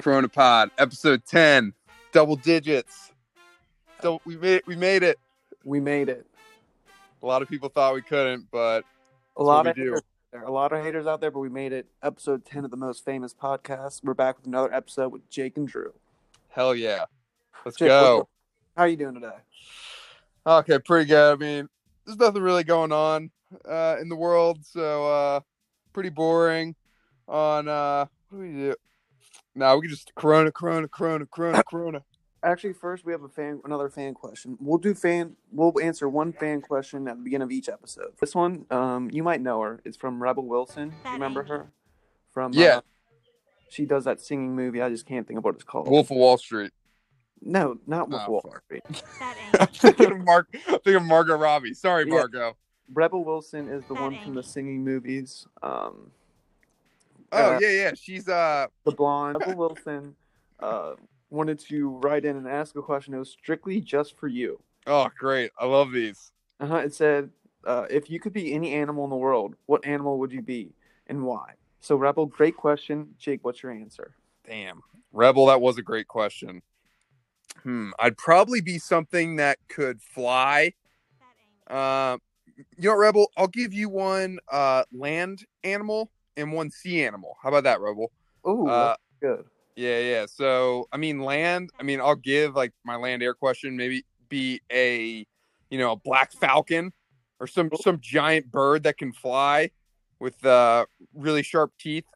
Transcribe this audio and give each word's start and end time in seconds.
Corona 0.00 0.28
Pod, 0.28 0.70
episode 0.78 1.24
10, 1.26 1.72
double 2.12 2.36
digits. 2.36 3.12
So 4.02 4.20
we 4.24 4.36
made 4.36 4.62
we 4.66 4.76
made 4.76 5.02
it. 5.02 5.18
We 5.64 5.80
made 5.80 6.08
it. 6.08 6.26
A 7.22 7.26
lot 7.26 7.42
of 7.42 7.48
people 7.48 7.68
thought 7.68 7.94
we 7.94 8.02
couldn't, 8.02 8.46
but 8.50 8.84
A 9.36 9.42
lot 9.42 9.66
of 9.66 9.76
haters 9.76 9.98
out 9.98 10.04
there. 10.32 10.42
a 10.42 10.50
lot 10.50 10.72
of 10.72 10.82
haters 10.84 11.06
out 11.06 11.20
there, 11.20 11.30
but 11.30 11.40
we 11.40 11.48
made 11.48 11.72
it. 11.72 11.86
Episode 12.02 12.44
ten 12.44 12.64
of 12.64 12.70
the 12.70 12.76
most 12.76 13.04
famous 13.04 13.32
podcast. 13.32 14.02
We're 14.04 14.14
back 14.14 14.36
with 14.36 14.46
another 14.46 14.72
episode 14.72 15.12
with 15.12 15.28
Jake 15.30 15.56
and 15.56 15.66
Drew. 15.66 15.92
hell 16.50 16.74
yeah. 16.74 17.06
Let's 17.64 17.78
Jake, 17.78 17.88
go. 17.88 18.28
How 18.76 18.82
are 18.84 18.88
you 18.88 18.96
doing 18.96 19.14
today? 19.14 19.36
Okay, 20.46 20.78
pretty 20.78 21.06
good. 21.06 21.32
I 21.32 21.36
mean, 21.36 21.68
there's 22.04 22.18
nothing 22.18 22.42
really 22.42 22.64
going 22.64 22.92
on 22.92 23.30
uh, 23.66 23.96
in 24.00 24.08
the 24.08 24.14
world, 24.16 24.58
so 24.64 25.06
uh, 25.10 25.40
pretty 25.92 26.10
boring. 26.10 26.74
On 27.28 27.66
uh, 27.66 28.06
what 28.28 28.38
do 28.38 28.44
we 28.46 28.52
do? 28.52 28.74
No, 29.56 29.74
we 29.76 29.82
can 29.82 29.90
just 29.90 30.14
Corona, 30.14 30.52
Corona, 30.52 30.86
Corona, 30.86 31.26
Corona, 31.26 31.62
Corona. 31.70 32.02
Actually, 32.42 32.74
first 32.74 33.04
we 33.04 33.10
have 33.12 33.22
a 33.24 33.28
fan, 33.28 33.60
another 33.64 33.88
fan 33.88 34.14
question. 34.14 34.56
We'll 34.60 34.78
do 34.78 34.94
fan. 34.94 35.34
We'll 35.50 35.72
answer 35.82 36.08
one 36.08 36.32
fan 36.32 36.60
question 36.60 37.08
at 37.08 37.16
the 37.16 37.22
beginning 37.24 37.46
of 37.46 37.50
each 37.50 37.68
episode. 37.68 38.12
This 38.20 38.34
one, 38.34 38.66
um, 38.70 39.10
you 39.10 39.22
might 39.24 39.40
know 39.40 39.60
her. 39.62 39.80
It's 39.84 39.96
from 39.96 40.22
Rebel 40.22 40.46
Wilson. 40.46 40.92
You 41.06 41.12
remember 41.12 41.42
her? 41.44 41.72
From 42.30 42.52
Yeah. 42.52 42.76
uh, 42.76 42.80
she 43.70 43.84
does 43.86 44.04
that 44.04 44.20
singing 44.20 44.54
movie. 44.54 44.80
I 44.82 44.90
just 44.90 45.06
can't 45.06 45.26
think 45.26 45.38
of 45.38 45.44
what 45.44 45.54
it's 45.56 45.64
called. 45.64 45.88
Wolf 45.88 46.10
of 46.10 46.18
Wall 46.18 46.36
Street. 46.38 46.70
No, 47.42 47.78
not 47.86 48.10
Wolf 48.10 48.22
Oh, 48.22 48.24
of 48.24 48.44
Wall 48.44 48.52
fuck. 48.52 48.62
Street. 48.64 48.82
That 49.18 49.36
I'm 49.60 49.66
thinking 49.68 50.12
of 50.12 50.18
Mark. 50.24 50.48
I'm 50.52 50.60
thinking 50.80 50.96
of 50.96 51.02
Margot 51.04 51.36
Robbie. 51.36 51.74
Sorry, 51.74 52.04
Yeah. 52.06 52.14
Margot. 52.14 52.56
Rebel 52.92 53.24
Wilson 53.24 53.68
is 53.68 53.82
the 53.88 53.94
That 53.94 54.02
one 54.02 54.14
ain't. 54.14 54.24
from 54.24 54.34
the 54.34 54.42
singing 54.44 54.84
movies. 54.84 55.46
Um, 55.62 56.12
Oh 57.32 57.54
Uh, 57.54 57.58
yeah, 57.60 57.70
yeah. 57.70 57.92
She's 57.94 58.28
uh 58.28 58.66
the 58.84 58.92
blonde 58.92 59.38
Rebel 59.40 59.56
Wilson 59.56 60.14
uh, 60.60 60.94
wanted 61.30 61.58
to 61.60 61.90
write 61.98 62.24
in 62.24 62.36
and 62.36 62.46
ask 62.48 62.76
a 62.76 62.82
question. 62.82 63.14
It 63.14 63.18
was 63.18 63.30
strictly 63.30 63.80
just 63.80 64.16
for 64.16 64.28
you. 64.28 64.60
oh 64.86 65.08
great. 65.18 65.50
I 65.58 65.66
love 65.66 65.92
these. 65.92 66.30
Uh-huh. 66.60 66.76
It 66.76 66.94
said, 66.94 67.30
uh, 67.64 67.86
"If 67.90 68.08
you 68.10 68.18
could 68.20 68.32
be 68.32 68.52
any 68.54 68.72
animal 68.72 69.04
in 69.04 69.10
the 69.10 69.16
world, 69.16 69.54
what 69.66 69.84
animal 69.84 70.18
would 70.18 70.32
you 70.32 70.42
be 70.42 70.74
and 71.06 71.22
why?" 71.24 71.52
So, 71.80 71.96
Rebel, 71.96 72.26
great 72.26 72.56
question. 72.56 73.14
Jake, 73.18 73.40
what's 73.44 73.62
your 73.62 73.72
answer? 73.72 74.14
Damn. 74.46 74.80
Rebel, 75.12 75.46
that 75.46 75.60
was 75.60 75.78
a 75.78 75.82
great 75.82 76.08
question. 76.08 76.62
Hmm. 77.62 77.90
I'd 77.98 78.16
probably 78.16 78.60
be 78.60 78.78
something 78.78 79.36
that 79.36 79.58
could 79.68 80.00
fly. 80.02 80.72
Uh, 81.66 82.18
you 82.56 82.88
know, 82.88 82.96
Rebel, 82.96 83.30
I'll 83.36 83.48
give 83.48 83.72
you 83.74 83.88
one 83.88 84.38
uh 84.50 84.84
land 84.92 85.44
animal 85.64 86.10
and 86.36 86.52
one 86.52 86.70
sea 86.70 87.04
animal. 87.04 87.36
How 87.42 87.48
about 87.48 87.64
that, 87.64 87.80
Rebel? 87.80 88.10
Oh, 88.44 88.68
Uh, 88.68 88.96
good. 89.20 89.44
yeah, 89.76 89.98
yeah. 90.00 90.26
So, 90.26 90.88
I 90.92 90.96
mean, 90.96 91.20
land. 91.20 91.70
I 91.80 91.82
mean, 91.82 92.00
I'll 92.00 92.14
give 92.16 92.54
like 92.54 92.72
my 92.84 92.96
land 92.96 93.22
air 93.22 93.34
question. 93.34 93.76
Maybe 93.76 94.04
be 94.28 94.60
a, 94.72 95.26
you 95.70 95.78
know, 95.78 95.92
a 95.92 95.96
black 95.96 96.32
falcon 96.32 96.92
or 97.40 97.46
some 97.46 97.70
some 97.80 97.98
giant 98.00 98.50
bird 98.50 98.84
that 98.84 98.96
can 98.98 99.12
fly 99.12 99.70
with 100.18 100.44
uh 100.46 100.86
really 101.14 101.42
sharp 101.42 101.72
teeth 101.78 102.06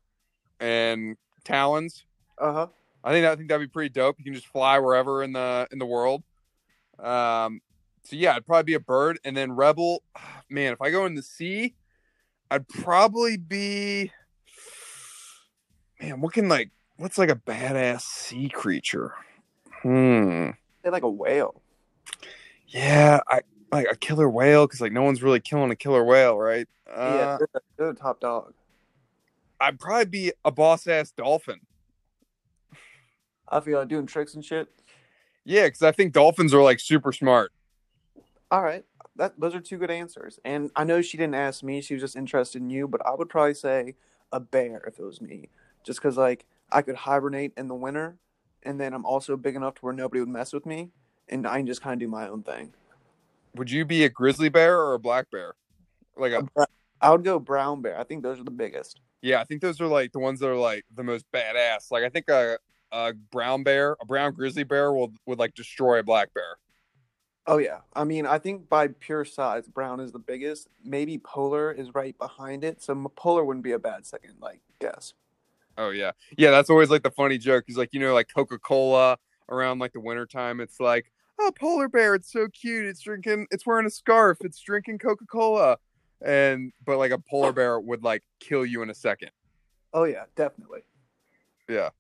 and 0.60 1.16
talons. 1.44 2.04
Uh 2.38 2.52
huh. 2.52 2.66
I 3.04 3.12
think 3.12 3.26
I 3.26 3.36
think 3.36 3.48
that'd 3.48 3.66
be 3.66 3.70
pretty 3.70 3.90
dope. 3.90 4.16
You 4.18 4.24
can 4.24 4.34
just 4.34 4.46
fly 4.46 4.78
wherever 4.78 5.22
in 5.22 5.32
the 5.32 5.68
in 5.72 5.78
the 5.78 5.86
world. 5.86 6.22
Um, 6.98 7.60
so 8.04 8.16
yeah, 8.16 8.34
I'd 8.34 8.46
probably 8.46 8.64
be 8.64 8.74
a 8.74 8.80
bird, 8.80 9.18
and 9.24 9.36
then 9.36 9.52
rebel. 9.52 10.02
Man, 10.50 10.72
if 10.72 10.82
I 10.82 10.90
go 10.90 11.06
in 11.06 11.14
the 11.14 11.22
sea, 11.22 11.74
I'd 12.50 12.68
probably 12.68 13.36
be. 13.36 14.10
Man, 16.00 16.20
what 16.20 16.32
can 16.32 16.48
like 16.48 16.70
what's 16.96 17.18
like 17.18 17.30
a 17.30 17.36
badass 17.36 18.02
sea 18.02 18.48
creature? 18.48 19.14
Hmm. 19.82 20.50
Say 20.84 20.90
like 20.90 21.02
a 21.02 21.10
whale. 21.10 21.62
Yeah, 22.66 23.20
I 23.28 23.40
like 23.72 23.86
a 23.90 23.96
killer 23.96 24.28
whale 24.28 24.66
because 24.66 24.80
like 24.80 24.92
no 24.92 25.02
one's 25.02 25.22
really 25.22 25.40
killing 25.40 25.70
a 25.70 25.76
killer 25.76 26.04
whale, 26.04 26.36
right? 26.38 26.68
yeah, 26.86 26.92
Uh, 26.94 27.38
they're, 27.38 27.48
they're 27.76 27.92
the 27.92 27.98
top 27.98 28.20
dog. 28.20 28.54
I'd 29.60 29.78
probably 29.78 30.06
be 30.06 30.32
a 30.44 30.50
boss 30.50 30.86
ass 30.86 31.12
dolphin. 31.12 31.60
I 33.48 33.60
feel 33.60 33.78
like 33.78 33.88
doing 33.88 34.06
tricks 34.06 34.34
and 34.34 34.44
shit. 34.44 34.68
Yeah, 35.44 35.66
because 35.66 35.82
I 35.82 35.92
think 35.92 36.12
dolphins 36.12 36.54
are 36.54 36.62
like 36.62 36.80
super 36.80 37.12
smart. 37.12 37.52
All 38.50 38.62
right, 38.62 38.84
that 39.20 39.38
those 39.38 39.54
are 39.54 39.60
two 39.60 39.76
good 39.76 39.90
answers. 39.90 40.40
And 40.44 40.70
I 40.74 40.84
know 40.84 41.02
she 41.02 41.18
didn't 41.18 41.34
ask 41.34 41.62
me; 41.62 41.80
she 41.82 41.94
was 41.94 42.02
just 42.02 42.16
interested 42.16 42.62
in 42.62 42.70
you. 42.70 42.88
But 42.88 43.04
I 43.06 43.14
would 43.14 43.28
probably 43.28 43.54
say 43.54 43.94
a 44.32 44.40
bear 44.40 44.82
if 44.86 44.98
it 44.98 45.04
was 45.04 45.20
me, 45.20 45.50
just 45.84 46.00
because 46.00 46.16
like 46.16 46.46
I 46.72 46.82
could 46.82 46.96
hibernate 46.96 47.52
in 47.56 47.68
the 47.68 47.74
winter, 47.74 48.16
and 48.62 48.80
then 48.80 48.94
I'm 48.94 49.04
also 49.04 49.36
big 49.36 49.56
enough 49.56 49.74
to 49.76 49.80
where 49.82 49.92
nobody 49.92 50.20
would 50.20 50.28
mess 50.30 50.52
with 50.52 50.64
me, 50.64 50.90
and 51.28 51.46
I 51.46 51.58
can 51.58 51.66
just 51.66 51.82
kind 51.82 51.92
of 51.92 52.00
do 52.00 52.08
my 52.08 52.28
own 52.28 52.42
thing. 52.42 52.72
Would 53.56 53.70
you 53.70 53.84
be 53.84 54.04
a 54.04 54.08
grizzly 54.08 54.48
bear 54.48 54.80
or 54.80 54.94
a 54.94 54.98
black 54.98 55.30
bear? 55.30 55.54
Like 56.16 56.32
a 56.32 56.46
I 57.00 57.10
would 57.10 57.24
go 57.24 57.38
brown 57.38 57.82
bear. 57.82 57.98
I 58.00 58.04
think 58.04 58.22
those 58.22 58.40
are 58.40 58.44
the 58.44 58.50
biggest. 58.50 59.00
yeah, 59.22 59.40
I 59.40 59.44
think 59.44 59.60
those 59.60 59.80
are 59.80 59.86
like 59.86 60.12
the 60.12 60.18
ones 60.18 60.40
that 60.40 60.48
are 60.48 60.56
like 60.56 60.84
the 60.94 61.04
most 61.04 61.26
badass. 61.32 61.90
Like 61.90 62.04
I 62.04 62.08
think 62.08 62.28
a 62.28 62.58
a 62.92 63.12
brown 63.30 63.64
bear, 63.64 63.96
a 64.00 64.06
brown 64.06 64.32
grizzly 64.32 64.64
bear 64.64 64.92
will 64.92 65.12
would 65.26 65.38
like 65.38 65.54
destroy 65.54 65.98
a 65.98 66.02
black 66.02 66.32
bear. 66.34 66.56
Oh 67.46 67.58
yeah, 67.58 67.80
I 67.94 68.04
mean 68.04 68.26
I 68.26 68.38
think 68.38 68.68
by 68.68 68.88
pure 68.88 69.24
size, 69.24 69.66
brown 69.66 70.00
is 70.00 70.12
the 70.12 70.18
biggest. 70.18 70.68
Maybe 70.84 71.18
polar 71.18 71.72
is 71.72 71.94
right 71.94 72.16
behind 72.18 72.64
it, 72.64 72.82
so 72.82 73.10
polar 73.16 73.44
wouldn't 73.44 73.64
be 73.64 73.72
a 73.72 73.78
bad 73.78 74.06
second 74.06 74.34
like 74.40 74.60
guess. 74.78 75.14
Oh 75.78 75.90
yeah. 75.90 76.12
Yeah, 76.36 76.50
that's 76.50 76.70
always 76.70 76.90
like 76.90 77.02
the 77.02 77.10
funny 77.10 77.38
joke. 77.38 77.64
He's 77.66 77.76
like, 77.78 77.92
you 77.92 78.00
know, 78.00 78.12
like 78.12 78.28
Coca-Cola 78.34 79.16
around 79.48 79.78
like 79.78 79.92
the 79.92 80.00
wintertime, 80.00 80.60
it's 80.60 80.78
like, 80.78 81.10
oh, 81.40 81.50
polar 81.58 81.88
bear, 81.88 82.14
it's 82.14 82.30
so 82.30 82.48
cute. 82.48 82.86
It's 82.86 83.00
drinking 83.00 83.46
it's 83.50 83.66
wearing 83.66 83.86
a 83.86 83.90
scarf, 83.90 84.38
it's 84.42 84.60
drinking 84.60 84.98
Coca-Cola. 84.98 85.78
And 86.22 86.72
but 86.84 86.98
like 86.98 87.12
a 87.12 87.18
polar 87.18 87.52
bear 87.52 87.80
would 87.80 88.04
like 88.04 88.22
kill 88.40 88.66
you 88.66 88.82
in 88.82 88.90
a 88.90 88.94
second. 88.94 89.30
Oh 89.94 90.04
yeah, 90.04 90.24
definitely. 90.36 90.82
Yeah. 91.68 91.90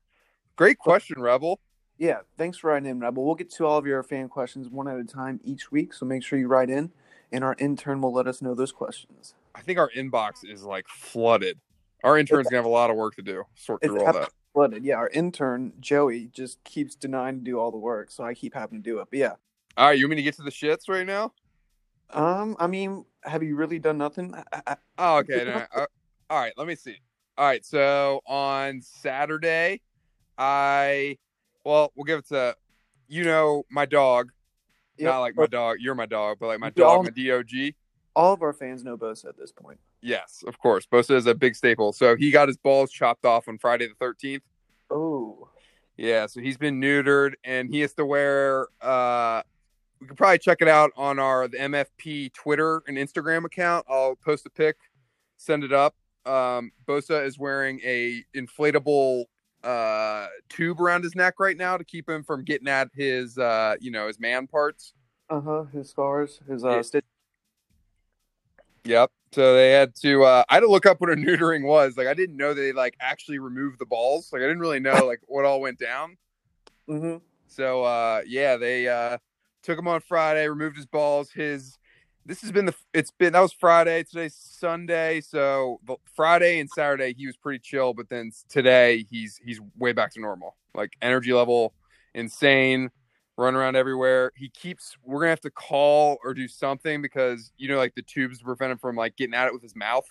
Great 0.56 0.78
question, 0.78 1.20
Rebel. 1.20 1.58
Yeah, 2.00 2.20
thanks 2.38 2.56
for 2.56 2.68
writing 2.70 2.88
in, 2.88 2.98
Rebel. 2.98 3.26
We'll 3.26 3.34
get 3.34 3.50
to 3.50 3.66
all 3.66 3.76
of 3.76 3.86
your 3.86 4.02
fan 4.02 4.30
questions 4.30 4.70
one 4.70 4.88
at 4.88 4.98
a 4.98 5.04
time 5.04 5.38
each 5.44 5.70
week, 5.70 5.92
so 5.92 6.06
make 6.06 6.22
sure 6.22 6.38
you 6.38 6.48
write 6.48 6.70
in, 6.70 6.92
and 7.30 7.44
our 7.44 7.54
intern 7.58 8.00
will 8.00 8.14
let 8.14 8.26
us 8.26 8.40
know 8.40 8.54
those 8.54 8.72
questions. 8.72 9.34
I 9.54 9.60
think 9.60 9.78
our 9.78 9.90
inbox 9.94 10.42
is 10.42 10.62
like 10.64 10.88
flooded. 10.88 11.60
Our 12.02 12.16
intern's 12.16 12.48
gonna 12.48 12.56
have 12.56 12.64
a 12.64 12.70
lot 12.70 12.88
of 12.88 12.96
work 12.96 13.16
to 13.16 13.22
do. 13.22 13.44
Sort 13.54 13.80
It's 13.82 13.92
through 13.92 14.06
all 14.06 14.14
that. 14.14 14.30
flooded. 14.54 14.82
Yeah, 14.82 14.94
our 14.94 15.10
intern 15.10 15.74
Joey 15.78 16.30
just 16.32 16.64
keeps 16.64 16.94
denying 16.94 17.36
to 17.40 17.44
do 17.44 17.58
all 17.58 17.70
the 17.70 17.76
work, 17.76 18.10
so 18.10 18.24
I 18.24 18.32
keep 18.32 18.54
having 18.54 18.82
to 18.82 18.82
do 18.82 19.00
it. 19.00 19.08
But 19.10 19.18
yeah, 19.18 19.34
All 19.76 19.88
right, 19.88 19.98
you 19.98 20.06
want 20.06 20.12
me 20.12 20.16
to 20.16 20.22
get 20.22 20.36
to 20.36 20.42
the 20.42 20.50
shits 20.50 20.88
right 20.88 21.06
now? 21.06 21.34
um, 22.14 22.56
I 22.58 22.66
mean, 22.66 23.04
have 23.24 23.42
you 23.42 23.56
really 23.56 23.78
done 23.78 23.98
nothing? 23.98 24.34
I, 24.50 24.62
I, 24.66 24.76
Oh, 24.96 25.18
okay. 25.18 25.44
no, 25.44 25.66
uh, 25.76 25.86
all 26.30 26.40
right, 26.40 26.54
let 26.56 26.66
me 26.66 26.76
see. 26.76 26.96
All 27.36 27.44
right, 27.44 27.62
so 27.62 28.22
on 28.26 28.80
Saturday, 28.80 29.82
I 30.38 31.18
well, 31.64 31.92
we'll 31.94 32.04
give 32.04 32.20
it 32.20 32.28
to 32.28 32.54
you 33.08 33.24
know 33.24 33.64
my 33.70 33.86
dog, 33.86 34.30
yeah, 34.96 35.08
not 35.10 35.20
like 35.20 35.36
my 35.36 35.46
dog. 35.46 35.78
You're 35.80 35.94
my 35.94 36.06
dog, 36.06 36.38
but 36.40 36.46
like 36.48 36.60
my 36.60 36.72
We 36.74 36.82
all- 36.82 37.02
dog, 37.02 37.16
my 37.16 37.22
dog. 37.40 37.72
all 38.16 38.32
of 38.32 38.42
our 38.42 38.52
fans 38.52 38.84
know 38.84 38.96
Bosa 38.96 39.26
at 39.28 39.36
this 39.38 39.52
point. 39.52 39.78
Yes, 40.02 40.42
of 40.46 40.58
course. 40.58 40.86
Bosa 40.86 41.14
is 41.14 41.26
a 41.26 41.34
big 41.34 41.54
staple. 41.54 41.92
So 41.92 42.16
he 42.16 42.30
got 42.30 42.48
his 42.48 42.56
balls 42.56 42.90
chopped 42.90 43.24
off 43.26 43.48
on 43.48 43.58
Friday 43.58 43.86
the 43.86 43.94
13th. 44.04 44.40
Oh, 44.90 45.48
Yeah, 45.96 46.26
so 46.26 46.40
he's 46.40 46.56
been 46.56 46.80
neutered 46.80 47.34
and 47.44 47.68
he 47.68 47.80
has 47.80 47.92
to 47.94 48.06
wear 48.06 48.66
uh 48.80 49.42
we 50.00 50.06
could 50.06 50.16
probably 50.16 50.38
check 50.38 50.62
it 50.62 50.68
out 50.68 50.90
on 50.96 51.18
our 51.18 51.46
the 51.48 51.58
MFP 51.58 52.32
Twitter 52.32 52.82
and 52.88 52.96
Instagram 52.96 53.44
account. 53.44 53.84
I'll 53.90 54.16
post 54.16 54.46
a 54.46 54.50
pic, 54.50 54.76
send 55.36 55.62
it 55.64 55.72
up. 55.72 55.94
Um 56.24 56.72
Bosa 56.86 57.24
is 57.26 57.38
wearing 57.38 57.80
a 57.84 58.24
inflatable 58.34 59.24
uh 59.64 60.26
tube 60.48 60.80
around 60.80 61.02
his 61.04 61.14
neck 61.14 61.34
right 61.38 61.56
now 61.56 61.76
to 61.76 61.84
keep 61.84 62.08
him 62.08 62.22
from 62.22 62.42
getting 62.44 62.68
at 62.68 62.88
his 62.94 63.36
uh 63.38 63.74
you 63.80 63.90
know 63.90 64.06
his 64.06 64.18
man 64.18 64.46
parts. 64.46 64.94
uh 65.28 65.40
huh. 65.40 65.64
His 65.72 65.90
scars, 65.90 66.40
his 66.48 66.64
uh, 66.64 66.76
Yeah. 66.76 66.82
stitch. 66.82 67.04
Yep. 68.84 69.10
So 69.32 69.54
they 69.54 69.70
had 69.72 69.94
to 69.96 70.24
uh 70.24 70.44
I 70.48 70.54
had 70.54 70.60
to 70.60 70.66
look 70.68 70.86
up 70.86 71.00
what 71.00 71.10
a 71.10 71.14
neutering 71.16 71.64
was. 71.64 71.96
Like 71.96 72.06
I 72.06 72.14
didn't 72.14 72.36
know 72.36 72.54
they 72.54 72.72
like 72.72 72.96
actually 73.00 73.38
removed 73.38 73.78
the 73.78 73.86
balls. 73.86 74.30
Like 74.32 74.42
I 74.42 74.46
didn't 74.46 74.60
really 74.60 74.80
know 74.80 75.06
like 75.06 75.20
what 75.26 75.44
all 75.44 75.60
went 75.60 75.78
down. 75.78 76.16
Mm-hmm. 76.88 77.18
So 77.46 77.84
uh 77.84 78.22
yeah, 78.26 78.56
they 78.56 78.88
uh 78.88 79.18
took 79.62 79.78
him 79.78 79.88
on 79.88 80.00
Friday, 80.00 80.48
removed 80.48 80.76
his 80.76 80.86
balls. 80.86 81.30
His 81.30 81.78
this 82.26 82.42
has 82.42 82.52
been 82.52 82.66
the 82.66 82.74
it's 82.92 83.10
been 83.10 83.32
that 83.32 83.40
was 83.40 83.52
Friday, 83.52 84.04
today's 84.04 84.34
Sunday. 84.34 85.20
So 85.20 85.80
the 85.86 85.96
Friday 86.14 86.60
and 86.60 86.68
Saturday 86.70 87.14
he 87.14 87.26
was 87.26 87.36
pretty 87.36 87.58
chill, 87.58 87.94
but 87.94 88.08
then 88.08 88.30
today 88.48 89.06
he's 89.10 89.40
he's 89.44 89.60
way 89.78 89.92
back 89.92 90.12
to 90.14 90.20
normal. 90.20 90.56
Like 90.74 90.92
energy 91.02 91.32
level 91.32 91.74
insane, 92.14 92.90
run 93.36 93.54
around 93.54 93.76
everywhere. 93.76 94.32
He 94.36 94.48
keeps 94.48 94.96
we're 95.02 95.20
gonna 95.20 95.30
have 95.30 95.40
to 95.40 95.50
call 95.50 96.18
or 96.24 96.34
do 96.34 96.46
something 96.48 97.02
because 97.02 97.52
you 97.56 97.68
know 97.68 97.78
like 97.78 97.94
the 97.94 98.02
tubes 98.02 98.40
prevent 98.42 98.72
him 98.72 98.78
from 98.78 98.96
like 98.96 99.16
getting 99.16 99.34
at 99.34 99.46
it 99.46 99.52
with 99.52 99.62
his 99.62 99.74
mouth. 99.74 100.06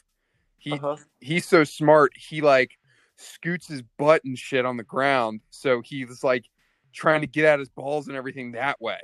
He 0.58 0.74
Uh-huh. 0.74 0.98
he's 1.20 1.46
so 1.46 1.64
smart. 1.64 2.12
He 2.16 2.42
like 2.42 2.72
scoots 3.18 3.68
his 3.68 3.82
butt 3.98 4.24
and 4.24 4.38
shit 4.38 4.66
on 4.66 4.78
the 4.78 4.84
ground. 4.84 5.42
So 5.50 5.82
he's 5.82 6.24
like 6.24 6.46
trying 6.94 7.22
to 7.22 7.28
get 7.28 7.46
at 7.46 7.60
his 7.60 7.70
balls 7.70 8.08
and 8.08 8.18
everything 8.18 8.54
that 8.54 8.82
way. 8.82 9.00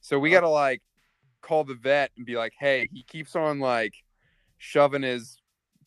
So 0.00 0.18
we 0.18 0.30
got 0.30 0.40
to 0.40 0.48
like 0.48 0.80
call 1.48 1.64
the 1.64 1.74
vet 1.74 2.10
and 2.16 2.26
be 2.26 2.36
like, 2.36 2.52
hey, 2.58 2.88
he 2.92 3.02
keeps 3.02 3.34
on 3.34 3.58
like 3.58 3.94
shoving 4.58 5.02
his 5.02 5.38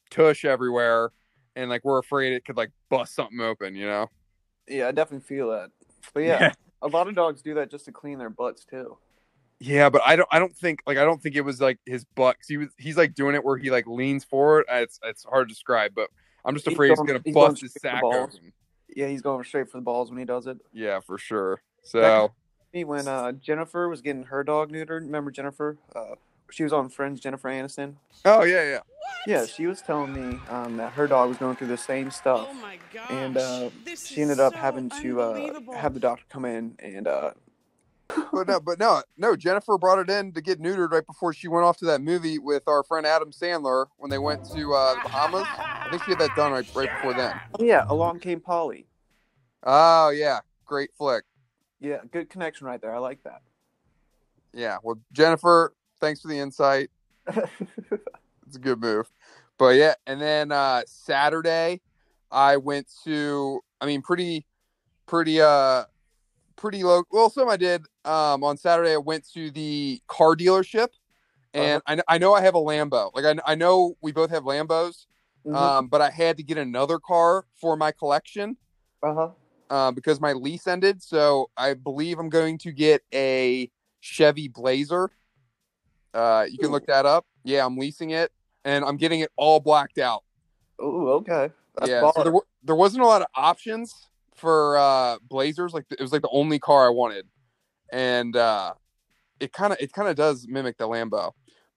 tush 0.10 0.44
everywhere. 0.46 1.12
And 1.56 1.70
like, 1.70 1.84
we're 1.86 2.00
afraid 2.00 2.34
it 2.34 2.46
could 2.46 2.58
like 2.58 2.72
bust 2.90 3.14
something 3.14 3.40
open, 3.40 3.76
you 3.76 3.86
know? 3.86 4.08
Yeah, 4.68 4.88
I 4.88 4.92
definitely 4.92 5.26
feel 5.28 5.50
that. 5.52 5.70
But 6.14 6.22
yeah, 6.22 6.40
Yeah. 6.42 6.52
a 6.82 6.88
lot 6.88 7.08
of 7.08 7.16
dogs 7.16 7.42
do 7.42 7.54
that 7.56 7.70
just 7.70 7.86
to 7.86 7.92
clean 7.92 8.18
their 8.18 8.30
butts 8.30 8.66
too. 8.66 8.98
Yeah, 9.60 9.90
but 9.92 10.02
I 10.04 10.16
don't. 10.16 10.28
I 10.32 10.40
don't 10.40 10.56
think 10.56 10.80
like 10.88 10.98
I 10.98 11.04
don't 11.04 11.22
think 11.22 11.36
it 11.36 11.42
was 11.42 11.62
like 11.62 11.78
his 11.86 12.04
butt. 12.04 12.36
'cause 12.38 12.48
he 12.48 12.58
was. 12.58 12.70
He's 12.80 12.98
like 12.98 13.14
doing 13.14 13.36
it 13.36 13.44
where 13.46 13.58
he 13.58 13.70
like 13.70 13.86
leans 13.86 14.24
forward. 14.24 14.66
It's 14.68 15.00
it's 15.04 15.24
hard 15.24 15.50
to 15.50 15.54
describe, 15.54 15.94
but 15.94 16.10
I'm 16.44 16.56
just 16.56 16.66
afraid 16.66 16.90
he's, 16.90 16.98
going- 16.98 17.06
gonna 17.08 17.22
he's 17.24 17.36
going 17.36 17.52
bust 17.52 17.62
his 17.62 17.74
sack 17.74 18.02
open. 18.04 18.54
Yeah, 18.96 19.06
he's 19.08 19.22
going 19.22 19.44
straight 19.44 19.70
for 19.70 19.78
the 19.78 19.84
balls 19.84 20.10
when 20.10 20.18
he 20.18 20.26
does 20.26 20.48
it. 20.48 20.58
Yeah, 20.74 21.00
for 21.00 21.20
sure. 21.20 21.62
That 21.84 21.90
So 21.90 22.32
Me 22.74 22.84
when 22.86 23.08
uh, 23.08 23.34
Jennifer 23.34 23.90
was 23.90 24.02
getting 24.02 24.24
her 24.24 24.44
dog 24.44 24.72
neutered. 24.72 25.02
Remember 25.02 25.30
Jennifer? 25.30 25.78
Uh, 25.94 26.16
she 26.52 26.64
was 26.64 26.72
on 26.72 26.90
Friends. 26.90 27.20
Jennifer 27.20 27.50
Aniston. 27.50 27.96
oh 28.26 28.44
yeah 28.44 28.64
yeah 28.64 28.80
Yeah, 29.28 29.46
she 29.46 29.68
was 29.68 29.82
telling 29.82 30.14
me 30.14 30.40
um, 30.50 30.78
that 30.78 30.94
her 30.94 31.06
dog 31.08 31.28
was 31.30 31.38
going 31.38 31.56
through 31.58 31.68
the 31.68 31.78
same 31.78 32.12
stuff, 32.12 32.48
Oh 32.50 32.54
my 32.56 32.78
gosh. 32.94 33.08
and 33.12 33.38
uh, 33.38 33.70
This 33.84 34.08
she 34.08 34.16
is 34.22 34.30
ended 34.30 34.40
up 34.40 34.54
so 34.54 34.60
having 34.60 34.90
to 35.02 35.22
uh, 35.22 35.60
have 35.76 35.94
the 35.94 36.00
doctor 36.00 36.24
come 36.30 36.46
in 36.46 36.76
and 36.80 37.08
uh, 37.08 37.32
but 38.34 38.48
no 38.48 38.60
but 38.60 38.78
no 38.80 39.02
no 39.18 39.36
Jennifer 39.38 39.78
brought 39.78 40.00
it 40.00 40.10
in 40.10 40.32
to 40.34 40.42
get 40.42 40.62
neutered 40.62 40.92
right 40.92 41.06
before 41.06 41.34
she 41.34 41.48
went 41.50 41.66
off 41.66 41.78
to 41.78 41.86
that 41.86 42.02
movie 42.02 42.40
with 42.40 42.64
our 42.68 42.84
friend 42.84 43.06
Adam 43.06 43.32
Sandler 43.32 43.86
when 43.98 44.10
they 44.10 44.18
went 44.18 44.44
to 44.54 44.74
uh, 44.74 44.96
the 44.96 45.02
Bahamas. 45.04 45.46
I 45.58 45.88
think 45.90 46.04
she 46.04 46.12
had 46.12 46.20
that 46.20 46.36
done 46.38 46.52
right 46.54 46.66
right 46.76 46.90
before 46.96 47.14
then. 47.14 47.40
oh 47.60 47.64
yeah, 47.64 47.84
along 47.90 48.20
came 48.20 48.40
Polly. 48.42 48.86
Oh 49.64 50.10
yeah, 50.10 50.40
great 50.66 50.90
flick. 50.98 51.24
Yeah, 51.82 51.98
good 52.12 52.30
connection 52.30 52.68
right 52.68 52.80
there. 52.80 52.96
I 52.96 53.00
like 53.00 53.24
that. 53.24 53.42
Yeah, 54.54 54.78
well 54.84 55.00
Jennifer, 55.12 55.74
thanks 56.00 56.22
for 56.22 56.30
the 56.30 56.40
insight. 56.40 56.90
It's 58.48 58.58
a 58.58 58.60
good 58.60 58.82
move. 58.82 59.10
But 59.58 59.76
yeah, 59.78 59.94
and 60.06 60.20
then 60.20 60.52
uh 60.52 60.82
Saturday 60.86 61.80
I 62.30 62.58
went 62.58 62.92
to 63.06 63.62
I 63.80 63.86
mean 63.86 64.02
pretty 64.02 64.46
pretty 65.06 65.40
uh 65.40 65.86
pretty 66.58 66.84
low 66.84 67.04
well 67.12 67.30
some 67.30 67.48
I 67.48 67.56
did 67.56 67.86
um 68.04 68.44
on 68.44 68.58
Saturday 68.58 68.92
I 68.92 68.98
went 68.98 69.26
to 69.36 69.52
the 69.52 70.02
car 70.08 70.36
dealership 70.36 70.90
and 71.54 71.82
I, 71.86 71.96
kn- 71.96 72.04
I 72.10 72.18
know 72.18 72.34
I 72.34 72.42
have 72.42 72.56
a 72.56 72.60
Lambo. 72.60 73.12
Like 73.14 73.24
I, 73.24 73.52
I 73.54 73.56
know 73.56 73.96
we 74.02 74.12
both 74.12 74.32
have 74.32 74.44
Lambos. 74.44 75.06
Mhm. 75.46 75.56
Um 75.56 75.88
but 75.88 76.02
I 76.02 76.10
had 76.10 76.36
to 76.38 76.44
get 76.44 76.58
another 76.58 77.00
car 77.00 77.46
for 77.56 77.78
my 77.78 77.94
collection 77.94 78.58
uh-huh. 79.02 79.30
Uh, 79.72 79.90
because 79.90 80.20
my 80.20 80.34
lease 80.34 80.68
ended. 80.68 81.02
So 81.02 81.50
I 81.58 81.74
believe 81.74 82.20
I'm 82.20 82.30
going 82.30 82.58
to 82.60 82.72
get 82.72 83.02
a 83.14 83.72
Chevy 84.02 84.50
Blazer. 84.50 85.10
Uh, 86.14 86.46
you 86.48 86.58
can 86.58 86.72
look 86.72 86.86
that 86.88 87.06
up. 87.06 87.26
Yeah, 87.46 87.66
I'm 87.66 87.78
leasing 87.78 88.10
it, 88.12 88.32
and 88.66 88.84
I'm 88.84 88.98
getting 88.98 89.22
it 89.22 89.32
all 89.38 89.62
blacked 89.62 89.98
out. 89.98 90.24
Ooh, 90.82 91.10
okay. 91.12 91.52
That's 91.78 91.90
yeah, 91.90 92.12
so 92.12 92.24
there, 92.24 92.34
there 92.64 92.76
wasn't 92.76 93.04
a 93.04 93.08
lot 93.08 93.22
of 93.22 93.28
options 93.34 93.96
for 94.36 94.78
uh, 94.78 95.18
Blazers. 95.28 95.74
Like 95.74 95.86
it 95.90 96.02
was 96.02 96.12
like 96.12 96.22
the 96.22 96.30
only 96.30 96.60
car 96.60 96.86
I 96.86 96.90
wanted, 96.90 97.26
and 97.94 98.36
uh, 98.36 98.74
it 99.40 99.54
kind 99.54 99.72
of 99.72 99.80
it 99.80 99.94
kind 99.94 100.10
of 100.10 100.18
does 100.18 100.48
mimic 100.50 100.78
the 100.78 100.88
Lambo, 100.88 101.32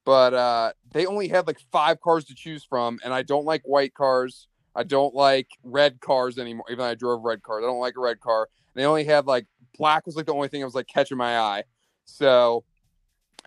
but 0.04 0.34
uh, 0.34 0.72
they 0.90 1.06
only 1.06 1.28
had 1.28 1.46
like 1.46 1.60
five 1.70 2.00
cars 2.00 2.24
to 2.24 2.34
choose 2.34 2.64
from, 2.64 2.98
and 3.04 3.14
I 3.14 3.22
don't 3.22 3.44
like 3.44 3.62
white 3.64 3.94
cars. 3.94 4.48
I 4.74 4.82
don't 4.82 5.14
like 5.14 5.48
red 5.62 6.00
cars 6.00 6.38
anymore. 6.38 6.66
Even 6.68 6.78
though 6.78 6.90
I 6.90 6.94
drove 6.94 7.22
red 7.24 7.42
cars, 7.42 7.62
I 7.64 7.66
don't 7.66 7.80
like 7.80 7.96
a 7.96 8.00
red 8.00 8.20
car. 8.20 8.48
And 8.74 8.82
they 8.82 8.86
only 8.86 9.04
had 9.04 9.26
like 9.26 9.46
black 9.78 10.06
was 10.06 10.16
like 10.16 10.26
the 10.26 10.34
only 10.34 10.48
thing 10.48 10.60
that 10.60 10.66
was 10.66 10.74
like 10.74 10.88
catching 10.88 11.16
my 11.16 11.38
eye. 11.38 11.64
So 12.04 12.64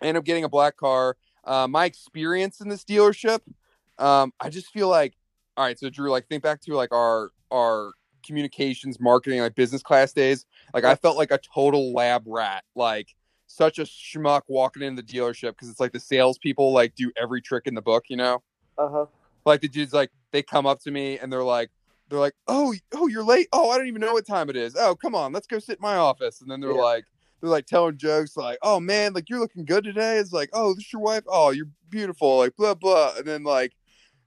I 0.00 0.06
ended 0.06 0.20
up 0.20 0.24
getting 0.24 0.44
a 0.44 0.48
black 0.48 0.76
car. 0.76 1.16
Uh, 1.44 1.66
my 1.68 1.84
experience 1.84 2.60
in 2.60 2.68
this 2.68 2.84
dealership, 2.84 3.40
um, 3.98 4.32
I 4.40 4.50
just 4.50 4.68
feel 4.72 4.88
like, 4.88 5.14
all 5.56 5.64
right. 5.64 5.78
So 5.78 5.90
Drew, 5.90 6.10
like 6.10 6.26
think 6.28 6.42
back 6.42 6.60
to 6.62 6.74
like 6.74 6.92
our 6.92 7.30
our 7.50 7.92
communications, 8.24 9.00
marketing, 9.00 9.40
like 9.40 9.54
business 9.54 9.82
class 9.82 10.12
days. 10.12 10.44
Like 10.74 10.84
I 10.84 10.94
felt 10.94 11.16
like 11.16 11.30
a 11.30 11.38
total 11.38 11.92
lab 11.92 12.22
rat. 12.26 12.64
Like 12.74 13.14
such 13.46 13.78
a 13.78 13.82
schmuck 13.82 14.42
walking 14.48 14.82
into 14.82 15.02
the 15.02 15.08
dealership 15.12 15.50
because 15.50 15.70
it's 15.70 15.80
like 15.80 15.92
the 15.92 16.00
salespeople 16.00 16.72
like 16.72 16.94
do 16.94 17.10
every 17.20 17.40
trick 17.40 17.66
in 17.66 17.74
the 17.74 17.82
book, 17.82 18.04
you 18.08 18.16
know 18.16 18.42
Uh-huh. 18.76 19.06
like 19.46 19.62
the 19.62 19.68
dudes 19.68 19.94
like 19.94 20.10
they 20.32 20.42
come 20.42 20.66
up 20.66 20.80
to 20.80 20.90
me 20.90 21.18
and 21.18 21.32
they're 21.32 21.42
like 21.44 21.70
they're 22.08 22.18
like 22.18 22.34
oh 22.46 22.74
oh 22.94 23.06
you're 23.06 23.24
late? 23.24 23.48
Oh 23.52 23.70
i 23.70 23.78
don't 23.78 23.86
even 23.88 24.00
know 24.00 24.12
what 24.12 24.26
time 24.26 24.48
it 24.50 24.56
is. 24.56 24.74
Oh 24.76 24.94
come 24.94 25.14
on 25.14 25.32
let's 25.32 25.46
go 25.46 25.58
sit 25.58 25.78
in 25.78 25.82
my 25.82 25.96
office. 25.96 26.40
And 26.40 26.50
then 26.50 26.60
they're 26.60 26.72
Yeah. 26.72 26.80
like 26.80 27.04
they're 27.40 27.50
like 27.50 27.66
telling 27.66 27.96
jokes 27.96 28.36
like 28.36 28.58
oh 28.62 28.80
man 28.80 29.12
like 29.12 29.28
you're 29.28 29.38
looking 29.40 29.64
good 29.64 29.84
today. 29.84 30.18
It's 30.18 30.32
like 30.32 30.50
oh 30.52 30.74
this 30.74 30.84
is 30.84 30.92
your 30.92 31.02
wife? 31.02 31.24
Oh 31.26 31.50
you're 31.50 31.68
beautiful 31.90 32.38
like 32.38 32.56
blah 32.56 32.74
blah. 32.74 33.14
And 33.16 33.26
then 33.26 33.44
like 33.44 33.72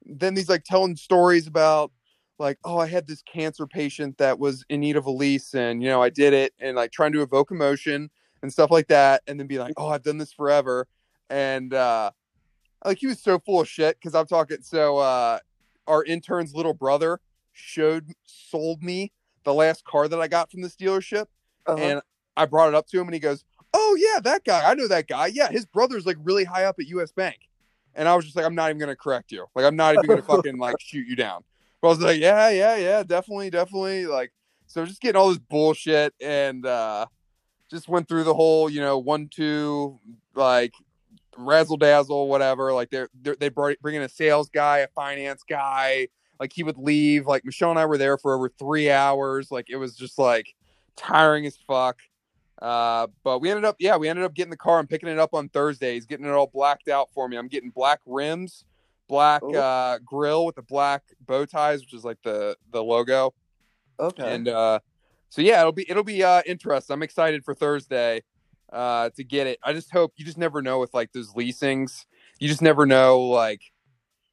then 0.06 0.34
these 0.34 0.50
like 0.50 0.64
telling 0.64 0.96
stories 0.96 1.48
about 1.48 1.92
like 2.40 2.58
oh 2.64 2.80
i 2.80 2.88
had 2.88 3.06
this 3.06 3.22
cancer 3.22 3.68
patient 3.68 4.18
that 4.18 4.40
was 4.40 4.66
in 4.68 4.80
need 4.80 4.96
of 4.96 5.06
a 5.06 5.12
lease 5.12 5.54
and 5.54 5.84
you 5.84 5.88
know 5.90 6.02
i 6.02 6.10
did 6.10 6.34
it 6.34 6.52
and 6.58 6.76
like 6.76 6.92
trying 6.92 7.12
to 7.12 7.22
evoke 7.22 7.52
emotion 7.52 8.10
and 8.42 8.52
stuff 8.52 8.72
like 8.72 8.88
that 8.88 9.22
and 9.28 9.40
then 9.40 9.46
be 9.46 9.60
like 9.60 9.74
oh 9.78 9.90
i've 9.90 10.02
done 10.02 10.18
this 10.18 10.34
forever. 10.34 10.88
And 11.30 11.74
uh 11.74 12.10
like 12.84 12.98
he 12.98 13.08
was 13.08 13.22
so 13.22 13.40
full 13.40 13.62
of 13.62 13.68
shit 13.70 13.98
because 14.00 14.16
I'm 14.16 14.26
talking. 14.26 14.58
So 14.62 14.98
uh, 14.98 15.40
our 15.88 16.04
intern's 16.04 16.54
little 16.56 16.74
brother 16.74 17.20
showed 17.54 18.12
sold 18.26 18.82
me 18.84 19.12
the 19.44 19.54
last 19.54 19.84
car 19.84 20.08
that 20.08 20.20
I 20.22 20.28
got 20.28 20.52
from 20.52 20.62
this 20.62 20.76
dealership, 20.76 21.26
Uh-huh. 21.66 21.78
and 21.78 22.02
I 22.38 22.46
brought 22.46 22.70
it 22.70 22.76
up 22.76 22.88
to 22.88 23.00
him, 23.00 23.08
and 23.08 23.14
he 23.14 23.20
goes, 23.20 23.44
"Oh 23.74 23.98
yeah, 24.00 24.20
that 24.22 24.44
guy. 24.44 24.70
I 24.70 24.74
know 24.74 24.88
that 24.88 25.08
guy. 25.08 25.28
Yeah, 25.28 25.50
his 25.50 25.66
brother's 25.66 26.06
like 26.06 26.18
really 26.24 26.44
high 26.46 26.64
up 26.66 26.76
at 26.80 26.86
U.S. 26.88 27.12
Bank." 27.12 27.38
And 27.94 28.08
I 28.08 28.16
was 28.16 28.24
just 28.26 28.38
like, 28.38 28.46
"I'm 28.46 28.56
not 28.56 28.70
even 28.70 28.80
gonna 28.80 28.96
correct 28.96 29.32
you. 29.32 29.46
Like, 29.56 29.66
I'm 29.66 29.76
not 29.76 29.96
even 29.96 30.08
gonna 30.08 30.22
fucking 30.38 30.58
like 30.58 30.78
shoot 30.80 31.06
you 31.08 31.16
down." 31.16 31.44
But 31.82 31.88
I 31.88 31.92
was 31.92 32.00
like, 32.00 32.20
"Yeah, 32.20 32.50
yeah, 32.50 32.76
yeah, 32.78 33.04
definitely, 33.04 33.50
definitely." 33.50 34.06
Like, 34.06 34.32
so 34.68 34.86
just 34.86 35.02
getting 35.02 35.20
all 35.20 35.30
this 35.30 35.40
bullshit 35.40 36.14
and 36.22 36.66
uh, 36.66 37.08
just 37.70 37.90
went 37.90 38.08
through 38.08 38.24
the 38.24 38.34
whole, 38.34 38.70
you 38.70 38.80
know, 38.80 38.98
one 38.98 39.28
two 39.28 40.00
like 40.36 40.74
razzle 41.38 41.78
dazzle, 41.78 42.28
whatever. 42.28 42.74
Like 42.74 42.90
they're, 42.90 43.10
they're 43.22 43.36
they 43.36 43.50
brought 43.50 43.80
bring 43.82 43.96
in 43.96 44.02
a 44.02 44.10
sales 44.10 44.50
guy, 44.50 44.80
a 44.80 44.88
finance 44.88 45.44
guy. 45.48 46.08
Like 46.40 46.54
he 46.54 46.64
would 46.64 46.78
leave. 46.78 47.28
Like 47.28 47.46
Michelle 47.46 47.70
and 47.70 47.80
I 47.80 47.86
were 47.86 47.98
there 47.98 48.18
for 48.18 48.34
over 48.34 48.50
three 48.50 48.90
hours. 48.90 49.52
Like 49.52 49.70
it 49.70 49.78
was 49.78 49.96
just 49.96 50.18
like 50.18 50.56
tiring 50.96 51.46
as 51.46 51.58
fuck. 51.68 52.00
Uh, 52.62 53.08
but 53.24 53.40
we 53.40 53.50
ended 53.50 53.66
up, 53.66 53.76
yeah, 53.80 53.98
we 53.98 54.08
ended 54.08 54.24
up 54.24 54.36
getting 54.36 54.52
the 54.52 54.58
car 54.58 54.80
and 54.80 54.88
picking 54.88 55.10
it 55.10 55.18
up 55.18 55.34
on 55.34 55.50
Thursday. 55.50 55.96
He's 55.96 56.06
getting 56.06 56.28
it 56.28 56.32
all 56.32 56.48
blacked 56.48 56.90
out 56.90 57.10
for 57.12 57.28
me. 57.28 57.36
I'm 57.36 57.48
getting 57.48 57.72
black 57.72 58.00
rims, 58.06 58.66
black 59.08 59.42
Ooh. 59.42 59.56
uh, 59.56 59.98
grill 60.06 60.46
with 60.46 60.56
the 60.56 60.62
black 60.62 61.02
bow 61.26 61.46
ties, 61.46 61.82
which 61.82 61.94
is 61.94 62.04
like 62.04 62.22
the 62.24 62.56
the 62.72 62.84
logo. 62.84 63.34
okay. 64.00 64.36
And 64.36 64.48
uh, 64.48 64.80
so 65.30 65.42
yeah, 65.42 65.60
it'll 65.62 65.72
be 65.72 65.90
it'll 65.90 66.04
be 66.04 66.24
uh, 66.24 66.44
interesting. 66.46 66.94
I'm 66.94 67.04
excited 67.04 67.44
for 67.44 67.56
Thursday 67.56 68.22
uh, 68.72 69.10
to 69.12 69.24
get 69.24 69.48
it. 69.48 69.60
I 69.64 69.74
just 69.74 69.92
hope 69.92 70.14
you 70.16 70.26
just 70.26 70.38
never 70.38 70.62
know 70.62 70.80
with 70.80 70.94
like 70.94 71.12
those 71.12 71.36
leasings. 71.36 72.06
You 72.40 72.48
just 72.48 72.62
never 72.62 72.86
know 72.86 73.22
like 73.22 73.62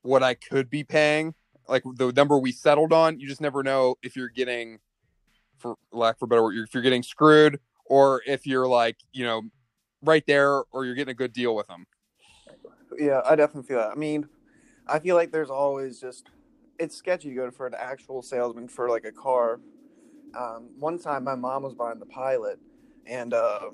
what 0.02 0.22
I 0.22 0.34
could 0.34 0.70
be 0.70 0.84
paying. 0.84 1.34
Like 1.68 1.82
the 1.96 2.12
number 2.12 2.38
we 2.38 2.52
settled 2.52 2.92
on, 2.92 3.20
you 3.20 3.28
just 3.28 3.40
never 3.40 3.62
know 3.62 3.96
if 4.02 4.16
you're 4.16 4.28
getting, 4.28 4.78
for 5.58 5.76
lack 5.92 6.18
for 6.18 6.26
better 6.26 6.42
word, 6.42 6.56
if 6.56 6.72
you're 6.72 6.82
getting 6.82 7.02
screwed 7.02 7.60
or 7.84 8.22
if 8.26 8.46
you're 8.46 8.66
like 8.66 8.96
you 9.12 9.24
know 9.24 9.42
right 10.02 10.24
there 10.26 10.62
or 10.70 10.84
you're 10.84 10.94
getting 10.94 11.12
a 11.12 11.14
good 11.14 11.32
deal 11.32 11.54
with 11.54 11.66
them. 11.66 11.86
Yeah, 12.98 13.20
I 13.24 13.36
definitely 13.36 13.68
feel 13.68 13.78
that. 13.78 13.90
I 13.90 13.94
mean, 13.94 14.28
I 14.86 14.98
feel 14.98 15.16
like 15.16 15.30
there's 15.30 15.50
always 15.50 16.00
just 16.00 16.26
it's 16.78 16.96
sketchy 16.96 17.30
to 17.30 17.34
go 17.34 17.50
for 17.50 17.66
an 17.66 17.74
actual 17.76 18.22
salesman 18.22 18.68
for 18.68 18.88
like 18.88 19.04
a 19.04 19.12
car. 19.12 19.60
Um, 20.38 20.70
one 20.78 20.98
time, 20.98 21.24
my 21.24 21.34
mom 21.34 21.62
was 21.62 21.74
buying 21.74 21.98
the 21.98 22.06
Pilot, 22.06 22.58
and 23.06 23.34
uh, 23.34 23.70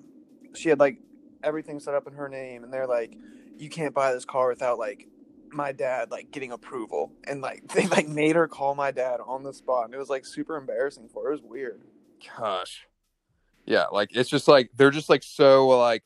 she 0.55 0.69
had 0.69 0.79
like 0.81 0.99
everything 1.43 1.81
set 1.81 1.95
up 1.95 2.07
in 2.07 2.15
her 2.15 2.29
name, 2.29 2.65
and 2.65 2.73
they're 2.73 2.87
like, 2.87 3.17
"You 3.59 3.69
can't 3.69 3.95
buy 3.95 4.13
this 4.13 4.25
car 4.25 4.49
without 4.49 4.79
like 4.79 5.09
my 5.51 5.73
dad 5.73 6.11
like 6.11 6.31
getting 6.31 6.53
approval," 6.53 7.13
and 7.25 7.41
like 7.41 7.67
they 7.75 7.87
like 7.87 8.09
made 8.09 8.37
her 8.37 8.49
call 8.49 8.75
my 8.75 8.91
dad 8.91 9.21
on 9.25 9.43
the 9.43 9.53
spot, 9.53 9.87
and 9.87 9.95
it 9.95 9.99
was 9.99 10.11
like 10.11 10.25
super 10.25 10.57
embarrassing 10.57 11.09
for 11.09 11.25
her. 11.25 11.31
It 11.31 11.43
was 11.43 11.43
weird. 11.43 11.83
Gosh. 12.37 12.87
Yeah, 13.67 13.87
like 13.87 14.11
it's 14.15 14.29
just 14.29 14.49
like 14.49 14.71
they're 14.77 14.91
just 14.91 15.09
like 15.09 15.23
so 15.23 15.69
like 15.69 16.03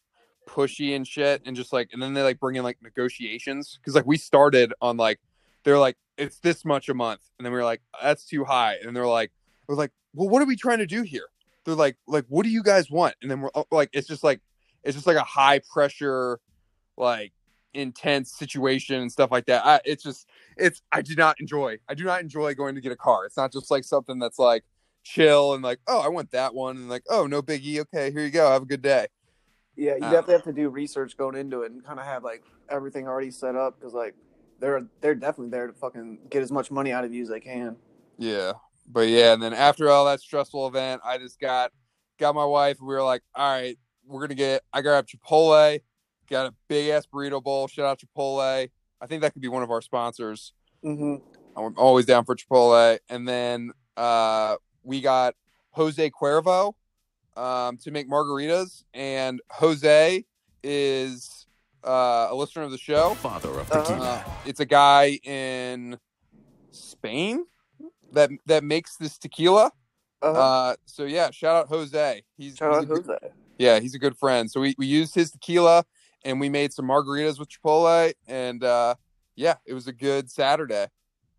pushy 0.49 0.97
and 0.97 1.07
shit 1.07 1.43
and 1.45 1.55
just 1.55 1.73
like 1.73 1.91
and 1.93 2.03
then 2.03 2.15
they 2.15 2.23
like 2.23 2.41
bring 2.41 2.57
in 2.57 2.65
like 2.65 2.79
negotiations 2.83 3.79
because 3.79 3.95
like 3.95 4.07
we 4.07 4.17
started 4.17 4.73
on 4.81 4.97
like 4.97 5.21
they're 5.63 5.79
like 5.79 5.97
it's 6.17 6.39
this 6.41 6.65
much 6.65 6.89
a 6.89 6.95
month 6.95 7.21
and 7.39 7.45
then 7.45 7.53
we 7.53 7.59
were 7.59 7.65
like 7.65 7.83
that's 8.03 8.25
too 8.25 8.45
high 8.45 8.77
and 8.83 8.97
they're 8.97 9.07
like 9.07 9.31
we're 9.67 9.75
like 9.75 9.93
well 10.15 10.29
what 10.29 10.41
are 10.41 10.47
we 10.47 10.57
trying 10.57 10.79
to 10.79 10.87
do 10.87 11.03
here 11.03 11.27
they're 11.69 11.77
like 11.77 11.97
like 12.07 12.25
what 12.29 12.45
do 12.45 12.51
you 12.51 12.63
guys 12.63 12.91
want 12.91 13.15
and 13.21 13.31
then 13.31 13.41
we're 13.41 13.51
uh, 13.55 13.63
like 13.71 13.91
it's 13.93 14.09
just 14.09 14.25
like 14.25 14.41
it's 14.85 14.95
just 14.95 15.07
like 15.07 15.17
a 15.17 15.25
high 15.25 15.61
pressure 15.73 16.41
like 16.97 17.33
intense 17.75 18.33
situation 18.33 18.97
and 19.01 19.13
stuff 19.13 19.31
like 19.31 19.47
that. 19.47 19.65
I, 19.65 19.81
it's 19.85 20.03
just 20.03 20.27
it's 20.57 20.83
I 20.91 21.03
do 21.03 21.15
not 21.15 21.39
enjoy. 21.39 21.79
I 21.89 21.95
do 21.95 22.05
not 22.05 22.21
enjoy 22.21 22.55
going 22.55 22.75
to 22.75 22.81
get 22.81 22.93
a 22.93 22.97
car. 22.97 23.27
It's 23.27 23.37
not 23.37 23.53
just 23.53 23.71
like 23.71 23.85
something 23.85 24.19
that's 24.19 24.39
like 24.39 24.65
chill 25.05 25.55
and 25.55 25.63
like 25.63 25.79
oh 25.87 26.01
I 26.01 26.09
want 26.09 26.31
that 26.33 26.55
one 26.55 26.77
and 26.77 26.89
like 26.89 27.03
oh 27.11 27.27
no 27.27 27.43
biggie. 27.43 27.81
Okay, 27.81 28.11
here 28.11 28.23
you 28.23 28.31
go. 28.31 28.51
Have 28.51 28.63
a 28.63 28.67
good 28.67 28.83
day. 28.83 29.07
Yeah, 29.77 29.97
you 29.97 30.05
Uh, 30.05 30.11
definitely 30.11 30.35
have 30.35 30.45
to 30.45 30.53
do 30.53 30.71
research 30.71 31.17
going 31.17 31.37
into 31.37 31.63
it 31.63 31.71
and 31.71 31.85
kind 31.85 32.01
of 32.01 32.07
have 32.07 32.25
like 32.25 32.43
everything 32.69 33.07
already 33.07 33.31
set 33.31 33.55
up 33.55 33.79
because 33.79 33.95
like 33.95 34.15
they're 34.59 34.87
they're 35.01 35.15
definitely 35.15 35.51
there 35.51 35.67
to 35.67 35.73
fucking 35.75 36.19
get 36.31 36.43
as 36.43 36.51
much 36.51 36.71
money 36.71 36.93
out 36.93 37.05
of 37.05 37.13
you 37.13 37.23
as 37.23 37.29
they 37.29 37.41
can. 37.41 37.77
Yeah. 38.19 38.53
But 38.91 39.09
yeah, 39.09 39.33
and 39.35 39.43
then 39.43 39.53
after 39.53 39.91
all 39.91 40.07
that 40.07 40.21
stressful 40.21 40.67
event, 40.67 41.03
I 41.05 41.19
just 41.19 41.39
got 41.39 41.73
got 42.19 42.35
my 42.35 42.45
wife. 42.45 42.79
We 42.81 42.87
were 42.87 43.03
like, 43.03 43.23
all 43.35 43.53
right, 43.53 43.77
we're 44.07 44.21
gonna 44.21 44.35
get. 44.35 44.63
I 44.73 44.81
grabbed 44.81 45.11
Chipotle, 45.11 45.81
got 46.31 46.47
a 46.47 46.55
big 46.69 46.89
ass 46.89 47.07
burrito 47.07 47.43
bowl. 47.43 47.69
Shout 47.69 47.85
out 47.87 48.01
Chipotle. 48.01 48.69
I 49.01 49.07
think 49.07 49.23
that 49.23 49.33
could 49.33 49.43
be 49.43 49.49
one 49.49 49.63
of 49.63 49.71
our 49.71 49.83
sponsors. 49.83 50.53
hmm 50.83 51.17
I'm 51.57 51.75
always 51.77 52.07
down 52.07 52.25
for 52.25 52.35
Chipotle. 52.37 52.99
And 53.09 53.29
then 53.29 53.73
uh, 53.97 54.57
we 54.85 55.01
got 55.01 55.35
Jose 55.73 56.11
Cuervo 56.11 56.75
um, 57.37 57.77
to 57.79 57.91
make 57.91 58.09
margaritas, 58.09 58.85
and 58.95 59.41
Jose 59.51 60.25
is 60.63 61.47
uh, 61.85 62.29
a 62.31 62.35
listener 62.35 62.63
of 62.63 62.71
the 62.71 62.79
show. 62.79 63.15
Father 63.17 63.59
of 63.59 63.71
Uh-huh. 63.71 63.81
tequila. 63.81 64.15
Uh, 64.15 64.21
it's 64.45 64.61
a 64.61 64.67
guy 64.67 65.19
in 65.25 65.99
Spain 66.71 67.45
that 68.13 68.31
that 68.47 68.65
makes 68.65 68.97
this 68.97 69.19
tequila. 69.19 69.71
Uh, 70.23 70.27
Uh, 70.33 70.77
so 70.85 71.05
yeah, 71.05 71.31
shout 71.31 71.57
out 71.57 71.69
Jose. 71.69 72.23
He's, 72.37 72.57
shout 72.57 72.71
he's 72.71 72.79
out 72.79 72.83
a 72.83 72.87
good, 72.87 73.07
Jose. 73.07 73.33
yeah, 73.59 73.79
he's 73.81 73.95
a 73.95 73.99
good 73.99 74.17
friend. 74.17 74.51
So 74.51 74.61
we, 74.61 74.75
we 74.79 74.87
used 74.87 75.15
his 75.15 75.31
tequila 75.31 75.85
and 76.25 76.41
we 76.41 76.49
made 76.49 76.73
some 76.73 76.87
margaritas 76.87 77.39
with 77.39 77.49
Chipotle, 77.49 78.13
and 78.27 78.65
uh, 78.65 78.97
yeah, 79.37 79.55
it 79.65 79.75
was 79.75 79.87
a 79.87 79.93
good 79.93 80.31
Saturday. 80.31 80.87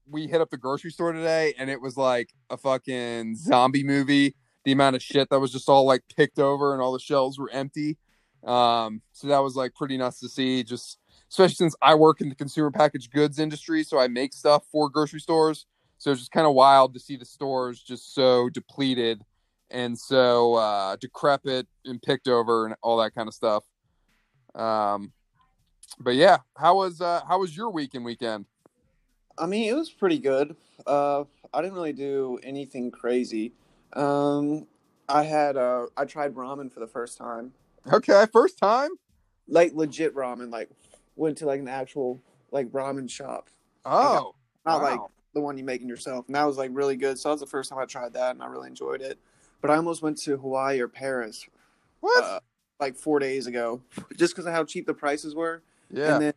We 0.08 0.28
hit 0.28 0.40
up 0.42 0.50
the 0.50 0.58
grocery 0.58 0.92
store 0.92 1.12
today, 1.12 1.54
and 1.60 1.70
it 1.70 1.82
was 1.82 1.98
like 1.98 2.30
a 2.50 2.58
fucking 2.58 3.36
zombie 3.36 3.84
movie. 3.84 4.36
The 4.64 4.72
amount 4.72 4.96
of 4.96 5.04
shit 5.04 5.30
that 5.30 5.40
was 5.40 5.52
just 5.52 5.68
all 5.70 5.86
like 5.86 6.04
picked 6.16 6.40
over, 6.40 6.74
and 6.74 6.82
all 6.82 6.94
the 6.94 7.00
shelves 7.00 7.38
were 7.38 7.50
empty. 7.52 7.98
Um, 8.46 9.02
so 9.12 9.28
that 9.28 9.40
was 9.40 9.56
like 9.56 9.76
pretty 9.76 9.98
nuts 9.98 10.22
to 10.22 10.30
see. 10.30 10.64
Just 10.64 10.98
especially 11.30 11.56
since 11.56 11.76
I 11.82 11.96
work 11.96 12.22
in 12.22 12.30
the 12.30 12.36
consumer 12.36 12.72
packaged 12.72 13.12
goods 13.12 13.38
industry, 13.40 13.84
so 13.84 14.00
I 14.00 14.08
make 14.08 14.34
stuff 14.34 14.64
for 14.72 14.90
grocery 14.90 15.20
stores. 15.20 15.66
So 16.00 16.12
it's 16.12 16.22
just 16.22 16.32
kind 16.32 16.48
of 16.48 16.54
wild 16.54 16.94
to 16.96 17.00
see 17.00 17.18
the 17.18 17.26
stores 17.26 17.82
just 17.82 18.16
so 18.16 18.50
depleted 18.50 19.22
and 19.70 19.98
so 20.00 20.56
uh, 20.56 20.96
decrepit 20.96 21.68
and 21.86 22.02
picked 22.02 22.28
over 22.28 22.66
and 22.66 22.76
all 22.82 22.98
that 22.98 23.14
kind 23.14 23.28
of 23.28 23.34
stuff. 23.34 23.64
Um, 24.56 25.12
but 26.00 26.16
yeah, 26.16 26.38
how 26.58 26.78
was 26.78 27.02
uh, 27.02 27.22
how 27.28 27.40
was 27.40 27.56
your 27.56 27.70
week 27.70 27.94
and 27.94 28.04
weekend? 28.06 28.46
I 29.38 29.46
mean, 29.46 29.70
it 29.70 29.76
was 29.76 29.90
pretty 29.90 30.20
good. 30.20 30.56
Uh, 30.88 31.26
I 31.54 31.62
didn't 31.62 31.74
really 31.76 31.94
do 31.94 32.40
anything 32.44 32.92
crazy. 32.92 33.54
Um, 33.94 34.68
I 35.08 35.24
had 35.24 35.58
uh, 35.58 35.88
I 35.98 36.06
tried 36.06 36.34
ramen 36.36 36.72
for 36.72 36.80
the 36.80 36.88
first 36.88 37.18
time, 37.18 37.52
Okay, 37.92 38.26
first 38.32 38.58
time. 38.58 38.92
like 39.48 39.74
legit 39.74 40.16
ramen. 40.16 40.52
Like 40.52 40.70
went 41.16 41.38
to 41.40 41.46
like 41.46 41.60
an 41.60 41.68
actual 41.68 42.22
like 42.52 42.68
ramen 42.72 43.10
shop, 43.10 43.50
Oh, 43.86 44.34
not 44.66 44.82
wow. 44.82 44.90
like 44.90 45.00
the 45.34 45.42
one 45.42 45.58
you 45.58 45.64
making 45.64 45.88
yourself. 45.88 46.26
And 46.28 46.36
that 46.36 46.46
was 46.46 46.58
like 46.58 46.72
really 46.74 46.96
good. 46.96 47.20
So 47.20 47.30
that 47.30 47.34
was 47.34 47.42
the 47.42 47.48
first 47.48 47.70
time 47.70 47.80
I 47.80 47.86
tried 47.86 48.14
that, 48.14 48.32
and 48.32 48.44
I 48.44 48.48
really 48.48 48.68
enjoyed 48.68 49.02
it. 49.02 49.20
But 49.62 49.72
I 49.72 49.76
almost 49.76 50.02
went 50.02 50.18
to 50.20 50.38
Hawaii 50.38 50.80
or 50.80 50.88
Paris 50.88 51.48
what? 52.00 52.24
uh, 52.24 52.40
like 52.80 52.96
four 52.96 53.20
days 53.20 53.48
ago, 53.48 53.82
just 54.16 54.34
because 54.34 54.46
of 54.46 54.54
how 54.54 54.64
cheap 54.64 54.86
the 54.86 54.94
prices 54.94 55.36
were. 55.36 55.62
yeah, 55.92 56.14
And 56.14 56.24
then 56.24 56.34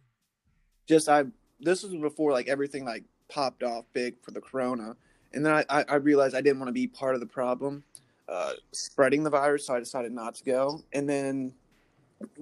just 0.86 1.08
I 1.08 1.24
this 1.60 1.82
was 1.82 1.94
before 1.94 2.32
like 2.32 2.48
everything 2.48 2.84
like 2.84 3.04
popped 3.28 3.62
off 3.62 3.84
big 3.92 4.16
for 4.22 4.32
the 4.32 4.40
corona. 4.40 4.96
And 5.32 5.46
then 5.46 5.52
I, 5.54 5.64
I, 5.70 5.84
I 5.88 5.94
realized 5.94 6.34
I 6.34 6.42
didn't 6.42 6.58
want 6.58 6.68
to 6.68 6.72
be 6.72 6.86
part 6.86 7.14
of 7.14 7.20
the 7.20 7.26
problem, 7.26 7.84
uh, 8.28 8.52
spreading 8.72 9.22
the 9.22 9.30
virus, 9.30 9.66
so 9.66 9.74
I 9.74 9.78
decided 9.78 10.12
not 10.12 10.34
to 10.34 10.44
go. 10.44 10.82
And 10.92 11.08
then 11.08 11.52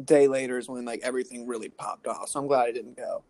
day 0.05 0.27
later 0.27 0.59
is 0.59 0.69
when 0.69 0.85
like 0.85 1.01
everything 1.03 1.47
really 1.47 1.69
popped 1.69 2.07
off. 2.07 2.31
So 2.31 2.41
I'm 2.41 2.47
glad 2.49 2.67
I 2.67 2.73
didn't 2.73 2.97
go. 2.97 3.23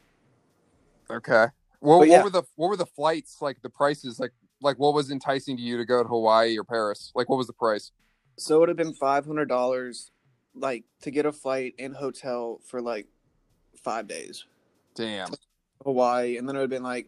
okay. 1.11 1.47
Well, 1.81 2.01
but 2.01 2.09
yeah. 2.09 2.17
what 2.17 2.25
were 2.25 2.31
the 2.31 2.43
what 2.57 2.69
were 2.69 2.77
the 2.77 2.87
flights 2.87 3.39
like? 3.41 3.63
The 3.63 3.71
prices 3.71 4.21
like 4.21 4.33
like 4.61 4.79
what 4.79 4.95
was 4.95 5.11
enticing 5.11 5.57
to 5.57 5.63
you 5.63 5.79
to 5.79 5.85
go 5.85 6.03
to 6.03 6.09
Hawaii 6.09 6.59
or 6.59 6.65
Paris? 6.65 7.11
Like 7.15 7.29
what 7.29 7.37
was 7.37 7.47
the 7.47 7.53
price? 7.55 7.93
So 8.39 8.57
it 8.57 8.61
would 8.61 8.69
have 8.69 8.77
been 8.77 8.93
five 8.95 9.25
hundred 9.27 9.49
dollars 9.49 10.11
like 10.55 10.85
to 11.03 11.11
get 11.11 11.27
a 11.27 11.33
flight 11.33 11.75
and 11.79 11.95
hotel 11.97 12.61
for 12.67 12.81
like 12.83 13.07
five 13.83 14.07
days. 14.07 14.45
Damn, 14.95 15.29
Hawaii, 15.85 16.37
and 16.37 16.47
then 16.49 16.57
it 16.57 16.59
would 16.59 16.65
have 16.65 16.71
been 16.71 16.83
like 16.83 17.07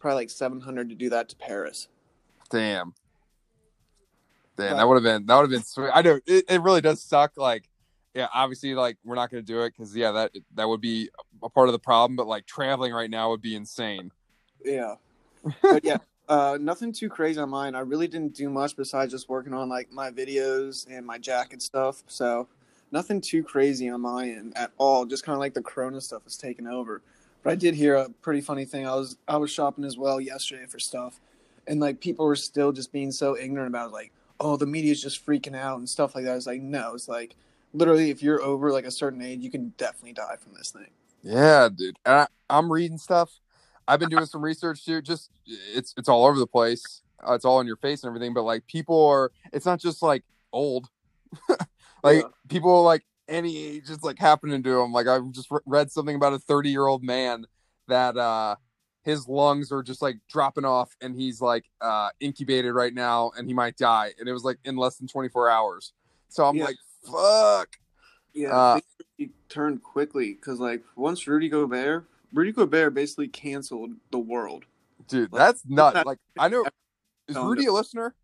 probably 0.00 0.16
like 0.22 0.30
seven 0.30 0.60
hundred 0.60 0.88
to 0.88 0.94
do 0.96 1.10
that 1.10 1.28
to 1.28 1.36
Paris. 1.36 1.86
damn, 2.50 2.94
damn. 4.56 4.70
But- 4.72 4.76
That 4.76 4.88
would 4.88 4.94
have 4.96 5.02
been 5.04 5.26
that 5.26 5.34
would 5.36 5.42
have 5.42 5.50
been 5.50 5.62
sweet. 5.62 5.90
I 5.94 6.02
know 6.02 6.18
it, 6.26 6.44
it 6.48 6.60
really 6.62 6.80
does 6.80 7.02
suck. 7.02 7.32
Like, 7.36 7.68
yeah, 8.20 8.28
obviously, 8.34 8.74
like 8.74 8.98
we're 9.04 9.14
not 9.14 9.30
gonna 9.30 9.42
do 9.42 9.62
it 9.62 9.72
because 9.74 9.96
yeah, 9.96 10.12
that 10.12 10.32
that 10.54 10.68
would 10.68 10.80
be 10.80 11.08
a 11.42 11.48
part 11.48 11.68
of 11.68 11.72
the 11.72 11.78
problem. 11.78 12.16
But 12.16 12.26
like 12.26 12.44
traveling 12.46 12.92
right 12.92 13.08
now 13.08 13.30
would 13.30 13.40
be 13.40 13.56
insane. 13.56 14.10
Yeah. 14.64 14.96
But 15.62 15.84
yeah, 15.84 15.96
uh, 16.28 16.58
nothing 16.60 16.92
too 16.92 17.08
crazy 17.08 17.40
on 17.40 17.48
mine. 17.48 17.74
I 17.74 17.80
really 17.80 18.06
didn't 18.06 18.34
do 18.34 18.50
much 18.50 18.76
besides 18.76 19.10
just 19.10 19.30
working 19.30 19.54
on 19.54 19.70
like 19.70 19.90
my 19.90 20.10
videos 20.10 20.86
and 20.90 21.06
my 21.06 21.16
jacket 21.16 21.62
stuff. 21.62 22.02
So 22.08 22.46
nothing 22.92 23.22
too 23.22 23.42
crazy 23.42 23.88
on 23.88 24.02
my 24.02 24.28
end 24.28 24.52
at 24.54 24.70
all. 24.76 25.06
Just 25.06 25.24
kind 25.24 25.34
of 25.34 25.40
like 25.40 25.54
the 25.54 25.62
Corona 25.62 25.98
stuff 25.98 26.26
is 26.26 26.36
taking 26.36 26.66
over. 26.66 27.00
But 27.42 27.50
I 27.50 27.54
did 27.54 27.74
hear 27.74 27.94
a 27.94 28.10
pretty 28.20 28.42
funny 28.42 28.66
thing. 28.66 28.86
I 28.86 28.94
was 28.96 29.16
I 29.26 29.38
was 29.38 29.50
shopping 29.50 29.84
as 29.84 29.96
well 29.96 30.20
yesterday 30.20 30.66
for 30.66 30.78
stuff, 30.78 31.18
and 31.66 31.80
like 31.80 32.00
people 32.00 32.26
were 32.26 32.36
still 32.36 32.70
just 32.70 32.92
being 32.92 33.12
so 33.12 33.34
ignorant 33.34 33.68
about 33.68 33.92
like, 33.92 34.12
oh, 34.38 34.58
the 34.58 34.66
media's 34.66 35.00
just 35.00 35.24
freaking 35.24 35.56
out 35.56 35.78
and 35.78 35.88
stuff 35.88 36.14
like 36.14 36.24
that. 36.24 36.36
It's 36.36 36.46
like 36.46 36.60
no, 36.60 36.92
it's 36.92 37.08
like 37.08 37.34
literally 37.72 38.10
if 38.10 38.22
you're 38.22 38.42
over 38.42 38.72
like 38.72 38.84
a 38.84 38.90
certain 38.90 39.22
age, 39.22 39.40
you 39.40 39.50
can 39.50 39.72
definitely 39.76 40.12
die 40.12 40.36
from 40.40 40.54
this 40.54 40.70
thing. 40.70 40.90
Yeah, 41.22 41.68
dude. 41.74 41.96
And 42.04 42.14
I, 42.14 42.26
I'm 42.48 42.70
reading 42.72 42.98
stuff. 42.98 43.30
I've 43.86 44.00
been 44.00 44.08
doing 44.08 44.26
some 44.26 44.42
research 44.42 44.84
too. 44.84 45.02
Just 45.02 45.30
it's 45.46 45.94
it's 45.96 46.08
all 46.08 46.26
over 46.26 46.38
the 46.38 46.46
place. 46.46 47.02
Uh, 47.26 47.34
it's 47.34 47.44
all 47.44 47.60
in 47.60 47.66
your 47.66 47.76
face 47.76 48.02
and 48.02 48.08
everything. 48.08 48.32
But 48.32 48.42
like 48.42 48.66
people 48.66 49.06
are, 49.08 49.30
it's 49.52 49.66
not 49.66 49.78
just 49.80 50.02
like 50.02 50.24
old. 50.52 50.88
like 52.02 52.16
Yeah. 52.16 52.22
people 52.48 52.82
like 52.82 53.04
any 53.28 53.56
age, 53.56 53.84
it's 53.90 54.02
like 54.02 54.18
happening 54.18 54.62
to 54.62 54.70
them. 54.70 54.92
Like 54.92 55.06
I 55.06 55.18
just 55.30 55.50
re- 55.50 55.60
read 55.66 55.90
something 55.90 56.16
about 56.16 56.32
a 56.32 56.38
30 56.38 56.70
year 56.70 56.86
old 56.86 57.02
man 57.02 57.46
that 57.88 58.16
uh 58.16 58.56
his 59.02 59.26
lungs 59.26 59.72
are 59.72 59.82
just 59.82 60.02
like 60.02 60.16
dropping 60.28 60.64
off 60.64 60.94
and 61.00 61.14
he's 61.16 61.40
like 61.40 61.64
uh 61.80 62.10
incubated 62.20 62.74
right 62.74 62.92
now 62.94 63.32
and 63.36 63.46
he 63.46 63.54
might 63.54 63.76
die. 63.76 64.12
And 64.18 64.28
it 64.28 64.32
was 64.32 64.44
like 64.44 64.58
in 64.64 64.76
less 64.76 64.96
than 64.96 65.06
24 65.08 65.50
hours. 65.50 65.92
So 66.28 66.44
I'm 66.44 66.56
Yeah. 66.56 66.64
like, 66.64 66.76
fuck. 67.04 67.78
Yeah, 68.32 68.50
Uh, 68.56 68.80
really 69.18 69.32
turned 69.48 69.82
quickly 69.82 70.34
because 70.34 70.60
like 70.60 70.82
once 70.96 71.26
Rudy 71.26 71.48
Gobert, 71.48 72.06
Rudy 72.32 72.52
Gobert 72.52 72.94
basically 72.94 73.28
canceled 73.28 73.90
the 74.12 74.18
world. 74.18 74.64
Dude, 75.08 75.32
Like, 75.32 75.38
that's 75.40 75.62
nuts. 75.66 75.94
not- 75.96 76.06
Like 76.06 76.18
I 76.38 76.48
know 76.48 76.64
is 77.26 77.36
Rudy 77.36 77.66
a 77.66 77.72
listener? 77.72 78.14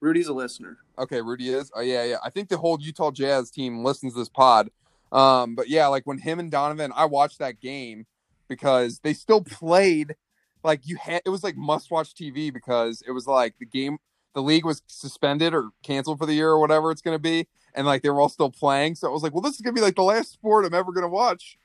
Rudy's 0.00 0.28
a 0.28 0.32
listener. 0.34 0.76
Okay, 0.98 1.22
Rudy 1.22 1.48
is. 1.50 1.70
Oh 1.74 1.80
yeah, 1.80 2.04
yeah. 2.04 2.16
I 2.22 2.28
think 2.30 2.48
the 2.50 2.58
whole 2.58 2.78
Utah 2.80 3.10
Jazz 3.10 3.50
team 3.50 3.82
listens 3.82 4.12
to 4.12 4.18
this 4.18 4.28
pod. 4.28 4.70
Um, 5.12 5.54
but 5.54 5.68
yeah, 5.68 5.86
like 5.86 6.06
when 6.06 6.18
him 6.18 6.38
and 6.38 6.50
Donovan, 6.50 6.92
I 6.94 7.06
watched 7.06 7.38
that 7.38 7.60
game 7.60 8.06
because 8.48 8.98
they 9.00 9.14
still 9.14 9.42
played. 9.42 10.16
Like 10.64 10.86
you 10.86 10.96
had, 10.96 11.22
it 11.24 11.30
was 11.30 11.42
like 11.44 11.56
must 11.56 11.90
watch 11.90 12.14
TV 12.14 12.52
because 12.52 13.02
it 13.06 13.12
was 13.12 13.26
like 13.26 13.54
the 13.58 13.64
game, 13.66 13.98
the 14.34 14.42
league 14.42 14.64
was 14.66 14.82
suspended 14.86 15.54
or 15.54 15.70
canceled 15.82 16.18
for 16.18 16.26
the 16.26 16.34
year 16.34 16.50
or 16.50 16.58
whatever 16.58 16.90
it's 16.90 17.00
gonna 17.02 17.18
be, 17.18 17.46
and 17.76 17.86
like 17.86 18.02
they 18.02 18.10
were 18.10 18.20
all 18.20 18.28
still 18.28 18.50
playing. 18.50 18.94
So 18.96 19.08
I 19.08 19.12
was 19.12 19.22
like, 19.22 19.32
well, 19.32 19.42
this 19.42 19.54
is 19.54 19.60
gonna 19.60 19.74
be 19.74 19.80
like 19.80 19.94
the 19.94 20.02
last 20.02 20.32
sport 20.32 20.64
I'm 20.64 20.74
ever 20.74 20.92
gonna 20.92 21.08
watch 21.08 21.58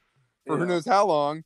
for 0.46 0.58
who 0.58 0.66
knows 0.66 0.86
how 0.86 1.08
long. 1.08 1.44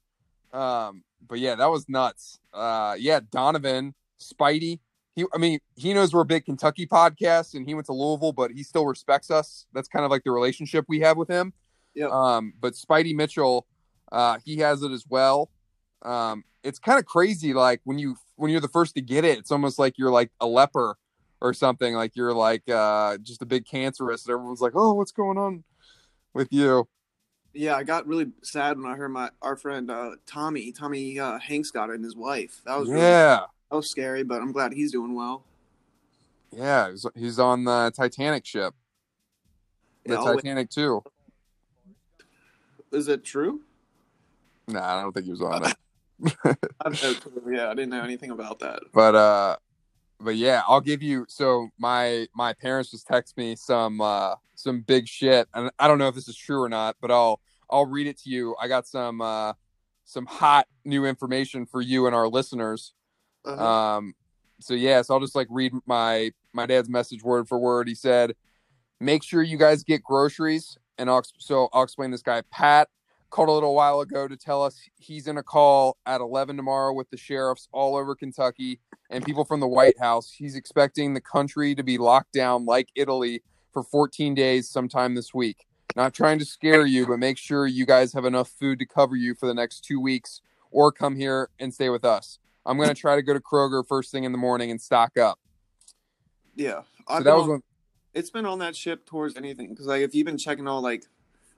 Um, 0.52 1.04
but 1.28 1.40
yeah, 1.40 1.56
that 1.56 1.68
was 1.68 1.88
nuts. 1.88 2.40
Uh, 2.54 2.96
yeah, 2.98 3.20
Donovan, 3.32 3.94
Spidey. 4.20 4.80
He, 5.16 5.26
I 5.34 5.38
mean, 5.38 5.60
he 5.76 5.94
knows 5.94 6.14
we're 6.14 6.22
a 6.22 6.26
big 6.26 6.46
Kentucky 6.46 6.86
podcast, 6.86 7.54
and 7.54 7.66
he 7.66 7.74
went 7.74 7.86
to 7.86 7.94
Louisville, 7.94 8.34
but 8.34 8.52
he 8.52 8.64
still 8.64 8.86
respects 8.86 9.32
us. 9.32 9.66
That's 9.74 9.88
kind 9.88 10.04
of 10.04 10.12
like 10.12 10.24
the 10.24 10.32
relationship 10.32 10.86
we 10.90 11.00
have 11.02 11.16
with 11.16 11.30
him. 11.30 11.54
Yep. 11.94 12.12
Um, 12.12 12.54
but 12.60 12.74
Spidey 12.74 13.16
Mitchell, 13.16 13.66
uh, 14.12 14.40
he 14.44 14.58
has 14.58 14.84
it 14.84 14.92
as 14.92 15.06
well. 15.08 15.50
Um, 16.02 16.44
it's 16.64 16.80
kind 16.80 17.00
of 17.00 17.06
crazy, 17.06 17.54
like 17.54 17.82
when 17.84 18.00
you 18.00 18.18
when 18.36 18.52
you're 18.52 18.62
the 18.62 18.68
first 18.68 18.96
to 18.96 19.02
get 19.02 19.24
it, 19.24 19.38
it's 19.38 19.52
almost 19.52 19.80
like 19.80 19.98
you're 19.98 20.12
like 20.12 20.32
a 20.42 20.48
leper 20.48 20.98
or 21.46 21.54
something. 21.54 21.94
Like 21.94 22.16
you're 22.16 22.34
like 22.34 22.68
uh, 22.70 23.18
just 23.20 23.42
a 23.42 23.46
big 23.46 23.66
cancerous, 23.66 24.25
and 24.25 24.34
everyone's 24.34 24.62
like, 24.62 24.74
"Oh, 24.75 24.94
what's 24.94 25.12
going 25.12 25.38
on 25.38 25.64
with 26.34 26.52
you?" 26.52 26.88
Yeah, 27.54 27.75
I 27.75 27.84
got 27.84 28.08
really 28.08 28.32
sad 28.44 28.78
when 28.78 28.92
I 28.92 28.96
heard 28.96 29.10
my 29.10 29.30
our 29.42 29.56
friend 29.56 29.90
uh, 29.90 30.12
Tommy 30.25 30.72
Tommy 30.72 31.20
uh, 31.20 31.38
Hanks 31.40 31.72
got 31.72 31.90
it 31.90 31.96
and 31.96 32.04
his 32.04 32.16
wife. 32.16 32.62
That 32.66 32.80
was 32.80 32.90
really, 32.90 33.02
yeah. 33.02 33.42
that 33.70 33.75
was 33.75 33.90
scary, 33.90 34.24
but 34.24 34.42
I'm 34.42 34.52
glad 34.52 34.74
he's 34.74 34.92
doing 34.92 35.14
well. 35.14 35.46
Yeah, 36.52 36.90
he's, 36.90 37.06
he's 37.16 37.40
on 37.40 37.64
the 37.64 37.92
Titanic 37.96 38.46
ship. 38.46 38.74
The 40.06 40.16
Yeah, 40.16 40.34
Titanic 40.34 40.70
too. 40.70 41.04
Is 42.92 43.08
it 43.08 43.24
true? 43.24 43.62
Nah, 44.68 44.98
I 44.98 45.02
don't 45.02 45.14
think 45.14 45.25
he 45.25 45.32
was 45.32 45.42
on 45.42 45.66
it. 45.66 45.75
I 46.82 46.90
no. 46.90 47.16
Yeah, 47.52 47.70
I 47.70 47.74
didn't 47.74 47.90
know 47.90 48.02
anything 48.02 48.32
about 48.32 48.60
that. 48.60 48.80
but 48.94 49.16
uh 49.16 49.58
but 50.25 50.36
yeah 50.36 50.62
i'll 50.67 50.82
give 50.82 51.01
you 51.01 51.25
so 51.29 51.70
my 51.77 52.27
my 52.36 52.51
parents 52.51 52.91
just 52.91 53.08
text 53.08 53.38
me 53.38 53.55
some 53.55 54.01
uh 54.01 54.36
some 54.55 54.82
big 54.82 55.08
shit 55.08 55.48
and 55.53 55.72
i 55.79 55.88
don't 55.88 55.98
know 55.98 56.08
if 56.08 56.15
this 56.15 56.27
is 56.27 56.36
true 56.36 56.62
or 56.62 56.70
not 56.70 56.96
but 57.00 57.12
i'll 57.12 57.39
i'll 57.70 57.86
read 57.86 58.08
it 58.08 58.20
to 58.20 58.29
you. 58.29 58.55
I 58.62 58.67
got 58.67 58.88
some 58.88 59.22
uh 59.22 59.53
some 60.05 60.25
hot 60.25 60.67
new 60.84 61.05
information 61.05 61.65
for 61.65 61.82
you 61.82 62.05
and 62.05 62.15
our 62.15 62.27
listeners. 62.27 62.94
Uh-huh. 63.44 63.98
um 63.98 64.15
so 64.60 64.74
yeah 64.74 65.01
so 65.01 65.13
i'll 65.13 65.20
just 65.20 65.36
like 65.36 65.48
read 65.51 65.72
my 65.86 66.32
my 66.53 66.65
dad's 66.65 66.89
message 66.89 67.24
word 67.24 67.48
for 67.48 67.58
word. 67.58 67.88
He 67.88 67.96
said 67.96 68.36
make 69.00 69.24
sure 69.24 69.44
you 69.44 69.58
guys 69.58 69.84
get 69.84 70.03
groceries 70.03 70.77
and 70.98 71.10
i'll 71.10 71.24
so 71.38 71.67
i'll 71.74 71.84
explain 71.84 72.10
this 72.10 72.22
guy 72.22 72.41
pat 72.50 72.88
called 73.36 73.50
a 73.50 73.51
little 73.51 73.75
while 73.75 74.00
ago 74.00 74.30
to 74.30 74.38
tell 74.38 74.63
us 74.63 74.80
he's 74.96 75.27
in 75.27 75.38
a 75.38 75.44
call 75.44 75.98
at 76.06 76.22
11 76.22 76.56
tomorrow 76.56 76.94
with 76.94 77.10
the 77.10 77.18
sheriffs 77.18 77.68
all 77.74 77.98
over 77.98 78.15
kentucky 78.15 78.80
and 79.10 79.25
people 79.25 79.44
from 79.44 79.60
the 79.60 79.68
white 79.68 80.00
house. 80.00 80.32
He's 80.32 80.56
expecting 80.56 81.13
the 81.13 81.20
country 81.20 81.75
to 81.75 81.84
be 81.84 81.98
locked 81.98 82.32
down 82.32 82.65
like 82.65 82.88
italy 82.96 83.44
for 83.74 83.84
14 83.84 84.36
days 84.36 84.70
sometime 84.70 85.15
this 85.15 85.34
week. 85.34 85.65
Not 85.98 86.13
trying 86.13 86.39
to 86.39 86.46
scare 86.46 86.86
you 86.86 87.06
but 87.06 87.20
make 87.20 87.38
sure 87.38 87.68
you 87.68 87.86
guys 87.86 88.13
have 88.13 88.24
enough 88.24 88.48
food 88.48 88.80
to 88.80 88.86
cover 88.86 89.18
you 89.18 89.36
for 89.36 89.48
the 89.48 89.54
next 89.54 89.84
two 89.84 90.00
weeks 90.00 90.39
or 90.72 90.94
come 90.94 91.18
here 91.18 91.50
and 91.60 91.74
stay 91.74 91.89
with 91.89 92.06
us. 92.06 92.39
I'm 92.65 92.77
going 92.77 92.88
to 92.88 92.96
try 92.96 93.18
to 93.18 93.22
go 93.22 93.34
to 93.34 93.42
kroger 93.42 93.86
first 93.86 94.13
thing 94.13 94.24
in 94.24 94.32
the 94.32 94.38
morning 94.38 94.72
and 94.72 94.80
stock 94.80 95.18
up. 95.18 95.39
Yeah, 96.56 96.84
so 97.10 97.22
that 97.22 97.36
was 97.36 97.44
on- 97.44 97.50
one 97.50 97.63
it's 98.15 98.30
been 98.30 98.46
on 98.46 98.60
that 98.60 98.75
ship 98.75 99.06
towards 99.06 99.36
anything 99.36 99.70
because 99.70 99.86
like 99.88 100.01
if 100.01 100.15
you've 100.15 100.25
been 100.25 100.38
checking 100.38 100.68
all 100.68 100.82
like 100.82 101.06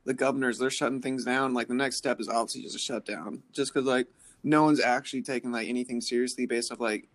the 0.08 0.14
governors 0.14 0.58
they're 0.58 0.70
shutting 0.70 1.02
things 1.02 1.26
down. 1.26 1.54
Like 1.54 1.68
the 1.68 1.74
next 1.74 1.98
step 1.98 2.22
is 2.22 2.30
obviously 2.30 2.62
just 2.62 2.78
a 2.78 2.80
shutdown 2.80 3.44
just 3.52 3.74
because 3.74 3.86
like 3.86 4.08
no 4.42 4.64
one's 4.64 4.80
actually 4.80 5.22
taking 5.22 5.52
like 5.52 5.68
anything 5.68 6.00
seriously 6.00 6.46
based 6.46 6.72
off 6.72 6.80
like 6.80 7.10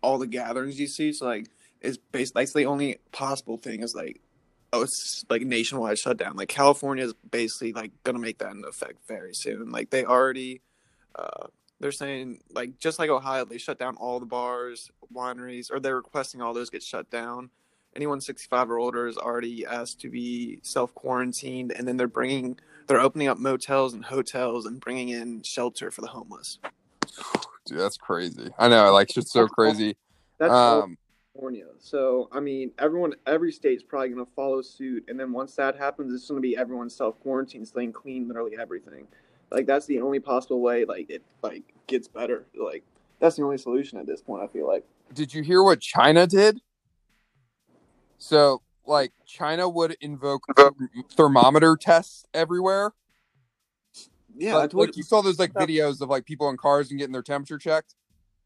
all 0.00 0.16
the 0.16 0.28
gatherings 0.28 0.78
you 0.78 0.86
see. 0.86 1.12
So 1.12 1.26
like 1.26 1.48
it's 1.80 1.98
based 1.98 2.34
that's 2.34 2.52
the 2.52 2.66
only 2.66 2.98
possible 3.10 3.56
thing 3.56 3.82
is 3.82 3.96
like 3.96 4.20
oh 4.72 4.82
it's 4.82 5.24
like 5.28 5.42
nationwide 5.42 5.98
shutdown. 5.98 6.36
Like 6.36 6.48
california 6.48 7.04
is 7.04 7.14
basically 7.28 7.72
like 7.72 7.90
gonna 8.04 8.20
make 8.20 8.38
that 8.38 8.52
into 8.52 8.68
effect 8.68 9.00
very 9.08 9.34
soon. 9.34 9.72
Like 9.72 9.90
they 9.90 10.04
already 10.04 10.62
uh 11.16 11.48
they're 11.80 11.90
saying 11.90 12.38
like 12.54 12.78
just 12.78 13.00
like 13.00 13.10
ohio 13.10 13.44
they 13.44 13.58
shut 13.58 13.80
down 13.80 13.96
all 13.96 14.20
the 14.20 14.26
bars 14.26 14.92
wineries 15.12 15.66
or 15.72 15.80
they're 15.80 15.96
requesting 15.96 16.40
all 16.40 16.54
those 16.54 16.70
get 16.70 16.84
shut 16.84 17.10
down 17.10 17.50
anyone 17.96 18.20
65 18.20 18.70
or 18.70 18.78
older 18.78 19.06
is 19.06 19.16
already 19.16 19.66
asked 19.66 20.00
to 20.00 20.10
be 20.10 20.58
self 20.62 20.94
quarantined, 20.94 21.72
and 21.72 21.86
then 21.86 21.96
they're 21.96 22.08
bringing, 22.08 22.58
they're 22.86 23.00
opening 23.00 23.28
up 23.28 23.38
motels 23.38 23.94
and 23.94 24.04
hotels 24.04 24.66
and 24.66 24.80
bringing 24.80 25.10
in 25.10 25.42
shelter 25.42 25.90
for 25.90 26.00
the 26.00 26.08
homeless. 26.08 26.58
dude 27.66 27.78
that's 27.78 27.98
crazy 27.98 28.48
i 28.58 28.68
know 28.68 28.92
like 28.92 29.10
shit's 29.10 29.32
so 29.32 29.46
crazy 29.46 29.96
That's 30.38 30.52
all 30.52 30.82
um 30.82 30.96
California. 31.40 31.66
So 31.78 32.28
I 32.32 32.40
mean, 32.40 32.72
everyone, 32.78 33.14
every 33.26 33.52
state's 33.52 33.82
probably 33.82 34.10
going 34.10 34.24
to 34.24 34.32
follow 34.32 34.62
suit, 34.62 35.04
and 35.08 35.18
then 35.18 35.32
once 35.32 35.54
that 35.56 35.76
happens, 35.76 36.12
it's 36.12 36.28
going 36.28 36.40
to 36.40 36.46
be 36.46 36.56
everyone 36.56 36.90
self 36.90 37.18
quarantine, 37.20 37.64
staying 37.64 37.92
clean, 37.92 38.28
literally 38.28 38.56
everything. 38.58 39.06
Like 39.50 39.66
that's 39.66 39.86
the 39.86 40.00
only 40.00 40.20
possible 40.20 40.60
way. 40.60 40.84
Like 40.84 41.10
it, 41.10 41.22
like 41.42 41.62
gets 41.86 42.08
better. 42.08 42.46
Like 42.54 42.84
that's 43.18 43.36
the 43.36 43.42
only 43.42 43.58
solution 43.58 43.98
at 43.98 44.06
this 44.06 44.20
point. 44.20 44.42
I 44.42 44.46
feel 44.48 44.66
like. 44.66 44.84
did 45.14 45.32
you 45.32 45.42
hear 45.42 45.62
what 45.62 45.80
China 45.80 46.26
did? 46.26 46.60
So, 48.20 48.60
like, 48.86 49.12
China 49.26 49.68
would 49.68 49.96
invoke 50.00 50.44
thermometer 51.12 51.76
tests 51.76 52.26
everywhere. 52.34 52.92
Yeah, 54.36 54.56
like, 54.56 54.74
like 54.74 54.96
you 54.96 55.02
saw 55.02 55.22
those 55.22 55.38
like 55.38 55.52
videos 55.54 56.00
of 56.00 56.08
like 56.08 56.24
people 56.24 56.48
in 56.50 56.56
cars 56.56 56.90
and 56.90 56.98
getting 56.98 57.12
their 57.12 57.22
temperature 57.22 57.58
checked. 57.58 57.94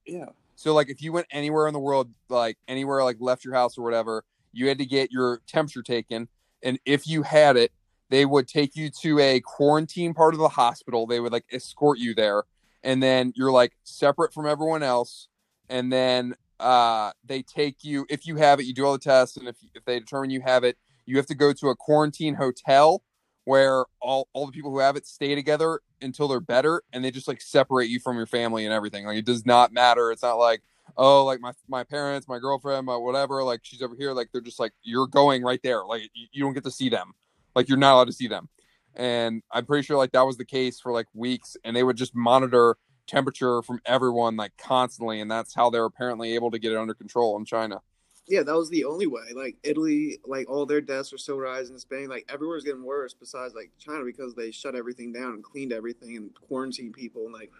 Yeah. 0.06 0.26
So, 0.54 0.72
like, 0.72 0.88
if 0.88 1.02
you 1.02 1.12
went 1.12 1.26
anywhere 1.30 1.66
in 1.66 1.72
the 1.72 1.80
world, 1.80 2.08
like 2.28 2.56
anywhere, 2.68 3.02
like 3.02 3.16
left 3.18 3.44
your 3.44 3.54
house 3.54 3.76
or 3.76 3.82
whatever, 3.82 4.24
you 4.52 4.68
had 4.68 4.78
to 4.78 4.86
get 4.86 5.10
your 5.10 5.40
temperature 5.46 5.82
taken, 5.82 6.28
and 6.62 6.78
if 6.86 7.08
you 7.08 7.22
had 7.22 7.56
it, 7.56 7.72
they 8.10 8.24
would 8.24 8.46
take 8.46 8.76
you 8.76 8.90
to 9.02 9.18
a 9.18 9.40
quarantine 9.40 10.14
part 10.14 10.34
of 10.34 10.40
the 10.40 10.48
hospital. 10.48 11.06
They 11.06 11.18
would 11.18 11.32
like 11.32 11.46
escort 11.52 11.98
you 11.98 12.14
there, 12.14 12.44
and 12.84 13.02
then 13.02 13.32
you're 13.34 13.50
like 13.50 13.72
separate 13.82 14.32
from 14.32 14.46
everyone 14.46 14.84
else, 14.84 15.28
and 15.68 15.92
then 15.92 16.36
uh, 16.60 17.12
they 17.24 17.42
take 17.42 17.82
you 17.82 18.06
if 18.08 18.26
you 18.26 18.36
have 18.36 18.60
it, 18.60 18.66
you 18.66 18.74
do 18.74 18.84
all 18.84 18.92
the 18.92 18.98
tests, 18.98 19.36
and 19.36 19.48
if 19.48 19.56
if 19.74 19.84
they 19.84 19.98
determine 19.98 20.30
you 20.30 20.40
have 20.40 20.64
it, 20.64 20.76
you 21.06 21.16
have 21.16 21.26
to 21.26 21.34
go 21.34 21.52
to 21.52 21.68
a 21.68 21.76
quarantine 21.76 22.34
hotel 22.34 23.02
where 23.44 23.84
all 24.00 24.28
all 24.32 24.46
the 24.46 24.52
people 24.52 24.70
who 24.70 24.78
have 24.78 24.96
it 24.96 25.06
stay 25.06 25.34
together 25.34 25.80
until 26.00 26.28
they're 26.28 26.40
better, 26.40 26.82
and 26.92 27.04
they 27.04 27.10
just 27.10 27.28
like 27.28 27.40
separate 27.40 27.88
you 27.88 28.00
from 28.00 28.16
your 28.16 28.26
family 28.26 28.64
and 28.64 28.72
everything. 28.72 29.04
Like 29.06 29.18
it 29.18 29.26
does 29.26 29.44
not 29.44 29.72
matter. 29.72 30.10
It's 30.10 30.22
not 30.22 30.34
like 30.34 30.62
oh 30.96 31.24
like 31.24 31.40
my 31.40 31.52
my 31.68 31.84
parents, 31.84 32.28
my 32.28 32.38
girlfriend, 32.38 32.86
my 32.86 32.96
whatever. 32.96 33.42
Like 33.42 33.60
she's 33.62 33.82
over 33.82 33.96
here. 33.96 34.12
Like 34.12 34.30
they're 34.32 34.40
just 34.40 34.60
like 34.60 34.72
you're 34.82 35.06
going 35.06 35.42
right 35.42 35.60
there. 35.62 35.84
Like 35.84 36.02
you, 36.14 36.26
you 36.32 36.42
don't 36.42 36.54
get 36.54 36.64
to 36.64 36.70
see 36.70 36.88
them. 36.88 37.12
Like 37.54 37.68
you're 37.68 37.78
not 37.78 37.94
allowed 37.94 38.06
to 38.06 38.12
see 38.12 38.28
them. 38.28 38.48
And 38.96 39.42
I'm 39.50 39.66
pretty 39.66 39.84
sure 39.84 39.96
like 39.96 40.12
that 40.12 40.22
was 40.26 40.36
the 40.36 40.44
case 40.44 40.80
for 40.80 40.92
like 40.92 41.06
weeks, 41.14 41.56
and 41.64 41.74
they 41.74 41.82
would 41.82 41.96
just 41.96 42.14
monitor 42.14 42.76
temperature 43.06 43.62
from 43.62 43.80
everyone 43.84 44.36
like 44.36 44.56
constantly, 44.56 45.20
and 45.20 45.30
that's 45.30 45.54
how 45.54 45.70
they're 45.70 45.84
apparently 45.84 46.34
able 46.34 46.50
to 46.50 46.58
get 46.58 46.72
it 46.72 46.78
under 46.78 46.94
control 46.94 47.36
in 47.36 47.44
China. 47.44 47.80
Yeah, 48.26 48.42
that 48.42 48.56
was 48.56 48.70
the 48.70 48.84
only 48.84 49.06
way. 49.06 49.32
Like 49.34 49.56
Italy, 49.62 50.18
like 50.26 50.48
all 50.48 50.64
their 50.64 50.80
deaths 50.80 51.12
are 51.12 51.18
still 51.18 51.38
rising. 51.38 51.78
Spain, 51.78 52.08
like 52.08 52.24
everywhere's 52.32 52.64
getting 52.64 52.84
worse. 52.84 53.14
Besides 53.14 53.54
like 53.54 53.70
China, 53.78 54.04
because 54.04 54.34
they 54.34 54.50
shut 54.50 54.74
everything 54.74 55.12
down 55.12 55.34
and 55.34 55.44
cleaned 55.44 55.72
everything 55.72 56.16
and 56.16 56.34
quarantined 56.34 56.94
people. 56.94 57.24
And 57.24 57.34
like 57.34 57.50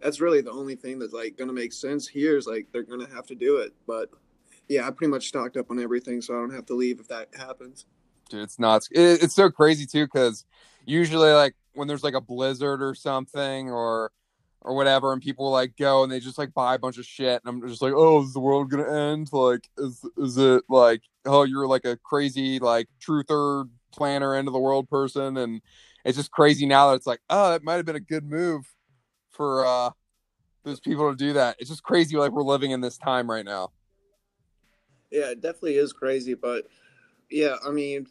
that's 0.00 0.20
really 0.20 0.40
the 0.40 0.50
only 0.50 0.76
thing 0.76 0.98
that's 0.98 1.12
like 1.12 1.36
gonna 1.36 1.52
make 1.52 1.72
sense 1.72 2.08
here 2.08 2.36
is 2.38 2.46
like 2.46 2.68
they're 2.72 2.82
gonna 2.82 3.08
have 3.14 3.26
to 3.26 3.34
do 3.34 3.58
it. 3.58 3.74
But 3.86 4.08
yeah, 4.68 4.86
I 4.86 4.90
pretty 4.90 5.10
much 5.10 5.28
stocked 5.28 5.58
up 5.58 5.70
on 5.70 5.78
everything, 5.78 6.22
so 6.22 6.34
I 6.34 6.38
don't 6.38 6.54
have 6.54 6.66
to 6.66 6.74
leave 6.74 7.00
if 7.00 7.08
that 7.08 7.28
happens. 7.36 7.84
dude 8.30 8.42
it's 8.42 8.58
nuts 8.58 8.88
it, 8.92 9.22
it's 9.22 9.34
so 9.34 9.50
crazy 9.50 9.84
too 9.84 10.06
because 10.06 10.46
usually 10.86 11.32
like 11.32 11.54
when 11.74 11.86
there's 11.86 12.02
like 12.02 12.14
a 12.14 12.20
blizzard 12.20 12.82
or 12.82 12.94
something 12.94 13.70
or 13.70 14.10
or 14.64 14.74
whatever 14.74 15.12
and 15.12 15.22
people 15.22 15.50
like 15.50 15.76
go 15.76 16.02
and 16.02 16.10
they 16.10 16.18
just 16.18 16.38
like 16.38 16.52
buy 16.54 16.74
a 16.74 16.78
bunch 16.78 16.96
of 16.98 17.04
shit 17.04 17.40
and 17.44 17.62
i'm 17.62 17.68
just 17.68 17.82
like 17.82 17.92
oh 17.94 18.22
is 18.22 18.32
the 18.32 18.40
world 18.40 18.70
gonna 18.70 19.12
end? 19.12 19.28
Like 19.32 19.68
is 19.78 20.04
is 20.16 20.38
it 20.38 20.64
like 20.68 21.02
oh 21.26 21.44
you're 21.44 21.66
like 21.66 21.84
a 21.84 21.98
crazy 21.98 22.58
like 22.58 22.88
truther 23.00 23.68
planner 23.92 24.34
end 24.34 24.48
of 24.48 24.54
the 24.54 24.60
world 24.60 24.88
person 24.88 25.36
and 25.36 25.60
it's 26.04 26.16
just 26.16 26.30
crazy 26.30 26.66
now 26.66 26.90
that 26.90 26.96
it's 26.96 27.06
like 27.06 27.20
oh 27.30 27.54
it 27.54 27.62
might 27.62 27.74
have 27.74 27.86
been 27.86 27.96
a 27.96 28.00
good 28.00 28.24
move 28.24 28.64
for 29.30 29.66
uh 29.66 29.90
those 30.64 30.80
people 30.80 31.10
to 31.10 31.16
do 31.16 31.34
that. 31.34 31.56
It's 31.58 31.70
just 31.70 31.82
crazy 31.82 32.16
like 32.16 32.32
we're 32.32 32.42
living 32.42 32.72
in 32.72 32.80
this 32.80 32.98
time 32.98 33.30
right 33.30 33.44
now. 33.44 33.70
Yeah, 35.10 35.30
it 35.30 35.40
definitely 35.40 35.76
is 35.76 35.92
crazy, 35.92 36.34
but 36.34 36.66
yeah, 37.30 37.56
I 37.64 37.70
mean, 37.70 38.08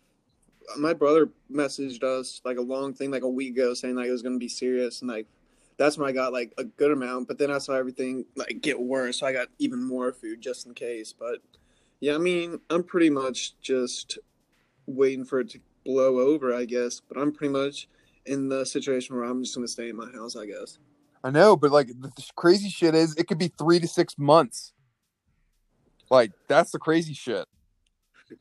my 0.77 0.93
brother 0.93 1.29
messaged 1.51 2.03
us 2.03 2.41
like 2.45 2.57
a 2.57 2.61
long 2.61 2.93
thing 2.93 3.11
like 3.11 3.23
a 3.23 3.29
week 3.29 3.55
ago 3.55 3.73
saying 3.73 3.95
like 3.95 4.07
it 4.07 4.11
was 4.11 4.21
gonna 4.21 4.37
be 4.37 4.47
serious, 4.47 5.01
and 5.01 5.09
like 5.09 5.27
that's 5.77 5.97
when 5.97 6.09
I 6.09 6.11
got 6.11 6.33
like 6.33 6.53
a 6.57 6.63
good 6.63 6.91
amount. 6.91 7.27
But 7.27 7.37
then 7.37 7.51
I 7.51 7.57
saw 7.57 7.73
everything 7.73 8.25
like 8.35 8.61
get 8.61 8.79
worse, 8.79 9.19
so 9.19 9.27
I 9.27 9.33
got 9.33 9.47
even 9.59 9.83
more 9.83 10.11
food 10.11 10.41
just 10.41 10.65
in 10.65 10.73
case. 10.73 11.13
But 11.13 11.39
yeah, 11.99 12.15
I 12.15 12.17
mean, 12.17 12.59
I'm 12.69 12.83
pretty 12.83 13.09
much 13.09 13.59
just 13.61 14.17
waiting 14.85 15.25
for 15.25 15.39
it 15.39 15.49
to 15.51 15.59
blow 15.85 16.19
over, 16.19 16.53
I 16.53 16.65
guess. 16.65 16.99
But 16.99 17.17
I'm 17.17 17.31
pretty 17.31 17.53
much 17.53 17.87
in 18.25 18.49
the 18.49 18.65
situation 18.65 19.15
where 19.15 19.25
I'm 19.25 19.43
just 19.43 19.55
gonna 19.55 19.67
stay 19.67 19.89
in 19.89 19.95
my 19.95 20.11
house, 20.11 20.35
I 20.35 20.45
guess. 20.45 20.79
I 21.23 21.29
know, 21.29 21.55
but 21.55 21.71
like 21.71 21.87
the 21.87 22.11
crazy 22.35 22.69
shit 22.69 22.95
is 22.95 23.15
it 23.15 23.27
could 23.27 23.37
be 23.37 23.47
three 23.47 23.79
to 23.79 23.87
six 23.87 24.17
months. 24.17 24.73
Like 26.09 26.31
that's 26.47 26.71
the 26.71 26.79
crazy 26.79 27.13
shit. 27.13 27.45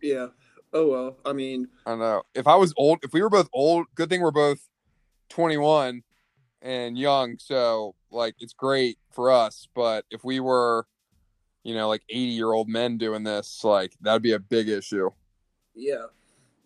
Yeah. 0.00 0.28
Oh 0.72 0.88
well. 0.88 1.16
I 1.24 1.32
mean, 1.32 1.68
I 1.86 1.94
know. 1.94 2.22
If 2.34 2.46
I 2.46 2.56
was 2.56 2.74
old, 2.76 2.98
if 3.02 3.12
we 3.12 3.22
were 3.22 3.30
both 3.30 3.48
old, 3.52 3.86
good 3.94 4.08
thing 4.08 4.20
we're 4.20 4.30
both 4.30 4.68
21 5.28 6.02
and 6.62 6.96
young, 6.96 7.36
so 7.38 7.94
like 8.10 8.36
it's 8.40 8.52
great 8.54 8.98
for 9.10 9.30
us. 9.30 9.68
But 9.74 10.04
if 10.10 10.24
we 10.24 10.40
were, 10.40 10.86
you 11.64 11.74
know, 11.74 11.88
like 11.88 12.02
80 12.08 12.18
year 12.32 12.52
old 12.52 12.68
men 12.68 12.96
doing 12.98 13.24
this, 13.24 13.62
like 13.64 13.94
that'd 14.00 14.22
be 14.22 14.32
a 14.32 14.38
big 14.38 14.68
issue. 14.68 15.10
Yeah, 15.74 16.06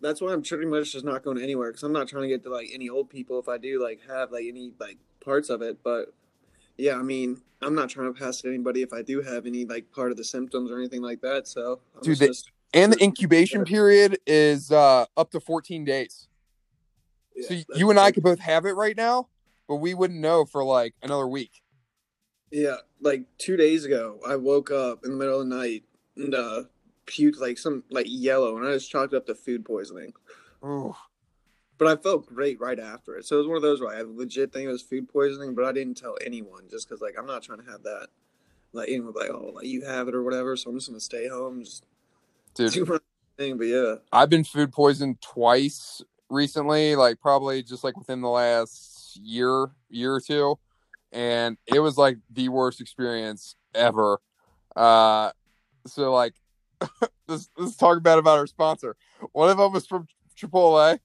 that's 0.01 0.21
why 0.21 0.33
I'm 0.33 0.43
pretty 0.43 0.65
much 0.65 0.93
just 0.93 1.05
not 1.05 1.23
going 1.23 1.41
anywhere 1.41 1.69
because 1.71 1.83
I'm 1.83 1.93
not 1.93 2.07
trying 2.07 2.23
to 2.23 2.29
get 2.29 2.43
to 2.43 2.49
like 2.49 2.69
any 2.73 2.89
old 2.89 3.09
people 3.09 3.39
if 3.39 3.47
I 3.49 3.57
do 3.57 3.81
like 3.83 4.01
have 4.07 4.31
like 4.31 4.45
any 4.47 4.71
like 4.79 4.97
parts 5.23 5.49
of 5.49 5.61
it. 5.61 5.79
But 5.83 6.13
yeah, 6.77 6.95
I 6.95 7.01
mean, 7.01 7.41
I'm 7.61 7.73
not 7.73 7.89
trying 7.89 8.13
to 8.13 8.19
pass 8.19 8.39
it 8.39 8.43
to 8.43 8.47
anybody 8.49 8.81
if 8.83 8.93
I 8.93 9.01
do 9.01 9.21
have 9.21 9.45
any 9.45 9.65
like 9.65 9.91
part 9.91 10.11
of 10.11 10.17
the 10.17 10.23
symptoms 10.23 10.71
or 10.71 10.77
anything 10.77 11.01
like 11.01 11.21
that. 11.21 11.47
So 11.47 11.79
I'm 11.95 12.01
Dude, 12.03 12.19
just- 12.19 12.51
And 12.73 12.93
the 12.93 13.01
incubation 13.03 13.63
period 13.65 14.19
is 14.27 14.71
uh 14.71 15.05
up 15.15 15.31
to 15.31 15.39
14 15.39 15.85
days. 15.85 16.27
yeah, 17.35 17.47
So 17.47 17.75
you 17.75 17.89
and 17.89 17.99
I 17.99 18.11
could 18.11 18.23
both 18.23 18.39
have 18.39 18.65
it 18.65 18.73
right 18.73 18.95
now, 18.97 19.29
but 19.67 19.75
we 19.75 19.93
wouldn't 19.93 20.19
know 20.19 20.45
for 20.45 20.63
like 20.63 20.95
another 21.01 21.27
week. 21.27 21.61
Yeah, 22.51 22.77
like 23.01 23.23
two 23.37 23.57
days 23.57 23.85
ago, 23.85 24.19
I 24.27 24.35
woke 24.37 24.71
up 24.71 25.03
in 25.03 25.11
the 25.11 25.17
middle 25.17 25.41
of 25.41 25.49
the 25.49 25.55
night 25.55 25.83
and 26.15 26.33
uh 26.33 26.63
puked 27.05 27.39
like 27.39 27.57
some 27.57 27.83
like 27.89 28.05
yellow, 28.09 28.57
and 28.57 28.67
I 28.67 28.73
just 28.73 28.91
chalked 28.91 29.13
up 29.13 29.25
to 29.27 29.35
food 29.35 29.65
poisoning. 29.65 30.13
Oh, 30.63 30.95
but 31.77 31.87
I 31.87 32.01
felt 32.01 32.27
great 32.27 32.59
right 32.59 32.79
after 32.79 33.17
it. 33.17 33.25
So 33.25 33.35
it 33.35 33.39
was 33.39 33.47
one 33.47 33.57
of 33.57 33.61
those 33.61 33.81
where 33.81 33.95
I 33.95 34.01
legit 34.01 34.51
think 34.51 34.67
it 34.67 34.71
was 34.71 34.81
food 34.81 35.09
poisoning, 35.09 35.55
but 35.55 35.65
I 35.65 35.71
didn't 35.71 35.97
tell 35.97 36.17
anyone 36.25 36.63
just 36.69 36.87
because 36.87 37.01
like 37.01 37.15
I'm 37.17 37.27
not 37.27 37.43
trying 37.43 37.59
to 37.59 37.71
have 37.71 37.83
that. 37.83 38.07
Like 38.73 38.89
anyone 38.89 39.13
like, 39.13 39.29
oh, 39.29 39.51
like 39.55 39.65
you 39.65 39.85
have 39.85 40.07
it 40.07 40.15
or 40.15 40.23
whatever. 40.23 40.55
So 40.55 40.69
I'm 40.69 40.77
just 40.77 40.89
gonna 40.89 40.99
stay 40.99 41.27
home, 41.27 41.63
just 41.63 41.85
Dude, 42.55 42.73
do 42.73 42.85
my 42.85 42.99
thing. 43.37 43.57
But 43.57 43.67
yeah, 43.67 43.95
I've 44.11 44.29
been 44.29 44.43
food 44.43 44.71
poisoned 44.71 45.21
twice 45.21 46.01
recently, 46.29 46.95
like 46.95 47.19
probably 47.19 47.63
just 47.63 47.83
like 47.83 47.97
within 47.97 48.21
the 48.21 48.29
last 48.29 48.96
year, 49.17 49.71
year 49.89 50.13
or 50.13 50.21
two, 50.21 50.57
and 51.11 51.57
it 51.65 51.79
was 51.79 51.97
like 51.97 52.17
the 52.29 52.49
worst 52.49 52.81
experience 52.81 53.55
ever. 53.73 54.19
Uh, 54.75 55.31
so 55.85 56.13
like, 56.13 56.33
let's 57.27 57.49
let's 57.57 57.75
talk 57.75 58.01
bad 58.03 58.19
about 58.19 58.39
our 58.39 58.47
sponsor. 58.47 58.95
One 59.31 59.49
of 59.49 59.57
them 59.57 59.73
was 59.73 59.87
from 59.87 60.07
Chipotle, 60.37 60.99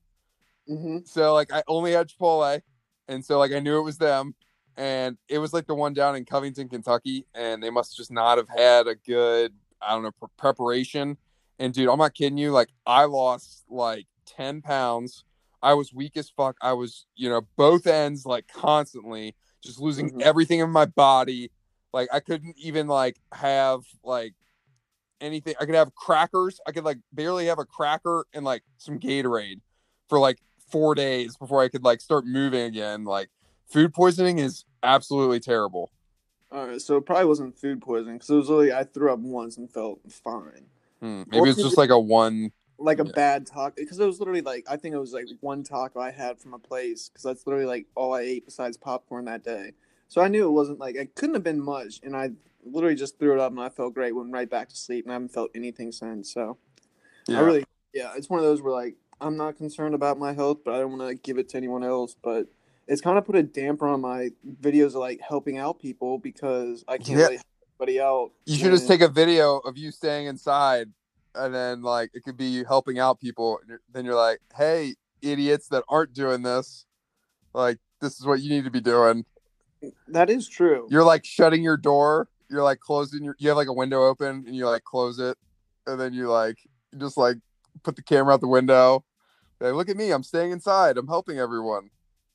mm-hmm. 0.69 0.99
so 1.05 1.33
like 1.35 1.53
I 1.53 1.63
only 1.69 1.93
had 1.93 2.09
Chipotle, 2.09 2.61
and 3.09 3.25
so 3.25 3.39
like 3.39 3.53
I 3.53 3.61
knew 3.61 3.79
it 3.79 3.83
was 3.83 3.99
them, 3.99 4.35
and 4.77 5.17
it 5.29 5.39
was 5.39 5.53
like 5.53 5.67
the 5.67 5.75
one 5.75 5.95
down 5.95 6.17
in 6.17 6.25
Covington, 6.25 6.69
Kentucky, 6.69 7.27
and 7.35 7.63
they 7.63 7.71
must 7.71 7.97
just 7.97 8.11
not 8.11 8.39
have 8.39 8.49
had 8.49 8.87
a 8.87 8.95
good 8.95 9.53
I 9.81 9.95
don't 9.95 10.03
know 10.03 10.13
pre- 10.13 10.29
preparation. 10.37 11.17
And 11.59 11.73
dude, 11.73 11.89
I'm 11.89 11.99
not 11.99 12.15
kidding 12.15 12.39
you. 12.39 12.51
Like 12.51 12.71
I 12.87 13.05
lost 13.05 13.65
like 13.69 14.07
ten 14.27 14.63
pounds. 14.63 15.25
I 15.63 15.75
was 15.75 15.93
weak 15.93 16.17
as 16.17 16.29
fuck. 16.31 16.57
I 16.61 16.73
was 16.73 17.07
you 17.15 17.29
know 17.29 17.43
both 17.57 17.87
ends 17.87 18.27
like 18.27 18.49
constantly 18.49 19.35
just 19.63 19.81
losing 19.81 20.11
Mhm. 20.11 20.23
everything 20.23 20.61
in 20.61 20.71
my 20.71 20.87
body. 20.87 21.51
Like 21.93 22.09
I 22.13 22.21
couldn't 22.21 22.57
even 22.59 22.87
like 22.89 23.21
have 23.33 23.81
like 24.03 24.35
anything. 25.21 25.55
I 25.61 25.65
could 25.67 25.75
have 25.75 25.95
crackers. 25.95 26.61
I 26.67 26.73
could 26.73 26.85
like 26.85 26.99
barely 27.13 27.47
have 27.47 27.59
a 27.59 27.65
cracker 27.65 28.27
and 28.33 28.45
like 28.45 28.63
some 28.79 28.99
Gatorade 28.99 29.61
for 30.09 30.19
like 30.19 30.39
four 30.69 30.95
days 30.95 31.37
before 31.37 31.63
I 31.63 31.69
could 31.69 31.85
like 31.85 32.01
start 32.01 32.27
moving 32.27 32.63
again. 32.63 33.05
Like 33.05 33.29
food 33.67 33.95
poisoning 33.95 34.39
is 34.39 34.65
absolutely 34.83 35.39
terrible. 35.41 35.91
All 36.51 36.67
right, 36.67 36.81
so 36.83 36.97
it 36.97 37.07
probably 37.07 37.25
wasn't 37.27 37.57
food 37.57 37.81
poisoning 37.81 38.17
because 38.17 38.29
it 38.31 38.35
was 38.35 38.49
literally 38.51 38.73
I 38.73 38.85
threw 38.85 39.13
up 39.13 39.21
once 39.21 39.57
and 39.57 39.71
felt 39.71 40.01
fine. 40.11 40.67
Hmm. 41.01 41.23
Maybe 41.29 41.49
it's 41.51 41.63
just 41.63 41.79
like 41.79 41.91
a 41.91 41.99
one. 41.99 42.53
Like 42.79 42.99
a 42.99 43.05
Yeah. 43.05 43.13
bad 43.15 43.47
taco 43.47 43.75
because 43.77 44.01
it 44.01 44.07
was 44.07 44.19
literally 44.19 44.41
like 44.41 44.65
I 44.69 44.77
think 44.77 44.95
it 44.95 44.99
was 44.99 45.13
like 45.13 45.27
one 45.41 45.63
taco 45.63 46.01
I 46.01 46.11
had 46.11 46.41
from 46.41 46.55
a 46.55 46.59
place 46.59 47.09
because 47.09 47.23
that's 47.23 47.47
literally 47.47 47.67
like 47.67 47.87
all 47.95 48.15
I 48.15 48.23
ate 48.23 48.45
besides 48.45 48.77
popcorn 48.77 49.25
that 49.27 49.45
day. 49.45 49.73
So 50.09 50.21
I 50.21 50.29
knew 50.29 50.47
it 50.47 50.53
wasn't 50.53 50.79
like 50.79 50.97
it 50.97 51.15
couldn't 51.15 51.35
have 51.35 51.45
been 51.45 51.61
much, 51.61 52.01
and 52.03 52.17
I 52.17 52.31
literally 52.65 52.97
just 52.97 53.19
threw 53.19 53.33
it 53.35 53.41
up 53.41 53.53
and 53.53 53.61
I 53.61 53.69
felt 53.69 53.95
great, 53.95 54.13
went 54.13 54.33
right 54.33 54.49
back 54.51 54.69
to 54.71 54.77
sleep, 54.77 55.05
and 55.05 55.13
I 55.13 55.15
haven't 55.15 55.33
felt 55.33 55.51
anything 55.55 55.93
since. 55.93 56.33
So 56.33 56.59
Yeah. 57.29 57.39
I 57.39 57.41
really, 57.41 57.65
yeah, 57.95 58.13
it's 58.17 58.29
one 58.29 58.39
of 58.41 58.45
those 58.45 58.61
where 58.63 58.73
like 58.73 58.97
I'm 59.21 59.37
not 59.37 59.57
concerned 59.57 59.95
about 59.95 60.19
my 60.19 60.33
health, 60.33 60.59
but 60.65 60.75
I 60.75 60.81
don't 60.81 60.99
want 60.99 61.09
to 61.09 61.15
give 61.15 61.39
it 61.39 61.49
to 61.51 61.57
anyone 61.57 61.85
else. 61.85 62.17
But 62.21 62.49
it's 62.89 63.01
kind 63.01 63.17
of 63.17 63.25
put 63.25 63.37
a 63.37 63.43
damper 63.43 63.87
on 63.87 64.01
my 64.01 64.31
videos 64.61 64.89
of 64.89 64.95
like 64.97 65.21
helping 65.21 65.57
out 65.59 65.79
people 65.79 66.19
because 66.19 66.85
I 66.89 66.99
can't 66.99 67.11
Yeah. 67.11 67.25
really 67.25 67.37
help 67.37 67.47
anybody 67.81 68.01
out. 68.01 68.33
you 68.45 68.57
should 68.57 68.73
just 68.73 68.89
take 68.89 69.01
a 69.03 69.09
video 69.09 69.59
of 69.59 69.79
you 69.79 69.93
staying 69.93 70.27
inside, 70.27 70.91
and 71.35 71.55
then 71.55 71.83
like 71.83 72.11
it 72.15 72.23
could 72.25 72.37
be 72.37 72.47
you 72.47 72.65
helping 72.65 72.99
out 72.99 73.21
people. 73.21 73.59
and 73.59 73.69
you're- 73.69 73.83
Then 73.93 74.05
you're 74.05 74.15
like, 74.15 74.41
"Hey, 74.57 74.95
idiots 75.21 75.69
that 75.69 75.85
aren't 75.89 76.13
doing 76.13 76.43
this, 76.43 76.87
like 77.55 77.79
this 78.01 78.19
is 78.19 78.27
what 78.27 78.41
you 78.41 78.51
need 78.51 78.65
to 78.65 78.71
be 78.71 78.81
doing." 78.81 79.25
That 80.09 80.31
is 80.31 80.49
true. 80.49 80.87
You're 80.91 81.05
like 81.05 81.25
shutting 81.25 81.63
your 81.63 81.77
door. 81.77 82.29
You're 82.49 82.63
like 82.63 82.81
closing 82.81 83.25
your. 83.25 83.35
You 83.39 83.49
have 83.49 83.57
like 83.57 83.69
a 83.69 83.73
window 83.73 84.03
open, 84.05 84.45
and 84.47 84.55
you 84.55 84.67
like 84.67 84.85
close 84.85 85.19
it, 85.19 85.37
and 85.87 85.99
then 86.01 86.13
you 86.13 86.29
like 86.31 86.59
just 86.99 87.17
like 87.17 87.39
put 87.83 87.97
the 87.97 88.03
camera 88.03 88.35
out 88.35 88.41
the 88.41 88.49
window. 88.49 89.05
Like, 89.61 89.75
look 89.75 89.89
at 89.89 89.97
me, 89.97 90.11
I'm 90.11 90.23
staying 90.25 90.51
inside. 90.51 90.99
I'm 90.99 91.07
helping 91.09 91.39
everyone. 91.39 91.91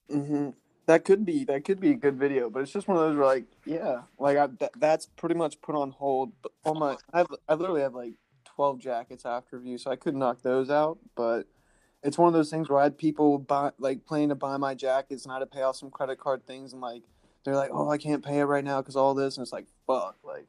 hmm 0.09 0.49
That 0.87 1.03
could 1.05 1.25
be 1.25 1.43
that 1.45 1.65
could 1.65 1.79
be 1.79 1.91
a 1.91 1.95
good 1.95 2.17
video, 2.17 2.49
but 2.49 2.61
it's 2.63 2.71
just 2.71 2.87
one 2.87 2.97
of 2.97 3.03
those 3.03 3.15
where 3.17 3.25
like 3.25 3.45
yeah, 3.65 4.03
like 4.17 4.37
I, 4.37 4.47
that, 4.59 4.71
that's 4.77 5.05
pretty 5.05 5.35
much 5.35 5.61
put 5.61 5.75
on 5.75 5.91
hold. 5.91 6.31
But 6.41 6.53
on 6.65 6.79
my, 6.79 6.97
I 7.13 7.19
have, 7.19 7.27
I 7.47 7.53
literally 7.55 7.81
have 7.81 7.93
like 7.93 8.13
twelve 8.57 8.79
jackets 8.79 9.23
after 9.25 9.57
review, 9.57 9.77
so 9.77 9.91
I 9.91 9.95
could 9.95 10.15
knock 10.15 10.41
those 10.41 10.69
out. 10.69 10.97
But 11.15 11.47
it's 12.03 12.17
one 12.17 12.27
of 12.27 12.33
those 12.33 12.49
things 12.49 12.69
where 12.69 12.79
I 12.79 12.83
had 12.83 12.97
people 12.97 13.37
buy 13.37 13.71
like 13.77 14.05
planning 14.05 14.29
to 14.29 14.35
buy 14.35 14.57
my 14.57 14.73
jackets, 14.73 15.23
and 15.23 15.31
I 15.31 15.35
had 15.35 15.39
to 15.39 15.45
pay 15.45 15.61
off 15.61 15.77
some 15.77 15.91
credit 15.91 16.19
card 16.19 16.45
things, 16.45 16.73
and 16.73 16.81
like 16.81 17.03
they're 17.45 17.55
like, 17.55 17.69
oh, 17.71 17.89
I 17.89 17.97
can't 17.97 18.25
pay 18.25 18.39
it 18.39 18.45
right 18.45 18.63
now 18.63 18.81
because 18.81 18.95
all 18.95 19.13
this, 19.13 19.37
and 19.37 19.43
it's 19.43 19.53
like 19.53 19.67
fuck, 19.85 20.17
like 20.23 20.47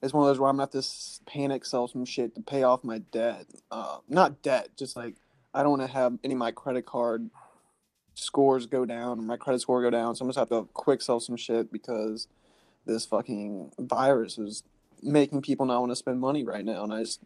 it's 0.00 0.14
one 0.14 0.22
of 0.22 0.28
those 0.28 0.38
where 0.38 0.48
I'm 0.48 0.56
gonna 0.56 0.70
have 0.72 0.82
to 0.82 0.88
panic 1.26 1.66
sell 1.66 1.88
some 1.88 2.04
shit 2.04 2.36
to 2.36 2.40
pay 2.40 2.62
off 2.62 2.84
my 2.84 2.98
debt. 2.98 3.46
Uh, 3.70 3.98
not 4.08 4.40
debt, 4.40 4.70
just 4.78 4.96
like 4.96 5.16
I 5.52 5.62
don't 5.62 5.78
want 5.78 5.82
to 5.82 5.94
have 5.94 6.16
any 6.22 6.34
of 6.34 6.38
my 6.38 6.52
credit 6.52 6.86
card 6.86 7.28
scores 8.14 8.66
go 8.66 8.84
down, 8.84 9.26
my 9.26 9.36
credit 9.36 9.60
score 9.60 9.82
go 9.82 9.90
down. 9.90 10.14
So 10.14 10.24
I'm 10.24 10.28
just 10.28 10.38
have 10.38 10.48
to 10.50 10.68
quick 10.72 11.02
sell 11.02 11.18
some 11.18 11.36
shit 11.36 11.72
because 11.72 12.28
this 12.86 13.04
fucking 13.04 13.72
virus 13.78 14.38
is 14.38 14.62
making 15.02 15.42
people 15.42 15.66
not 15.66 15.80
want 15.80 15.92
to 15.92 15.96
spend 15.96 16.20
money 16.20 16.44
right 16.44 16.64
now, 16.64 16.84
and 16.84 16.92
I 16.92 17.00
just 17.00 17.20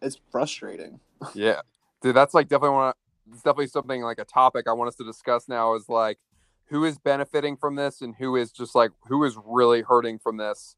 it's 0.00 0.18
frustrating. 0.30 1.00
Yeah, 1.34 1.60
dude, 2.00 2.16
that's 2.16 2.34
like 2.34 2.48
definitely 2.48 2.76
one. 2.76 2.94
It's 3.32 3.42
definitely 3.42 3.68
something 3.68 4.02
like 4.02 4.18
a 4.18 4.24
topic 4.24 4.66
I 4.66 4.72
want 4.72 4.88
us 4.88 4.96
to 4.96 5.04
discuss 5.04 5.48
now. 5.48 5.74
Is 5.74 5.88
like 5.88 6.18
who 6.66 6.84
is 6.84 6.98
benefiting 6.98 7.56
from 7.56 7.76
this 7.76 8.00
and 8.00 8.14
who 8.16 8.34
is 8.34 8.50
just 8.50 8.74
like 8.74 8.90
who 9.06 9.22
is 9.24 9.36
really 9.44 9.82
hurting 9.82 10.18
from 10.18 10.36
this. 10.36 10.74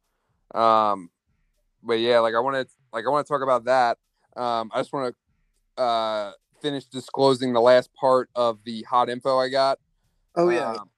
Um, 0.55 1.09
but 1.83 1.95
yeah, 1.95 2.19
like 2.19 2.35
I 2.35 2.41
want 2.41 2.57
to 2.57 2.75
like 2.93 3.07
I 3.07 3.09
want 3.09 3.27
to 3.27 3.33
talk 3.33 3.43
about 3.43 3.65
that. 3.65 3.99
Um, 4.37 4.71
I 4.75 4.81
just 4.81 4.93
want 4.93 5.15
to 5.77 5.83
uh 5.83 6.33
finish 6.61 6.85
disclosing 6.85 7.53
the 7.53 7.61
last 7.61 7.91
part 7.95 8.29
of 8.35 8.59
the 8.65 8.83
hot 8.83 9.09
info 9.09 9.39
I 9.39 9.49
got. 9.49 9.79
Oh 10.37 10.51
yeah, 10.51 10.73
Um, 10.73 10.91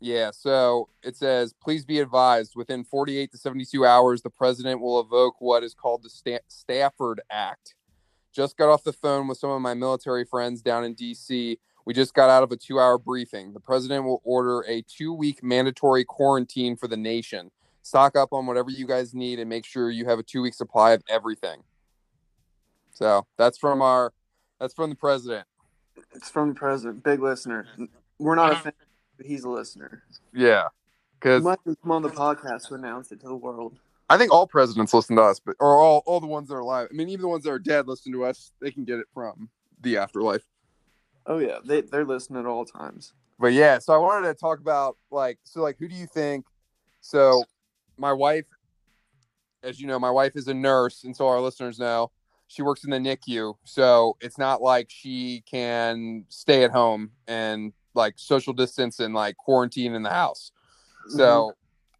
yeah. 0.00 0.30
So 0.30 0.88
it 1.02 1.16
says, 1.16 1.52
please 1.52 1.84
be 1.84 1.98
advised 1.98 2.52
within 2.54 2.84
48 2.84 3.32
to 3.32 3.38
72 3.38 3.84
hours, 3.84 4.22
the 4.22 4.30
president 4.30 4.80
will 4.80 5.00
evoke 5.00 5.40
what 5.40 5.64
is 5.64 5.74
called 5.74 6.02
the 6.02 6.10
Sta- 6.10 6.44
Stafford 6.46 7.20
Act. 7.30 7.74
Just 8.32 8.56
got 8.56 8.68
off 8.68 8.84
the 8.84 8.92
phone 8.92 9.26
with 9.26 9.38
some 9.38 9.50
of 9.50 9.60
my 9.60 9.74
military 9.74 10.24
friends 10.24 10.62
down 10.62 10.84
in 10.84 10.94
DC. 10.94 11.58
We 11.84 11.94
just 11.94 12.14
got 12.14 12.30
out 12.30 12.42
of 12.42 12.52
a 12.52 12.56
two 12.56 12.78
hour 12.78 12.98
briefing. 12.98 13.52
The 13.52 13.60
president 13.60 14.04
will 14.04 14.20
order 14.22 14.60
a 14.68 14.82
two 14.82 15.12
week 15.12 15.42
mandatory 15.42 16.04
quarantine 16.04 16.76
for 16.76 16.86
the 16.86 16.96
nation. 16.96 17.50
Stock 17.82 18.14
up 18.16 18.32
on 18.32 18.46
whatever 18.46 18.70
you 18.70 18.86
guys 18.86 19.14
need 19.14 19.38
and 19.38 19.48
make 19.48 19.64
sure 19.64 19.90
you 19.90 20.04
have 20.04 20.18
a 20.18 20.22
two 20.22 20.42
week 20.42 20.54
supply 20.54 20.92
of 20.92 21.02
everything. 21.08 21.62
So 22.92 23.26
that's 23.36 23.56
from 23.58 23.80
our, 23.80 24.12
that's 24.60 24.74
from 24.74 24.90
the 24.90 24.96
president. 24.96 25.46
it's 26.12 26.30
from 26.30 26.50
the 26.50 26.54
president, 26.54 27.02
big 27.02 27.20
listener. 27.20 27.66
We're 28.18 28.34
not 28.34 28.52
a 28.52 28.56
fan, 28.56 28.72
but 28.78 28.87
he's 29.26 29.44
a 29.44 29.48
listener. 29.48 30.02
Yeah. 30.32 30.68
Because 31.18 31.42
might 31.42 31.58
come 31.64 31.90
on 31.90 32.02
the 32.02 32.10
podcast 32.10 32.68
to 32.68 32.74
announce 32.74 33.10
it 33.10 33.20
to 33.20 33.26
the 33.26 33.34
world. 33.34 33.78
I 34.10 34.16
think 34.16 34.32
all 34.32 34.46
presidents 34.46 34.94
listen 34.94 35.16
to 35.16 35.22
us, 35.22 35.40
but 35.40 35.56
or 35.60 35.80
all, 35.80 36.02
all 36.06 36.20
the 36.20 36.26
ones 36.26 36.48
that 36.48 36.54
are 36.54 36.60
alive. 36.60 36.88
I 36.90 36.94
mean, 36.94 37.08
even 37.08 37.22
the 37.22 37.28
ones 37.28 37.44
that 37.44 37.50
are 37.50 37.58
dead 37.58 37.88
listen 37.88 38.12
to 38.12 38.24
us. 38.24 38.52
They 38.60 38.70
can 38.70 38.84
get 38.84 38.98
it 38.98 39.06
from 39.12 39.50
the 39.80 39.98
afterlife. 39.98 40.44
Oh 41.26 41.38
yeah, 41.38 41.58
they 41.64 41.82
they're 41.82 42.06
listening 42.06 42.40
at 42.40 42.46
all 42.46 42.64
times. 42.64 43.12
But 43.38 43.52
yeah, 43.52 43.78
so 43.78 43.92
I 43.92 43.98
wanted 43.98 44.28
to 44.28 44.34
talk 44.34 44.60
about 44.60 44.96
like 45.10 45.38
so 45.44 45.60
like 45.60 45.76
who 45.78 45.88
do 45.88 45.94
you 45.94 46.06
think? 46.06 46.46
So 47.00 47.44
my 47.98 48.12
wife, 48.12 48.46
as 49.62 49.80
you 49.80 49.86
know, 49.86 49.98
my 49.98 50.10
wife 50.10 50.36
is 50.36 50.48
a 50.48 50.54
nurse, 50.54 51.04
and 51.04 51.14
so 51.14 51.26
our 51.26 51.40
listeners 51.40 51.78
know 51.78 52.10
she 52.48 52.62
works 52.62 52.84
in 52.84 52.90
the 52.90 52.96
NICU. 52.96 53.54
So 53.64 54.16
it's 54.20 54.38
not 54.38 54.62
like 54.62 54.86
she 54.88 55.44
can 55.48 56.24
stay 56.28 56.64
at 56.64 56.70
home 56.70 57.10
and 57.26 57.72
like 57.94 58.14
social 58.16 58.52
distance 58.52 59.00
and 59.00 59.14
like 59.14 59.36
quarantine 59.36 59.94
in 59.94 60.02
the 60.02 60.10
house. 60.10 60.52
So 61.08 61.54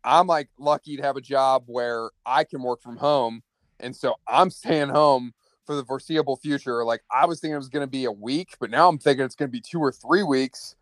I'm 0.04 0.26
like 0.26 0.48
lucky 0.58 0.96
to 0.96 1.02
have 1.02 1.16
a 1.16 1.20
job 1.20 1.64
where 1.66 2.10
I 2.24 2.44
can 2.44 2.62
work 2.62 2.82
from 2.82 2.96
home. 2.96 3.42
And 3.80 3.94
so 3.94 4.16
I'm 4.26 4.50
staying 4.62 4.88
home 4.88 5.32
for 5.66 5.74
the 5.74 5.84
foreseeable 5.84 6.36
future. 6.36 6.84
Like 6.84 7.02
I 7.12 7.26
was 7.26 7.40
thinking 7.40 7.54
it 7.54 7.58
was 7.58 7.68
going 7.68 7.86
to 7.86 7.90
be 7.90 8.06
a 8.06 8.12
week, 8.12 8.56
but 8.60 8.70
now 8.70 8.88
I'm 8.88 8.98
thinking 8.98 9.24
it's 9.24 9.34
going 9.34 9.48
to 9.48 9.52
be 9.52 9.60
two 9.60 9.80
or 9.80 9.92
three 9.92 10.22
weeks, 10.22 10.76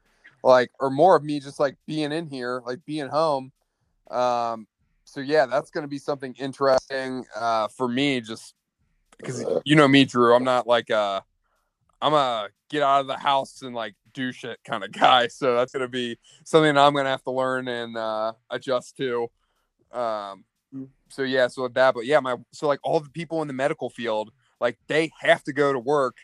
like, 0.45 0.71
or 0.79 0.91
more 0.91 1.17
of 1.17 1.25
me 1.25 1.41
just 1.41 1.59
like 1.59 1.77
being 1.87 2.13
in 2.13 2.29
here, 2.29 2.63
like 2.65 2.85
being 2.85 3.09
home. 3.09 3.53
Um, 4.11 4.67
so 5.05 5.21
yeah, 5.21 5.47
that's 5.47 5.71
going 5.71 5.83
to 5.83 5.89
be 5.89 5.99
something 5.99 6.35
interesting 6.39 7.25
uh, 7.35 7.69
for 7.69 7.89
me 7.89 8.21
just 8.21 8.55
because 9.19 9.45
you 9.65 9.75
know 9.75 9.89
me, 9.89 10.05
Drew, 10.05 10.35
I'm 10.35 10.45
not 10.45 10.67
like, 10.67 10.91
uh, 10.91 11.21
I'm 12.03 12.13
a 12.13 12.49
get 12.69 12.83
out 12.83 13.01
of 13.01 13.07
the 13.07 13.17
house 13.17 13.63
and 13.63 13.75
like 13.75 13.95
do 14.17 14.33
shit 14.33 14.59
kind 14.65 14.83
of 14.83 14.91
guy. 15.05 15.29
So 15.29 15.55
that's 15.55 15.71
going 15.73 15.83
to 15.83 15.89
be 15.89 16.19
something 16.45 16.77
I'm 16.77 16.95
gonna 16.95 17.11
have 17.11 17.23
to 17.25 17.31
learn 17.31 17.69
and 17.69 17.97
uh, 17.97 18.33
adjust 18.51 18.97
to. 18.97 19.29
Um, 19.93 20.45
so 21.09 21.23
yeah, 21.23 21.47
so 21.47 21.69
that, 21.69 21.95
but 21.95 22.05
yeah, 22.07 22.19
my 22.19 22.37
so 22.53 22.67
like 22.67 22.81
all 22.83 22.99
the 22.99 23.11
people 23.11 23.41
in 23.43 23.47
the 23.49 23.55
medical 23.55 23.89
field, 23.91 24.31
like 24.61 24.77
they 24.89 25.13
have 25.21 25.45
to 25.45 25.53
go 25.53 25.73
to 25.73 25.79
work, 25.79 26.17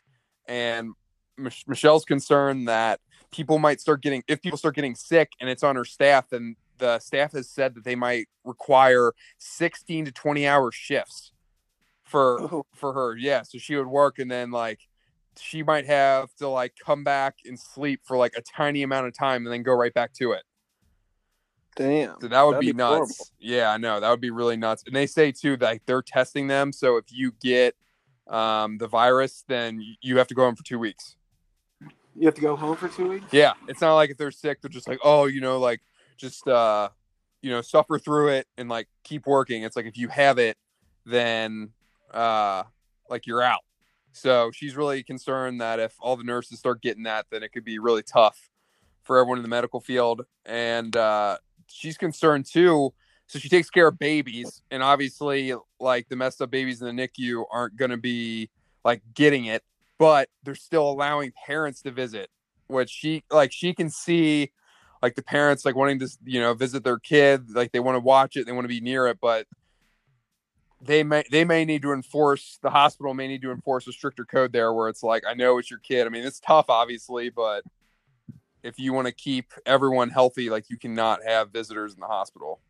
and 0.48 0.90
Mich- 1.38 1.64
Michelle's 1.68 2.04
concerned 2.04 2.66
that 2.68 2.98
people 3.30 3.58
might 3.58 3.80
start 3.80 4.02
getting 4.02 4.22
if 4.26 4.42
people 4.42 4.58
start 4.58 4.74
getting 4.74 4.94
sick 4.96 5.30
and 5.40 5.48
it's 5.48 5.62
on 5.62 5.76
her 5.76 5.84
staff, 5.84 6.28
then 6.30 6.56
the 6.78 6.98
staff 6.98 7.32
has 7.32 7.48
said 7.48 7.74
that 7.76 7.84
they 7.84 7.94
might 7.94 8.26
require 8.44 9.12
16 9.38 10.06
to 10.06 10.12
20 10.12 10.46
hour 10.46 10.72
shifts 10.72 11.32
for 12.02 12.40
Oh. 12.42 12.66
for 12.74 12.92
her. 12.92 13.16
Yeah, 13.16 13.42
so 13.42 13.58
she 13.58 13.76
would 13.76 13.86
work 13.86 14.18
and 14.18 14.30
then 14.30 14.50
like 14.50 14.80
she 15.38 15.62
might 15.62 15.86
have 15.86 16.34
to 16.36 16.48
like 16.48 16.74
come 16.84 17.04
back 17.04 17.38
and 17.44 17.58
sleep 17.58 18.00
for 18.04 18.16
like 18.16 18.34
a 18.36 18.42
tiny 18.42 18.82
amount 18.82 19.06
of 19.06 19.16
time 19.16 19.44
and 19.46 19.52
then 19.52 19.62
go 19.62 19.72
right 19.72 19.94
back 19.94 20.12
to 20.14 20.32
it. 20.32 20.42
Damn. 21.74 22.20
So 22.20 22.28
that 22.28 22.42
would 22.42 22.60
be, 22.60 22.66
be 22.66 22.72
nuts. 22.74 22.90
horrible. 22.92 23.14
Yeah, 23.38 23.70
I 23.70 23.78
know 23.78 23.98
that 23.98 24.10
would 24.10 24.20
be 24.20 24.30
really 24.30 24.56
nuts. 24.56 24.84
And 24.86 24.94
they 24.94 25.06
say 25.06 25.32
too 25.32 25.56
that 25.56 25.66
like, 25.66 25.82
they're 25.86 26.02
testing 26.02 26.46
them. 26.46 26.72
So 26.72 26.96
if 26.96 27.06
you 27.10 27.32
get 27.42 27.74
um, 28.28 28.78
the 28.78 28.88
virus, 28.88 29.44
then 29.48 29.82
you 30.00 30.18
have 30.18 30.26
to 30.28 30.34
go 30.34 30.44
home 30.44 30.54
for 30.54 30.64
two 30.64 30.78
weeks. 30.78 31.16
You 32.14 32.26
have 32.26 32.34
to 32.34 32.42
go 32.42 32.56
home 32.56 32.76
for 32.76 32.88
two 32.88 33.08
weeks. 33.08 33.26
Yeah, 33.32 33.54
it's 33.68 33.80
not 33.80 33.94
like 33.94 34.10
if 34.10 34.18
they're 34.18 34.30
sick, 34.30 34.60
they're 34.60 34.68
just 34.68 34.86
like, 34.86 34.98
oh, 35.02 35.24
you 35.24 35.40
know, 35.40 35.58
like 35.58 35.80
just 36.18 36.46
uh, 36.46 36.90
you 37.40 37.50
know, 37.50 37.62
suffer 37.62 37.98
through 37.98 38.28
it 38.28 38.46
and 38.58 38.68
like 38.68 38.86
keep 39.02 39.26
working. 39.26 39.62
It's 39.62 39.76
like 39.76 39.86
if 39.86 39.96
you 39.96 40.08
have 40.08 40.38
it, 40.38 40.58
then 41.06 41.70
uh, 42.12 42.64
like 43.08 43.26
you're 43.26 43.42
out. 43.42 43.62
So 44.12 44.50
she's 44.52 44.76
really 44.76 45.02
concerned 45.02 45.60
that 45.60 45.80
if 45.80 45.94
all 45.98 46.16
the 46.16 46.24
nurses 46.24 46.58
start 46.58 46.82
getting 46.82 47.04
that, 47.04 47.26
then 47.30 47.42
it 47.42 47.52
could 47.52 47.64
be 47.64 47.78
really 47.78 48.02
tough 48.02 48.50
for 49.02 49.18
everyone 49.18 49.38
in 49.38 49.42
the 49.42 49.48
medical 49.48 49.80
field. 49.80 50.26
And 50.44 50.96
uh, 50.96 51.38
she's 51.66 51.96
concerned 51.96 52.46
too. 52.46 52.92
So 53.26 53.38
she 53.38 53.48
takes 53.48 53.70
care 53.70 53.88
of 53.88 53.98
babies, 53.98 54.60
and 54.70 54.82
obviously, 54.82 55.54
like 55.80 56.06
the 56.10 56.16
messed 56.16 56.42
up 56.42 56.50
babies 56.50 56.82
in 56.82 56.94
the 56.94 57.08
NICU 57.08 57.44
aren't 57.50 57.76
going 57.76 57.90
to 57.90 57.96
be 57.96 58.50
like 58.84 59.00
getting 59.14 59.46
it, 59.46 59.62
but 59.98 60.28
they're 60.42 60.54
still 60.54 60.90
allowing 60.90 61.32
parents 61.46 61.80
to 61.82 61.90
visit, 61.90 62.28
which 62.66 62.90
she 62.90 63.24
like 63.30 63.50
she 63.50 63.72
can 63.72 63.88
see 63.88 64.52
like 65.00 65.14
the 65.14 65.22
parents 65.22 65.64
like 65.64 65.76
wanting 65.76 65.98
to 66.00 66.08
you 66.24 66.40
know 66.40 66.52
visit 66.52 66.84
their 66.84 66.98
kid, 66.98 67.54
like 67.54 67.72
they 67.72 67.80
want 67.80 67.96
to 67.96 68.00
watch 68.00 68.36
it, 68.36 68.44
they 68.44 68.52
want 68.52 68.64
to 68.64 68.68
be 68.68 68.80
near 68.80 69.06
it, 69.06 69.16
but 69.18 69.46
they 70.82 71.02
may 71.04 71.24
they 71.30 71.44
may 71.44 71.64
need 71.64 71.82
to 71.82 71.92
enforce 71.92 72.58
the 72.62 72.70
hospital 72.70 73.14
may 73.14 73.28
need 73.28 73.42
to 73.42 73.52
enforce 73.52 73.86
a 73.86 73.92
stricter 73.92 74.24
code 74.24 74.52
there 74.52 74.72
where 74.72 74.88
it's 74.88 75.02
like 75.02 75.22
I 75.28 75.34
know 75.34 75.58
it's 75.58 75.70
your 75.70 75.78
kid. 75.78 76.06
I 76.06 76.10
mean, 76.10 76.24
it's 76.24 76.40
tough 76.40 76.66
obviously, 76.68 77.30
but 77.30 77.64
if 78.62 78.78
you 78.78 78.92
want 78.92 79.06
to 79.06 79.12
keep 79.12 79.52
everyone 79.66 80.10
healthy, 80.10 80.50
like 80.50 80.70
you 80.70 80.78
cannot 80.78 81.20
have 81.24 81.50
visitors 81.50 81.94
in 81.94 82.00
the 82.00 82.06
hospital. 82.06 82.60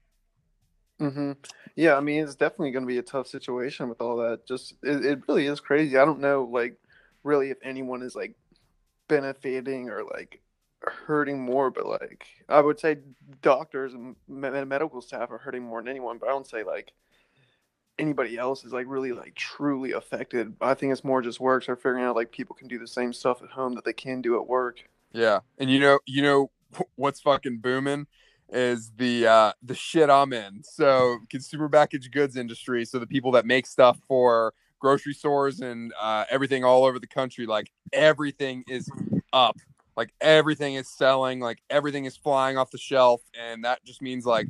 Mm-hmm. 1.01 1.33
Yeah, 1.75 1.96
I 1.96 2.01
mean, 2.01 2.22
it's 2.22 2.35
definitely 2.35 2.70
going 2.70 2.85
to 2.85 2.88
be 2.88 2.98
a 2.98 3.03
tough 3.03 3.27
situation 3.27 3.88
with 3.88 4.01
all 4.01 4.18
that. 4.18 4.46
Just 4.46 4.75
it, 4.83 5.05
it 5.05 5.20
really 5.27 5.46
is 5.46 5.61
crazy. 5.61 5.96
I 5.98 6.05
don't 6.05 6.20
know, 6.20 6.48
like, 6.51 6.77
really, 7.25 7.51
if 7.51 7.59
anyone 7.62 8.03
is 8.03 8.14
like 8.14 8.35
benefiting 9.09 9.90
or 9.90 10.05
like 10.05 10.40
hurting 10.81 11.40
more, 11.40 11.70
but 11.70 11.87
like, 11.87 12.27
I 12.48 12.61
would 12.61 12.79
say 12.79 12.98
doctors 13.40 13.94
and 13.94 14.16
me- 14.29 14.64
medical 14.64 15.01
staff 15.01 15.31
are 15.31 15.38
hurting 15.38 15.62
more 15.62 15.81
than 15.81 15.88
anyone. 15.88 16.18
But 16.18 16.29
I 16.29 16.33
don't 16.33 16.46
say 16.46 16.62
like 16.62 16.92
anybody 17.98 18.37
else 18.37 18.64
is 18.64 18.72
like 18.72 18.87
really 18.88 19.12
like 19.12 19.35
truly 19.35 19.92
affected. 19.92 20.55
I 20.61 20.74
think 20.74 20.92
it's 20.92 21.05
more 21.05 21.22
just 21.22 21.40
works 21.40 21.68
are 21.68 21.76
figuring 21.76 22.05
out 22.05 22.16
like 22.16 22.31
people 22.31 22.55
can 22.55 22.68
do 22.68 22.78
the 22.78 22.87
same 22.87 23.12
stuff 23.12 23.42
at 23.42 23.50
home 23.50 23.74
that 23.74 23.85
they 23.85 23.92
can 23.92 24.20
do 24.20 24.37
at 24.37 24.46
work. 24.46 24.78
Yeah, 25.12 25.40
and 25.59 25.70
you 25.70 25.81
know, 25.81 25.98
you 26.07 26.22
know 26.22 26.50
what's 26.96 27.20
fucking 27.20 27.59
booming 27.59 28.07
is 28.48 28.92
the 28.96 29.26
uh 29.26 29.52
the 29.62 29.74
shit 29.74 30.11
I'm 30.11 30.33
in. 30.33 30.62
So 30.62 31.18
consumer 31.31 31.68
packaged 31.68 32.12
goods 32.12 32.37
industry. 32.37 32.85
So 32.85 32.98
the 32.98 33.07
people 33.07 33.33
that 33.33 33.46
make 33.46 33.66
stuff 33.66 33.98
for 34.09 34.55
grocery 34.78 35.14
stores 35.14 35.61
and 35.61 35.92
uh, 35.98 36.24
everything 36.28 36.64
all 36.64 36.85
over 36.85 36.98
the 36.98 37.07
country, 37.07 37.46
like 37.46 37.70
everything 37.92 38.64
is 38.68 38.90
up. 39.33 39.57
Like 39.96 40.12
everything 40.20 40.74
is 40.74 40.88
selling. 40.88 41.40
Like 41.40 41.62
everything 41.70 42.05
is 42.05 42.16
flying 42.16 42.59
off 42.59 42.70
the 42.70 42.78
shelf, 42.78 43.22
and 43.38 43.64
that 43.64 43.85
just 43.85 44.02
means 44.02 44.26
like 44.26 44.48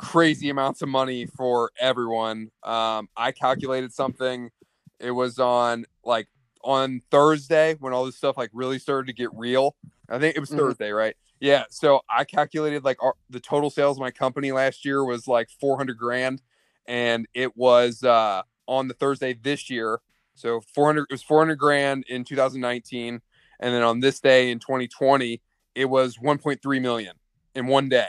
crazy 0.00 0.48
amounts 0.48 0.80
of 0.82 0.88
money 0.88 1.26
for 1.26 1.70
everyone. 1.78 2.50
Um, 2.62 3.08
I 3.16 3.32
calculated 3.32 3.92
something. 3.92 4.50
It 4.98 5.10
was 5.10 5.38
on 5.38 5.84
like 6.04 6.28
on 6.64 7.00
Thursday 7.10 7.74
when 7.80 7.92
all 7.92 8.06
this 8.06 8.16
stuff 8.16 8.36
like 8.36 8.50
really 8.52 8.78
started 8.78 9.06
to 9.08 9.12
get 9.12 9.30
real. 9.34 9.76
I 10.08 10.18
think 10.18 10.36
it 10.36 10.40
was 10.40 10.50
Mhm. 10.50 10.56
Thursday, 10.56 10.90
right? 10.90 11.16
Yeah. 11.38 11.64
So 11.70 12.00
I 12.08 12.24
calculated 12.24 12.84
like 12.84 13.02
our, 13.02 13.14
the 13.28 13.40
total 13.40 13.70
sales 13.70 13.96
of 13.98 14.00
my 14.00 14.10
company 14.10 14.52
last 14.52 14.84
year 14.84 15.04
was 15.04 15.28
like 15.28 15.48
400 15.60 15.96
grand. 15.96 16.42
And 16.86 17.26
it 17.34 17.56
was 17.56 18.02
uh, 18.02 18.42
on 18.66 18.88
the 18.88 18.94
Thursday 18.94 19.34
this 19.34 19.70
year. 19.70 20.00
So 20.34 20.60
400, 20.74 21.02
it 21.10 21.12
was 21.12 21.22
400 21.22 21.56
grand 21.56 22.04
in 22.08 22.24
2019. 22.24 23.20
And 23.60 23.74
then 23.74 23.82
on 23.82 24.00
this 24.00 24.20
day 24.20 24.50
in 24.50 24.58
2020, 24.58 25.40
it 25.74 25.84
was 25.84 26.16
1.3 26.16 26.80
million 26.80 27.16
in 27.54 27.66
one 27.66 27.88
day 27.88 28.08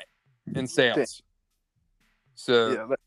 in 0.55 0.67
sales. 0.67 1.21
So 2.35 2.71
yeah, 2.71 2.85
that, 2.89 2.99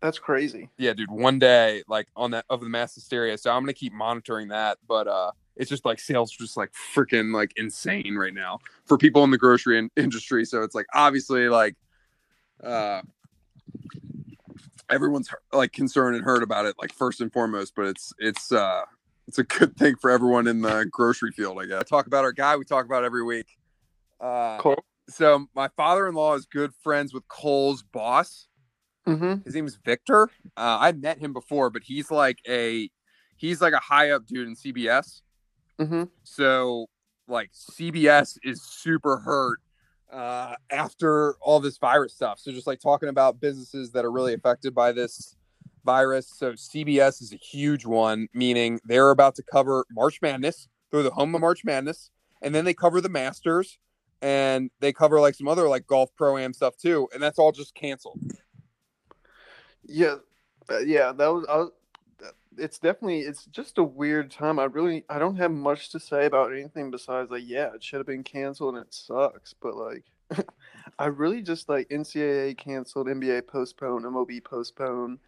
that's 0.00 0.18
crazy. 0.18 0.68
yeah, 0.78 0.92
dude, 0.92 1.10
one 1.10 1.38
day 1.38 1.82
like 1.88 2.08
on 2.16 2.32
that 2.32 2.44
of 2.50 2.60
the 2.60 2.68
mass 2.68 2.94
hysteria. 2.94 3.38
So 3.38 3.50
I'm 3.52 3.62
gonna 3.62 3.72
keep 3.72 3.92
monitoring 3.92 4.48
that, 4.48 4.78
but 4.86 5.06
uh 5.06 5.30
it's 5.56 5.70
just 5.70 5.84
like 5.84 6.00
sales 6.00 6.30
just 6.30 6.56
like 6.56 6.72
freaking 6.94 7.32
like 7.34 7.52
insane 7.56 8.16
right 8.16 8.34
now 8.34 8.58
for 8.84 8.96
people 8.96 9.22
in 9.24 9.30
the 9.30 9.38
grocery 9.38 9.78
in- 9.78 9.90
industry. 9.96 10.44
So 10.44 10.62
it's 10.62 10.74
like 10.74 10.86
obviously 10.92 11.48
like 11.48 11.76
uh 12.62 13.02
everyone's 14.90 15.28
like 15.52 15.72
concerned 15.72 16.16
and 16.16 16.24
heard 16.24 16.42
about 16.42 16.66
it 16.66 16.74
like 16.80 16.92
first 16.92 17.20
and 17.20 17.32
foremost, 17.32 17.74
but 17.76 17.86
it's 17.86 18.12
it's 18.18 18.50
uh 18.50 18.82
it's 19.28 19.38
a 19.38 19.44
good 19.44 19.76
thing 19.76 19.94
for 19.96 20.10
everyone 20.10 20.48
in 20.48 20.62
the 20.62 20.84
grocery 20.90 21.30
field, 21.30 21.60
I 21.60 21.66
guess. 21.66 21.84
Talk 21.84 22.06
about 22.06 22.24
our 22.24 22.32
guy 22.32 22.56
we 22.56 22.64
talk 22.64 22.84
about 22.84 23.04
every 23.04 23.22
week. 23.22 23.46
Uh 24.20 24.58
Cole. 24.58 24.82
so 25.08 25.46
my 25.54 25.68
father-in-law 25.76 26.34
is 26.34 26.46
good 26.46 26.72
friends 26.82 27.14
with 27.14 27.26
Cole's 27.28 27.82
boss 27.82 28.48
Mm-hmm. 29.06 29.42
his 29.44 29.54
name 29.54 29.66
is 29.66 29.78
Victor. 29.84 30.28
Uh, 30.56 30.78
I 30.80 30.92
met 30.92 31.18
him 31.18 31.32
before, 31.32 31.70
but 31.70 31.82
he's 31.82 32.10
like 32.10 32.38
a 32.48 32.88
he's 33.36 33.60
like 33.60 33.72
a 33.72 33.80
high 33.80 34.10
up 34.10 34.26
dude 34.26 34.46
in 34.46 34.54
CBS. 34.54 35.22
Mm-hmm. 35.80 36.04
So 36.22 36.86
like 37.26 37.50
CBS 37.52 38.38
is 38.44 38.62
super 38.62 39.18
hurt 39.18 39.58
uh, 40.12 40.54
after 40.70 41.34
all 41.40 41.58
this 41.58 41.78
virus 41.78 42.14
stuff. 42.14 42.38
So 42.38 42.52
just 42.52 42.66
like 42.66 42.80
talking 42.80 43.08
about 43.08 43.40
businesses 43.40 43.92
that 43.92 44.04
are 44.04 44.12
really 44.12 44.34
affected 44.34 44.74
by 44.74 44.92
this 44.92 45.36
virus. 45.84 46.30
So 46.36 46.52
CBS 46.52 47.22
is 47.22 47.32
a 47.32 47.36
huge 47.36 47.84
one, 47.84 48.28
meaning 48.34 48.80
they're 48.84 49.10
about 49.10 49.34
to 49.36 49.42
cover 49.42 49.84
March 49.90 50.20
Madness. 50.22 50.68
They're 50.90 51.02
the 51.02 51.10
home 51.10 51.34
of 51.34 51.40
March 51.40 51.64
Madness, 51.64 52.10
and 52.42 52.54
then 52.54 52.64
they 52.64 52.74
cover 52.74 53.00
the 53.00 53.08
Masters, 53.08 53.78
and 54.20 54.70
they 54.80 54.92
cover 54.92 55.20
like 55.20 55.34
some 55.34 55.48
other 55.48 55.68
like 55.68 55.86
golf 55.86 56.10
pro 56.16 56.36
am 56.36 56.52
stuff 56.52 56.76
too, 56.76 57.08
and 57.12 57.22
that's 57.22 57.38
all 57.38 57.50
just 57.50 57.74
canceled. 57.74 58.20
Yeah, 59.84 60.16
uh, 60.70 60.78
yeah, 60.78 61.12
that 61.12 61.28
was. 61.28 61.46
I 61.48 61.56
was 61.56 61.70
it's 62.58 62.78
definitely. 62.78 63.20
It's 63.20 63.46
just 63.46 63.78
a 63.78 63.82
weird 63.82 64.30
time. 64.30 64.58
I 64.58 64.64
really. 64.64 65.04
I 65.08 65.18
don't 65.18 65.36
have 65.36 65.50
much 65.50 65.90
to 65.90 66.00
say 66.00 66.26
about 66.26 66.52
anything 66.52 66.90
besides 66.90 67.30
like, 67.30 67.44
yeah, 67.44 67.74
it 67.74 67.82
should 67.82 67.98
have 67.98 68.06
been 68.06 68.24
canceled 68.24 68.74
and 68.74 68.84
it 68.84 68.94
sucks. 68.94 69.54
But 69.54 69.76
like, 69.76 70.04
I 70.98 71.06
really 71.06 71.42
just 71.42 71.68
like 71.68 71.88
NCAA 71.88 72.56
canceled, 72.56 73.06
NBA 73.06 73.46
postponed, 73.46 74.04
MLB 74.04 74.44
postponed. 74.44 75.18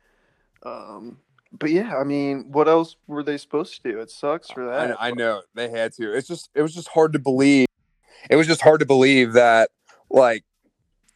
Um, 0.64 1.18
but 1.52 1.70
yeah, 1.70 1.96
I 1.96 2.04
mean, 2.04 2.50
what 2.50 2.68
else 2.68 2.96
were 3.06 3.22
they 3.22 3.38
supposed 3.38 3.82
to 3.82 3.92
do? 3.92 4.00
It 4.00 4.10
sucks 4.10 4.50
for 4.50 4.70
I, 4.70 4.88
that. 4.88 4.96
I 5.00 5.10
know 5.12 5.42
they 5.54 5.70
had 5.70 5.92
to. 5.94 6.14
It's 6.14 6.28
just 6.28 6.50
it 6.54 6.62
was 6.62 6.74
just 6.74 6.88
hard 6.88 7.12
to 7.12 7.18
believe. 7.18 7.66
It 8.28 8.36
was 8.36 8.46
just 8.46 8.62
hard 8.62 8.80
to 8.80 8.86
believe 8.86 9.34
that 9.34 9.70
like 10.10 10.44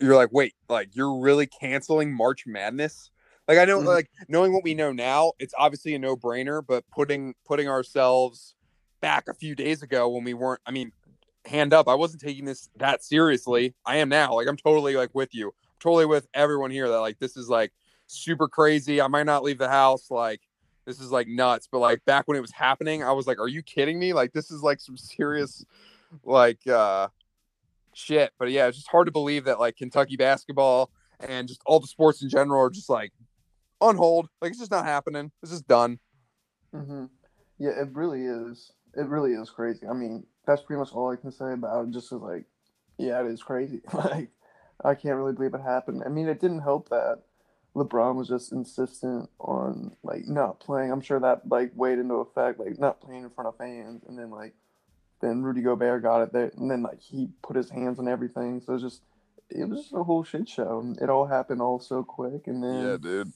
you're 0.00 0.14
like 0.14 0.32
wait 0.32 0.54
like 0.68 0.94
you're 0.94 1.18
really 1.18 1.46
canceling 1.46 2.12
March 2.12 2.46
Madness. 2.46 3.10
Like 3.48 3.58
I 3.58 3.64
know 3.64 3.80
Mhm. 3.80 3.86
like 3.86 4.10
knowing 4.28 4.52
what 4.52 4.62
we 4.62 4.74
know 4.74 4.92
now, 4.92 5.32
it's 5.38 5.54
obviously 5.58 5.94
a 5.94 5.98
no 5.98 6.16
brainer. 6.16 6.64
But 6.64 6.84
putting 6.90 7.34
putting 7.44 7.68
ourselves 7.68 8.54
back 9.00 9.26
a 9.28 9.34
few 9.34 9.54
days 9.54 9.82
ago 9.82 10.08
when 10.08 10.22
we 10.24 10.34
weren't, 10.34 10.60
I 10.66 10.70
mean, 10.70 10.92
hand 11.46 11.72
up, 11.72 11.88
I 11.88 11.94
wasn't 11.94 12.20
taking 12.20 12.44
this 12.44 12.68
that 12.76 13.02
seriously. 13.02 13.74
I 13.86 13.96
am 13.96 14.10
now. 14.10 14.34
Like 14.34 14.48
I'm 14.48 14.56
totally 14.56 14.96
like 14.96 15.14
with 15.14 15.34
you, 15.34 15.54
totally 15.80 16.04
with 16.04 16.28
everyone 16.34 16.70
here 16.70 16.88
that 16.88 16.98
like 17.00 17.18
this 17.18 17.36
is 17.36 17.48
like 17.48 17.72
super 18.06 18.48
crazy. 18.48 19.00
I 19.00 19.08
might 19.08 19.26
not 19.26 19.42
leave 19.42 19.58
the 19.58 19.68
house. 19.68 20.10
Like 20.10 20.42
this 20.84 21.00
is 21.00 21.10
like 21.10 21.26
nuts. 21.26 21.68
But 21.70 21.78
like 21.78 22.04
back 22.04 22.28
when 22.28 22.36
it 22.36 22.42
was 22.42 22.52
happening, 22.52 23.02
I 23.02 23.12
was 23.12 23.26
like, 23.26 23.38
are 23.40 23.48
you 23.48 23.62
kidding 23.62 23.98
me? 23.98 24.12
Like 24.12 24.32
this 24.34 24.50
is 24.50 24.62
like 24.62 24.78
some 24.80 24.98
serious 24.98 25.64
like 26.22 26.66
uh 26.66 27.08
shit. 27.94 28.32
But 28.38 28.50
yeah, 28.50 28.66
it's 28.66 28.76
just 28.76 28.88
hard 28.88 29.06
to 29.06 29.12
believe 29.12 29.44
that 29.44 29.58
like 29.58 29.76
Kentucky 29.76 30.16
basketball 30.16 30.90
and 31.20 31.48
just 31.48 31.60
all 31.66 31.80
the 31.80 31.86
sports 31.86 32.22
in 32.22 32.28
general 32.28 32.60
are 32.60 32.70
just 32.70 32.88
like 32.88 33.12
on 33.80 33.96
hold. 33.96 34.28
Like 34.40 34.50
it's 34.50 34.60
just 34.60 34.70
not 34.70 34.84
happening. 34.84 35.32
It's 35.42 35.52
just 35.52 35.66
done. 35.68 35.98
hmm 36.72 37.06
Yeah, 37.58 37.70
it 37.80 37.88
really 37.92 38.24
is. 38.24 38.72
It 38.94 39.06
really 39.06 39.32
is 39.32 39.50
crazy. 39.50 39.86
I 39.86 39.92
mean, 39.92 40.26
that's 40.46 40.62
pretty 40.62 40.80
much 40.80 40.92
all 40.92 41.10
I 41.10 41.16
can 41.16 41.30
say 41.30 41.52
about 41.52 41.86
it. 41.86 41.90
Just 41.92 42.12
is 42.12 42.20
like, 42.20 42.44
yeah, 42.98 43.20
it 43.20 43.26
is 43.26 43.42
crazy. 43.42 43.80
Like, 43.92 44.30
I 44.84 44.94
can't 44.94 45.16
really 45.16 45.32
believe 45.32 45.54
it 45.54 45.60
happened. 45.60 46.02
I 46.06 46.08
mean, 46.08 46.28
it 46.28 46.40
didn't 46.40 46.60
help 46.60 46.88
that 46.90 47.22
LeBron 47.74 48.14
was 48.14 48.28
just 48.28 48.52
insistent 48.52 49.28
on 49.40 49.96
like 50.02 50.26
not 50.26 50.60
playing. 50.60 50.90
I'm 50.92 51.00
sure 51.00 51.20
that 51.20 51.48
like 51.48 51.72
weighed 51.74 51.98
into 51.98 52.14
effect, 52.14 52.58
like 52.60 52.78
not 52.78 53.00
playing 53.00 53.24
in 53.24 53.30
front 53.30 53.48
of 53.48 53.56
fans, 53.56 54.02
and 54.08 54.18
then 54.18 54.30
like 54.30 54.54
then 55.20 55.42
Rudy 55.42 55.62
Gobert 55.62 56.02
got 56.02 56.22
it 56.22 56.32
there, 56.32 56.52
and 56.56 56.70
then 56.70 56.82
like 56.82 57.00
he 57.00 57.28
put 57.42 57.56
his 57.56 57.70
hands 57.70 57.98
on 57.98 58.08
everything. 58.08 58.60
So 58.60 58.72
it 58.72 58.74
was 58.74 58.82
just 58.82 59.02
it 59.50 59.68
was 59.68 59.80
just 59.82 59.94
a 59.94 60.02
whole 60.04 60.24
shit 60.24 60.48
show. 60.48 60.94
It 61.00 61.10
all 61.10 61.26
happened 61.26 61.60
all 61.60 61.80
so 61.80 62.04
quick, 62.04 62.46
and 62.46 62.62
then 62.62 62.82
yeah, 62.82 62.96
dude. 62.96 63.32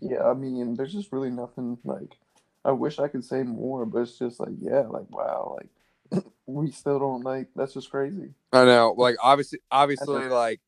Yeah, 0.00 0.24
I 0.24 0.34
mean, 0.34 0.74
there's 0.74 0.92
just 0.92 1.12
really 1.12 1.30
nothing 1.30 1.78
like 1.84 2.16
I 2.64 2.72
wish 2.72 2.98
I 2.98 3.08
could 3.08 3.24
say 3.24 3.42
more, 3.42 3.86
but 3.86 4.00
it's 4.00 4.18
just 4.18 4.40
like, 4.40 4.50
yeah, 4.60 4.82
like 4.82 5.10
wow, 5.10 5.58
like 5.58 6.24
we 6.46 6.70
still 6.70 6.98
don't 6.98 7.24
like. 7.24 7.48
That's 7.56 7.74
just 7.74 7.90
crazy. 7.90 8.34
I 8.52 8.64
know, 8.64 8.94
like 8.96 9.16
obviously, 9.22 9.60
obviously, 9.70 10.28
like 10.28 10.60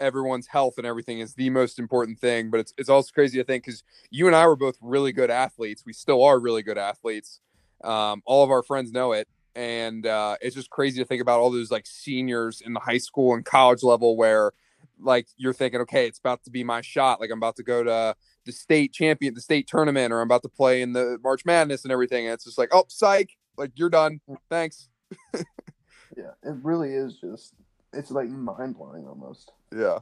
everyone's 0.00 0.46
health 0.46 0.74
and 0.78 0.86
everything 0.86 1.20
is 1.20 1.34
the 1.34 1.50
most 1.50 1.78
important 1.78 2.20
thing. 2.20 2.50
But 2.50 2.60
it's 2.60 2.74
it's 2.78 2.88
also 2.88 3.10
crazy 3.12 3.38
to 3.38 3.44
think 3.44 3.64
because 3.64 3.82
you 4.10 4.26
and 4.26 4.36
I 4.36 4.46
were 4.46 4.56
both 4.56 4.76
really 4.80 5.12
good 5.12 5.30
athletes. 5.30 5.84
We 5.84 5.92
still 5.92 6.22
are 6.22 6.38
really 6.38 6.62
good 6.62 6.78
athletes. 6.78 7.40
Um, 7.82 8.22
all 8.24 8.44
of 8.44 8.50
our 8.50 8.62
friends 8.62 8.92
know 8.92 9.12
it, 9.12 9.28
and 9.56 10.06
uh, 10.06 10.36
it's 10.40 10.54
just 10.54 10.70
crazy 10.70 11.00
to 11.00 11.06
think 11.06 11.20
about 11.20 11.40
all 11.40 11.50
those 11.50 11.70
like 11.70 11.86
seniors 11.86 12.60
in 12.60 12.74
the 12.74 12.80
high 12.80 12.98
school 12.98 13.34
and 13.34 13.44
college 13.44 13.82
level 13.82 14.16
where 14.16 14.52
like 15.00 15.26
you're 15.36 15.52
thinking, 15.52 15.80
okay, 15.80 16.06
it's 16.06 16.18
about 16.18 16.44
to 16.44 16.50
be 16.50 16.62
my 16.62 16.80
shot. 16.80 17.20
Like 17.20 17.30
I'm 17.30 17.38
about 17.38 17.56
to 17.56 17.62
go 17.64 17.82
to 17.82 18.14
the 18.44 18.52
state 18.52 18.92
champion, 18.92 19.34
the 19.34 19.40
state 19.40 19.66
tournament, 19.66 20.12
or 20.12 20.20
I'm 20.20 20.28
about 20.28 20.42
to 20.42 20.48
play 20.48 20.82
in 20.82 20.92
the 20.92 21.18
March 21.22 21.44
Madness 21.44 21.84
and 21.84 21.92
everything. 21.92 22.26
And 22.26 22.34
it's 22.34 22.44
just 22.44 22.58
like, 22.58 22.70
oh, 22.72 22.84
psych, 22.88 23.36
like 23.56 23.72
you're 23.74 23.90
done. 23.90 24.20
Thanks. 24.50 24.88
yeah, 25.34 26.32
it 26.42 26.56
really 26.62 26.92
is 26.92 27.16
just 27.20 27.54
it's 27.92 28.10
like 28.10 28.28
mind 28.28 28.76
blowing 28.76 29.06
almost. 29.06 29.52
Yeah, 29.74 29.98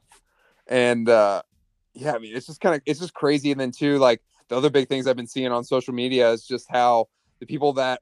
and 0.66 1.08
uh, 1.08 1.42
yeah, 1.94 2.14
I 2.14 2.18
mean, 2.18 2.36
it's 2.36 2.46
just 2.46 2.60
kind 2.60 2.74
of 2.74 2.82
it's 2.86 3.00
just 3.00 3.14
crazy. 3.14 3.50
And 3.50 3.60
then 3.60 3.70
too, 3.70 3.98
like 3.98 4.22
the 4.48 4.56
other 4.56 4.70
big 4.70 4.88
things 4.88 5.06
I've 5.06 5.16
been 5.16 5.26
seeing 5.26 5.52
on 5.52 5.64
social 5.64 5.94
media 5.94 6.30
is 6.30 6.46
just 6.46 6.66
how 6.70 7.08
the 7.40 7.46
people 7.46 7.72
that 7.74 8.00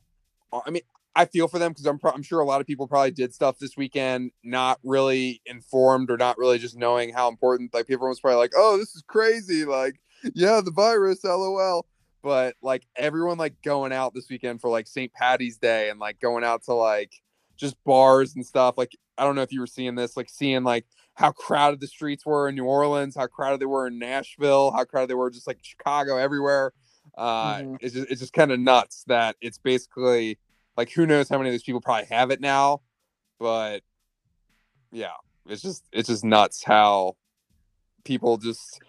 are, 0.52 0.62
I 0.66 0.70
mean, 0.70 0.82
I 1.14 1.24
feel 1.24 1.48
for 1.48 1.58
them 1.58 1.72
because 1.72 1.86
I'm 1.86 1.98
pro- 1.98 2.12
I'm 2.12 2.22
sure 2.22 2.40
a 2.40 2.44
lot 2.44 2.60
of 2.60 2.66
people 2.66 2.86
probably 2.86 3.10
did 3.10 3.34
stuff 3.34 3.58
this 3.58 3.76
weekend 3.76 4.30
not 4.44 4.78
really 4.84 5.42
informed 5.44 6.10
or 6.10 6.16
not 6.16 6.38
really 6.38 6.58
just 6.58 6.76
knowing 6.76 7.12
how 7.12 7.28
important. 7.28 7.74
Like 7.74 7.86
people 7.86 8.08
was 8.08 8.20
probably 8.20 8.38
like, 8.38 8.52
"Oh, 8.56 8.76
this 8.76 8.94
is 8.94 9.02
crazy!" 9.06 9.64
Like, 9.64 10.00
yeah, 10.34 10.60
the 10.64 10.70
virus, 10.70 11.24
lol. 11.24 11.86
But 12.22 12.54
like 12.60 12.86
everyone 12.96 13.38
like 13.38 13.54
going 13.62 13.92
out 13.92 14.12
this 14.12 14.28
weekend 14.28 14.60
for 14.60 14.68
like 14.68 14.86
St. 14.86 15.12
Patty's 15.12 15.56
Day 15.56 15.88
and 15.88 15.98
like 15.98 16.20
going 16.20 16.44
out 16.44 16.64
to 16.64 16.74
like 16.74 17.12
just 17.56 17.82
bars 17.84 18.34
and 18.34 18.44
stuff. 18.44 18.76
Like 18.76 18.92
I 19.16 19.24
don't 19.24 19.36
know 19.36 19.42
if 19.42 19.52
you 19.52 19.60
were 19.60 19.66
seeing 19.66 19.94
this, 19.94 20.16
like 20.16 20.28
seeing 20.28 20.62
like 20.62 20.84
how 21.14 21.32
crowded 21.32 21.80
the 21.80 21.86
streets 21.86 22.26
were 22.26 22.48
in 22.48 22.54
New 22.54 22.64
Orleans, 22.64 23.16
how 23.16 23.26
crowded 23.26 23.60
they 23.60 23.66
were 23.66 23.86
in 23.86 23.98
Nashville, 23.98 24.70
how 24.70 24.84
crowded 24.84 25.08
they 25.08 25.14
were 25.14 25.30
just 25.30 25.46
like 25.46 25.58
Chicago, 25.62 26.16
everywhere. 26.16 26.72
Uh, 27.16 27.56
mm-hmm. 27.56 27.74
It's 27.80 27.94
just 27.94 28.10
it's 28.10 28.20
just 28.20 28.32
kind 28.32 28.52
of 28.52 28.60
nuts 28.60 29.04
that 29.06 29.36
it's 29.40 29.58
basically 29.58 30.38
like 30.76 30.90
who 30.90 31.06
knows 31.06 31.28
how 31.28 31.38
many 31.38 31.50
of 31.50 31.52
these 31.52 31.62
people 31.62 31.80
probably 31.80 32.06
have 32.06 32.30
it 32.30 32.40
now, 32.40 32.82
but 33.38 33.82
yeah, 34.92 35.12
it's 35.46 35.62
just 35.62 35.84
it's 35.92 36.08
just 36.08 36.24
nuts 36.24 36.64
how 36.64 37.16
people 38.04 38.36
just 38.36 38.80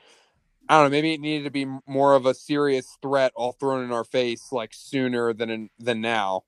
I 0.69 0.75
don't 0.75 0.85
know. 0.85 0.89
Maybe 0.89 1.13
it 1.13 1.19
needed 1.19 1.43
to 1.43 1.51
be 1.51 1.65
more 1.87 2.13
of 2.13 2.25
a 2.25 2.33
serious 2.33 2.97
threat, 3.01 3.31
all 3.35 3.51
thrown 3.53 3.83
in 3.83 3.91
our 3.91 4.03
face, 4.03 4.51
like 4.51 4.71
sooner 4.73 5.33
than 5.33 5.49
in, 5.49 5.69
than 5.79 6.01
now. 6.01 6.43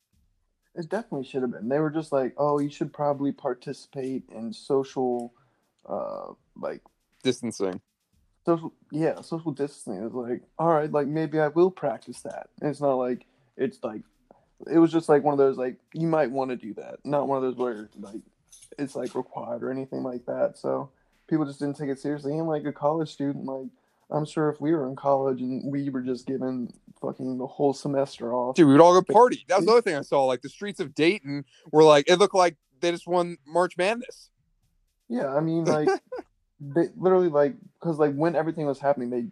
It 0.76 0.90
definitely 0.90 1.26
should 1.26 1.42
have 1.42 1.52
been. 1.52 1.70
They 1.70 1.80
were 1.80 1.92
just 1.92 2.12
like, 2.12 2.34
"Oh, 2.38 2.60
you 2.60 2.70
should 2.70 2.94
probably 2.94 3.32
participate 3.32 4.24
in 4.34 4.54
social, 4.54 5.34
uh, 5.88 6.34
like 6.56 6.82
distancing." 7.22 7.82
Social, 8.46 8.74
yeah, 8.92 9.22
social 9.22 9.52
distancing 9.52 10.04
is 10.04 10.14
like, 10.14 10.42
all 10.58 10.70
right, 10.70 10.92
like 10.92 11.08
maybe 11.08 11.40
I 11.40 11.50
will 11.50 11.72
practice 11.72 12.22
that. 12.22 12.50
And 12.60 12.70
it's 12.70 12.82
not 12.82 12.96
like 12.96 13.26
it's 13.56 13.80
like 13.84 14.02
it 14.72 14.80
was 14.80 14.92
just 14.92 15.10
like 15.10 15.24
one 15.24 15.34
of 15.34 15.38
those 15.38 15.58
like 15.58 15.78
you 15.94 16.08
might 16.08 16.32
want 16.32 16.50
to 16.50 16.56
do 16.56 16.74
that, 16.76 17.06
not 17.06 17.28
one 17.28 17.38
of 17.38 17.44
those 17.44 17.56
where 17.56 17.90
like 18.00 18.22
it's 18.80 18.96
like 18.96 19.16
required 19.16 19.64
or 19.64 19.72
anything 19.72 20.04
like 20.04 20.26
that. 20.26 20.58
So 20.58 20.90
people 21.28 21.46
just 21.46 21.60
didn't 21.60 21.78
take 21.78 21.90
it 21.90 22.00
seriously. 22.00 22.38
And 22.38 22.48
like 22.48 22.66
a 22.66 22.74
college 22.74 23.12
student, 23.12 23.46
like 23.46 23.68
I'm 24.14 24.26
sure 24.26 24.50
if 24.50 24.62
we 24.62 24.72
were 24.74 24.88
in 24.88 24.96
college 24.96 25.42
and 25.42 25.72
we 25.72 25.90
were 25.90 26.02
just 26.02 26.28
given 26.28 26.72
fucking 27.02 27.38
the 27.38 27.48
whole 27.48 27.74
semester 27.74 28.34
off, 28.34 28.56
dude, 28.56 28.68
we 28.68 28.74
would 28.74 28.82
all 28.82 29.00
go 29.00 29.14
party. 29.14 29.44
That 29.48 29.58
was 29.58 29.66
the 29.66 29.72
other 29.72 29.82
thing 29.82 29.96
I 29.96 30.02
saw. 30.02 30.26
Like 30.26 30.42
the 30.42 30.50
streets 30.50 30.80
of 30.80 30.94
Dayton 30.94 31.46
were 31.72 31.84
like 31.84 32.10
it 32.10 32.18
looked 32.18 32.36
like 32.36 32.58
they 32.80 32.92
just 32.92 33.08
won 33.08 33.38
March 33.46 33.78
Madness. 33.78 34.30
Yeah, 35.10 35.36
I 35.36 35.40
mean 35.40 35.66
like 35.66 35.90
they 36.60 36.90
literally 36.96 37.30
like 37.30 37.56
because 37.80 37.98
like 37.98 38.14
when 38.14 38.36
everything 38.36 38.66
was 38.66 38.80
happening, 38.80 39.10
they 39.10 39.26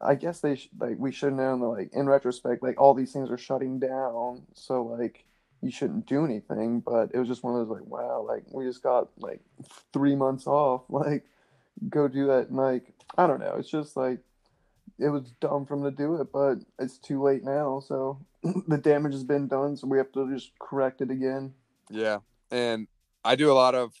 I 0.00 0.14
guess 0.14 0.40
they 0.40 0.56
sh- 0.56 0.68
like 0.78 0.98
we 0.98 1.12
should 1.12 1.32
have 1.32 1.58
know 1.58 1.70
like 1.70 1.92
in 1.92 2.08
retrospect 2.08 2.62
like 2.62 2.80
all 2.80 2.94
these 2.94 3.12
things 3.12 3.30
are 3.30 3.38
shutting 3.38 3.78
down 3.78 4.42
so 4.54 4.82
like 4.82 5.24
you 5.62 5.70
shouldn't 5.70 6.06
do 6.06 6.24
anything 6.24 6.80
but 6.80 7.10
it 7.14 7.18
was 7.18 7.28
just 7.28 7.42
one 7.42 7.58
of 7.58 7.66
those 7.66 7.78
like 7.78 7.86
wow 7.86 8.24
like 8.26 8.44
we 8.50 8.64
just 8.64 8.82
got 8.82 9.08
like 9.18 9.40
three 9.92 10.14
months 10.14 10.46
off 10.46 10.82
like 10.88 11.24
go 11.88 12.08
do 12.08 12.26
that 12.26 12.48
and 12.48 12.56
like 12.56 12.92
I 13.16 13.26
don't 13.26 13.40
know 13.40 13.56
it's 13.58 13.70
just 13.70 13.96
like 13.96 14.18
it 14.98 15.08
was 15.08 15.30
dumb 15.40 15.64
for 15.64 15.74
from 15.76 15.84
to 15.84 15.90
do 15.90 16.20
it 16.20 16.32
but 16.32 16.56
it's 16.78 16.98
too 16.98 17.22
late 17.22 17.44
now 17.44 17.80
so 17.80 18.18
the 18.68 18.78
damage 18.78 19.12
has 19.12 19.24
been 19.24 19.48
done 19.48 19.76
so 19.76 19.86
we 19.86 19.98
have 19.98 20.12
to 20.12 20.32
just 20.32 20.52
correct 20.58 21.00
it 21.00 21.10
again 21.10 21.52
yeah 21.90 22.18
and 22.50 22.86
I 23.24 23.34
do 23.34 23.50
a 23.50 23.54
lot 23.54 23.74
of 23.74 23.92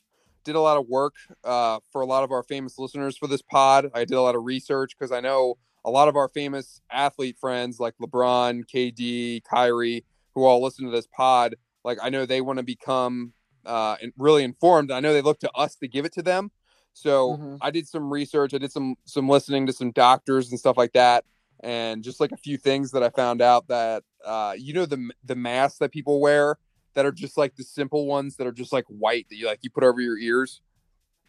did 0.44 0.54
a 0.54 0.60
lot 0.60 0.78
of 0.78 0.86
work 0.88 1.14
uh, 1.44 1.80
for 1.90 2.00
a 2.00 2.06
lot 2.06 2.22
of 2.22 2.30
our 2.30 2.44
famous 2.44 2.78
listeners 2.78 3.16
for 3.18 3.26
this 3.26 3.42
pod. 3.42 3.90
I 3.92 4.04
did 4.04 4.14
a 4.14 4.22
lot 4.22 4.36
of 4.36 4.44
research 4.44 4.96
because 4.96 5.10
I 5.10 5.20
know 5.20 5.58
a 5.84 5.90
lot 5.90 6.06
of 6.06 6.14
our 6.14 6.28
famous 6.28 6.80
athlete 6.90 7.36
friends 7.40 7.80
like 7.80 7.94
LeBron, 8.00 8.62
KD, 8.72 9.42
Kyrie, 9.42 10.04
who 10.34 10.44
all 10.44 10.62
listen 10.62 10.84
to 10.84 10.90
this 10.92 11.08
pod, 11.08 11.56
like 11.84 11.98
I 12.00 12.10
know 12.10 12.24
they 12.24 12.40
want 12.40 12.58
to 12.58 12.62
become 12.62 13.32
uh, 13.64 13.96
really 14.16 14.44
informed. 14.44 14.92
I 14.92 15.00
know 15.00 15.12
they 15.12 15.22
look 15.22 15.40
to 15.40 15.50
us 15.52 15.74
to 15.76 15.88
give 15.88 16.04
it 16.04 16.12
to 16.14 16.22
them. 16.22 16.52
So 16.96 17.32
mm-hmm. 17.32 17.56
I 17.60 17.70
did 17.70 17.86
some 17.86 18.10
research. 18.10 18.54
I 18.54 18.58
did 18.58 18.72
some 18.72 18.96
some 19.04 19.28
listening 19.28 19.66
to 19.66 19.72
some 19.74 19.90
doctors 19.90 20.50
and 20.50 20.58
stuff 20.58 20.78
like 20.78 20.94
that, 20.94 21.26
and 21.60 22.02
just 22.02 22.20
like 22.20 22.32
a 22.32 22.38
few 22.38 22.56
things 22.56 22.92
that 22.92 23.02
I 23.02 23.10
found 23.10 23.42
out 23.42 23.68
that 23.68 24.02
uh, 24.24 24.54
you 24.56 24.72
know 24.72 24.86
the 24.86 25.10
the 25.22 25.36
masks 25.36 25.78
that 25.80 25.92
people 25.92 26.22
wear 26.22 26.56
that 26.94 27.04
are 27.04 27.12
just 27.12 27.36
like 27.36 27.54
the 27.54 27.64
simple 27.64 28.06
ones 28.06 28.36
that 28.36 28.46
are 28.46 28.52
just 28.52 28.72
like 28.72 28.86
white 28.86 29.26
that 29.28 29.36
you 29.36 29.44
like 29.44 29.58
you 29.60 29.68
put 29.68 29.84
over 29.84 30.00
your 30.00 30.16
ears. 30.16 30.62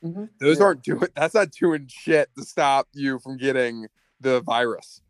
Mm-hmm. 0.02 0.24
Those 0.40 0.60
yeah. 0.60 0.66
aren't 0.66 0.84
doing. 0.84 1.10
That's 1.18 1.34
not 1.34 1.52
doing 1.52 1.88
shit 1.90 2.30
to 2.38 2.46
stop 2.46 2.88
you 2.94 3.20
from 3.20 3.36
getting 3.36 3.88
the 4.22 4.40
virus. 4.40 5.02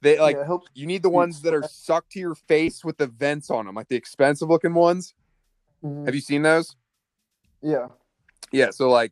They 0.00 0.20
like 0.20 0.36
yeah, 0.36 0.58
you 0.74 0.86
need 0.86 1.02
the 1.02 1.10
ones 1.10 1.42
that 1.42 1.54
are 1.54 1.64
sucked 1.68 2.12
to 2.12 2.20
your 2.20 2.36
face 2.36 2.84
with 2.84 2.98
the 2.98 3.08
vents 3.08 3.50
on 3.50 3.66
them, 3.66 3.74
like 3.74 3.88
the 3.88 3.96
expensive 3.96 4.48
looking 4.48 4.74
ones. 4.74 5.12
Mm-hmm. 5.84 6.04
Have 6.04 6.14
you 6.14 6.20
seen 6.20 6.42
those? 6.42 6.76
Yeah. 7.60 7.88
Yeah. 8.52 8.70
So 8.70 8.88
like 8.90 9.10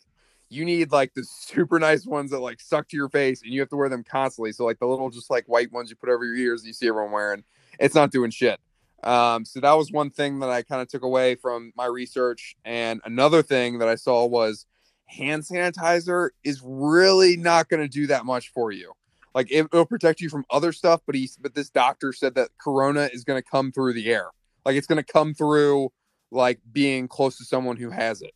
you 0.53 0.65
need 0.65 0.93
like 0.93 1.15
the 1.15 1.25
super 1.25 1.79
nice 1.79 2.05
ones 2.05 2.31
that 2.31 2.41
like 2.41 2.61
suck 2.61 2.88
to 2.88 2.97
your 2.97 3.09
face 3.09 3.43
and 3.43 3.53
you 3.53 3.61
have 3.61 3.71
to 3.71 3.77
wear 3.77 3.88
them 3.88 4.05
constantly. 4.05 4.53
So 4.53 4.65
like 4.65 4.79
the 4.79 4.87
little 4.87 5.11
just 5.11 5.31
like 5.31 5.47
white 5.47 5.73
ones 5.73 5.91
you 5.91 5.97
put 5.97 6.09
over 6.09 6.25
your 6.25 6.37
ears 6.37 6.65
you 6.65 6.73
see 6.73 6.88
everyone 6.88 7.12
wearing, 7.12 7.45
it's 7.79 7.95
not 7.95 8.11
doing 8.11 8.31
shit. 8.31 8.61
Um, 9.03 9.45
so 9.45 9.61
that 9.61 9.73
was 9.73 9.91
one 9.91 10.11
thing 10.11 10.38
that 10.41 10.51
I 10.51 10.62
kind 10.62 10.81
of 10.81 10.88
took 10.88 11.03
away 11.03 11.35
from 11.35 11.73
my 11.77 11.87
research. 11.87 12.55
And 12.65 13.01
another 13.05 13.43
thing 13.43 13.79
that 13.79 13.88
I 13.88 13.97
saw 13.97 14.27
was 14.27 14.67
hand 15.07 15.43
sanitizer 15.43 16.31
is 16.45 16.61
really 16.65 17.37
not 17.37 17.69
going 17.69 17.83
to 17.83 17.88
do 17.88 18.07
that 18.09 18.25
much 18.25 18.51
for 18.51 18.71
you. 18.71 18.93
Like 19.35 19.51
it, 19.51 19.73
will 19.73 19.87
protect 19.87 20.21
you 20.21 20.29
from 20.29 20.45
other 20.51 20.73
stuff, 20.73 21.01
but 21.07 21.15
he 21.15 21.31
but 21.41 21.55
this 21.55 21.71
doctor 21.71 22.12
said 22.12 22.35
that 22.35 22.51
corona 22.61 23.09
is 23.12 23.25
going 23.25 23.43
to 23.43 23.49
come 23.49 23.73
through 23.73 23.95
the 23.95 24.12
air. 24.12 24.27
Like 24.67 24.77
it's 24.77 24.87
going 24.87 25.03
to 25.03 25.12
come 25.12 25.35
through 25.35 25.91
like 26.31 26.61
being 26.71 27.09
close 27.09 27.38
to 27.38 27.45
someone 27.45 27.77
who 27.77 27.91
has 27.91 28.21
it. 28.21 28.33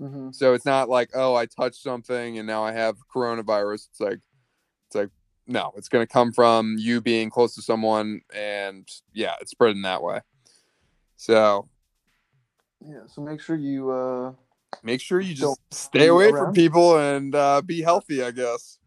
Mm-hmm. 0.00 0.30
So 0.32 0.54
it's 0.54 0.64
not 0.64 0.88
like 0.88 1.10
oh 1.14 1.34
I 1.34 1.46
touched 1.46 1.82
something 1.82 2.38
and 2.38 2.46
now 2.46 2.64
I 2.64 2.72
have 2.72 2.96
coronavirus. 3.14 3.88
It's 3.90 4.00
like 4.00 4.20
it's 4.86 4.94
like 4.94 5.10
no, 5.46 5.72
it's 5.76 5.88
going 5.88 6.06
to 6.06 6.12
come 6.12 6.32
from 6.32 6.76
you 6.78 7.00
being 7.00 7.30
close 7.30 7.54
to 7.54 7.62
someone 7.62 8.20
and 8.34 8.88
yeah, 9.12 9.34
it's 9.40 9.50
spreading 9.50 9.82
that 9.82 10.02
way. 10.02 10.20
So 11.16 11.68
yeah, 12.86 13.06
so 13.06 13.22
make 13.22 13.40
sure 13.40 13.56
you 13.56 13.90
uh 13.90 14.32
make 14.82 15.00
sure 15.00 15.20
you 15.20 15.34
just 15.34 15.58
stay 15.72 16.06
away 16.06 16.26
around. 16.26 16.46
from 16.46 16.54
people 16.54 16.98
and 16.98 17.34
uh 17.34 17.60
be 17.62 17.82
healthy, 17.82 18.22
I 18.22 18.30
guess. 18.30 18.78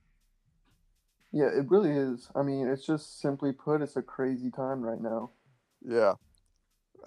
Yeah, 1.33 1.47
it 1.47 1.69
really 1.69 1.91
is. 1.91 2.29
I 2.35 2.41
mean, 2.41 2.67
it's 2.67 2.85
just 2.85 3.21
simply 3.21 3.53
put, 3.53 3.81
it's 3.81 3.95
a 3.95 4.01
crazy 4.01 4.51
time 4.51 4.81
right 4.81 4.99
now. 4.99 5.31
Yeah. 5.81 6.15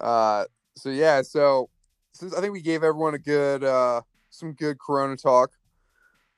Uh, 0.01 0.45
so 0.75 0.89
yeah, 0.89 1.21
so 1.21 1.69
since 2.15 2.33
I 2.33 2.39
think 2.39 2.53
we 2.53 2.61
gave 2.61 2.83
everyone 2.83 3.13
a 3.13 3.19
good, 3.19 3.63
uh, 3.63 4.01
some 4.29 4.53
good 4.53 4.79
Corona 4.79 5.17
talk. 5.17 5.51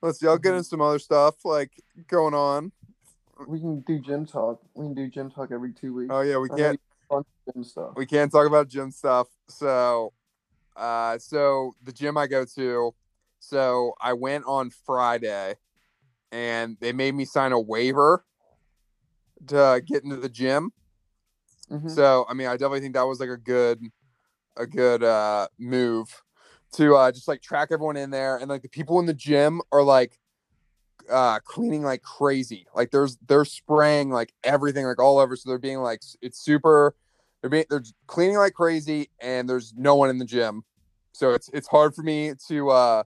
Let's 0.02 0.20
see. 0.20 0.28
I'll 0.28 0.38
get 0.38 0.50
mm-hmm. 0.50 0.58
into 0.58 0.70
some 0.70 0.82
other 0.82 1.00
stuff 1.00 1.46
like 1.46 1.72
going 2.08 2.34
on. 2.34 2.72
We 3.48 3.60
can 3.60 3.82
do 3.82 4.00
gym 4.00 4.26
talk. 4.26 4.60
We 4.74 4.86
can 4.86 4.96
do 4.96 5.08
gym 5.10 5.30
talk 5.30 5.52
every 5.52 5.74
two 5.74 5.94
weeks. 5.94 6.10
Oh 6.12 6.22
yeah, 6.22 6.38
we 6.38 6.50
can't. 6.50 6.80
Gym 7.54 7.64
stuff. 7.64 7.94
We 7.96 8.06
can't 8.06 8.32
talk 8.32 8.48
about 8.48 8.68
gym 8.68 8.92
stuff. 8.92 9.28
So, 9.48 10.14
uh, 10.76 11.20
so 11.20 11.76
the 11.84 11.94
gym 11.94 12.18
I 12.18 12.26
go 12.28 12.46
to. 12.56 12.94
So 13.40 13.94
I 14.02 14.14
went 14.14 14.46
on 14.46 14.72
Friday 14.72 15.56
and 16.32 16.76
they 16.80 16.92
made 16.92 17.14
me 17.14 17.26
sign 17.26 17.52
a 17.52 17.60
waiver 17.60 18.26
to 19.48 19.82
get 19.86 20.04
into 20.04 20.18
the 20.18 20.30
gym. 20.30 20.72
Mm-hmm. 21.72 21.90
So, 21.90 22.26
I 22.28 22.34
mean, 22.34 22.48
I 22.48 22.54
definitely 22.54 22.82
think 22.82 22.96
that 22.96 23.04
was 23.04 23.20
like 23.20 23.30
a 23.30 23.38
good, 23.38 23.80
a 24.58 24.68
good 24.68 25.04
uh, 25.04 25.48
move 25.58 26.24
to 26.74 26.96
uh, 26.96 27.12
just 27.12 27.28
like 27.28 27.42
track 27.42 27.70
everyone 27.72 27.98
in 27.98 28.10
there, 28.10 28.38
and 28.38 28.50
like 28.50 28.62
the 28.62 28.70
people 28.70 29.00
in 29.00 29.06
the 29.06 29.14
gym 29.14 29.62
are 29.72 29.84
like, 29.84 30.20
uh 31.10 31.40
cleaning 31.40 31.84
like 31.84 32.02
crazy. 32.02 32.66
Like 32.76 32.92
there's 32.92 33.18
they're 33.28 33.46
spraying 33.46 34.10
like 34.10 34.34
everything 34.44 34.86
like 34.86 35.00
all 35.02 35.20
over. 35.20 35.36
So 35.36 35.50
they're 35.50 35.58
being 35.58 35.80
like 35.80 36.02
it's 36.22 36.40
super 36.40 36.96
they're 37.42 37.50
being 37.50 37.66
they're 37.70 37.84
cleaning 38.08 38.38
like 38.38 38.54
crazy 38.54 39.10
and 39.22 39.50
there's 39.50 39.74
no 39.76 39.96
one 39.96 40.10
in 40.10 40.18
the 40.18 40.26
gym. 40.26 40.64
So 41.14 41.32
it's 41.32 41.50
it's 41.54 41.68
hard 41.68 41.96
for 41.96 42.04
me 42.04 42.34
to 42.48 42.70
uh 42.70 43.04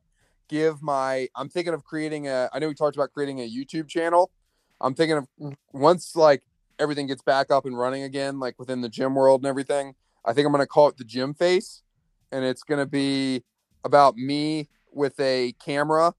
give 0.49 0.82
my 0.82 1.28
I'm 1.36 1.49
thinking 1.49 1.74
of 1.74 1.84
creating 1.84 2.28
a 2.28 2.49
I 2.52 2.60
know 2.60 2.68
we 2.68 2.74
talked 2.74 2.95
about 2.95 3.12
creating 3.14 3.39
a 3.39 3.49
YouTube 3.49 3.88
channel. 3.88 4.32
I'm 4.80 4.95
thinking 4.95 5.18
of 5.18 5.28
once 5.72 6.16
like 6.16 6.43
everything 6.80 7.06
gets 7.08 7.22
back 7.22 7.52
up 7.52 7.66
and 7.66 7.78
running 7.78 8.04
again, 8.04 8.39
like 8.39 8.58
within 8.58 8.82
the 8.82 8.89
gym 8.89 9.14
world 9.14 9.41
and 9.41 9.47
everything, 9.47 9.93
I 10.26 10.34
think 10.34 10.45
I'm 10.45 10.51
gonna 10.51 10.67
call 10.67 10.89
it 10.89 10.97
the 10.97 11.03
gym 11.03 11.34
face. 11.34 11.84
And 12.32 12.45
it's 12.45 12.63
gonna 12.63 12.86
be 12.86 13.43
about 13.84 14.15
me 14.15 14.69
with 14.91 15.19
a 15.19 15.53
camera 15.63 16.13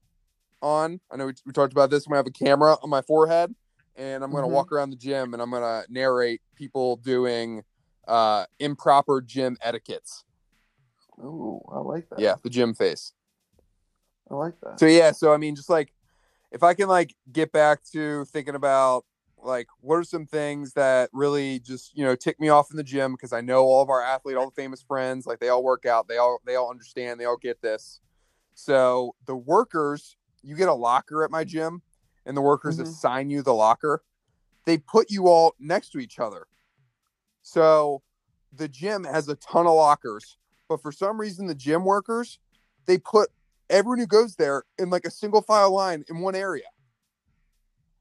on. 0.61 0.99
I 1.11 1.17
know 1.17 1.27
we, 1.27 1.33
we 1.45 1.53
talked 1.53 1.73
about 1.73 1.89
this. 1.89 2.05
I'm 2.05 2.11
gonna 2.11 2.19
have 2.19 2.27
a 2.27 2.31
camera 2.31 2.77
on 2.81 2.89
my 2.89 3.01
forehead, 3.01 3.53
and 3.95 4.23
I'm 4.23 4.31
gonna 4.31 4.47
Mhm. 4.47 4.51
walk 4.51 4.71
around 4.71 4.89
the 4.91 4.95
gym 4.95 5.33
and 5.33 5.41
I'm 5.41 5.51
gonna 5.51 5.83
narrate 5.89 6.41
people 6.55 6.97
doing 6.97 7.63
uh, 8.07 8.45
improper 8.59 9.21
gym 9.21 9.57
etiquettes. 9.61 10.23
Ooh, 11.19 11.61
I 11.71 11.79
like 11.79 12.09
that. 12.09 12.19
Yeah, 12.19 12.35
the 12.43 12.49
gym 12.49 12.73
face. 12.73 13.13
I 14.29 14.35
like 14.35 14.59
that. 14.61 14.79
So 14.79 14.85
yeah, 14.85 15.11
so 15.11 15.33
I 15.33 15.37
mean, 15.37 15.55
just 15.55 15.69
like 15.69 15.93
if 16.51 16.63
I 16.63 16.73
can 16.73 16.87
like 16.87 17.15
get 17.31 17.51
back 17.51 17.83
to 17.93 18.25
thinking 18.25 18.55
about 18.55 19.05
like 19.43 19.67
what 19.81 19.95
are 19.95 20.03
some 20.03 20.25
things 20.25 20.73
that 20.73 21.09
really 21.13 21.59
just 21.59 21.95
you 21.97 22.03
know 22.03 22.15
tick 22.15 22.39
me 22.39 22.49
off 22.49 22.71
in 22.71 22.77
the 22.77 22.83
gym 22.83 23.13
because 23.13 23.33
I 23.33 23.41
know 23.41 23.63
all 23.63 23.81
of 23.81 23.89
our 23.89 24.01
athlete, 24.01 24.37
all 24.37 24.49
the 24.49 24.55
famous 24.55 24.81
friends, 24.81 25.25
like 25.25 25.39
they 25.39 25.49
all 25.49 25.63
work 25.63 25.85
out, 25.85 26.07
they 26.07 26.17
all 26.17 26.39
they 26.45 26.55
all 26.55 26.69
understand, 26.69 27.19
they 27.19 27.25
all 27.25 27.37
get 27.37 27.61
this. 27.61 27.99
So 28.55 29.15
the 29.25 29.35
workers, 29.35 30.15
you 30.41 30.55
get 30.55 30.69
a 30.69 30.73
locker 30.73 31.23
at 31.23 31.31
my 31.31 31.43
gym, 31.43 31.81
and 32.25 32.37
the 32.37 32.41
workers 32.41 32.77
Mhm. 32.77 32.83
assign 32.83 33.29
you 33.29 33.41
the 33.41 33.53
locker. 33.53 34.03
They 34.65 34.77
put 34.77 35.11
you 35.11 35.27
all 35.27 35.55
next 35.59 35.89
to 35.91 35.99
each 35.99 36.19
other. 36.19 36.47
So 37.41 38.01
the 38.51 38.67
gym 38.67 39.03
has 39.03 39.27
a 39.27 39.35
ton 39.35 39.67
of 39.67 39.73
lockers, 39.75 40.37
but 40.69 40.81
for 40.81 40.91
some 40.91 41.19
reason 41.19 41.47
the 41.47 41.55
gym 41.55 41.83
workers 41.83 42.39
they 42.85 42.97
put 42.97 43.29
everyone 43.69 43.97
who 43.99 44.05
goes 44.05 44.35
there 44.35 44.63
in 44.77 44.89
like 44.89 45.05
a 45.05 45.11
single 45.11 45.41
file 45.41 45.71
line 45.73 46.03
in 46.09 46.19
one 46.19 46.35
area. 46.35 46.67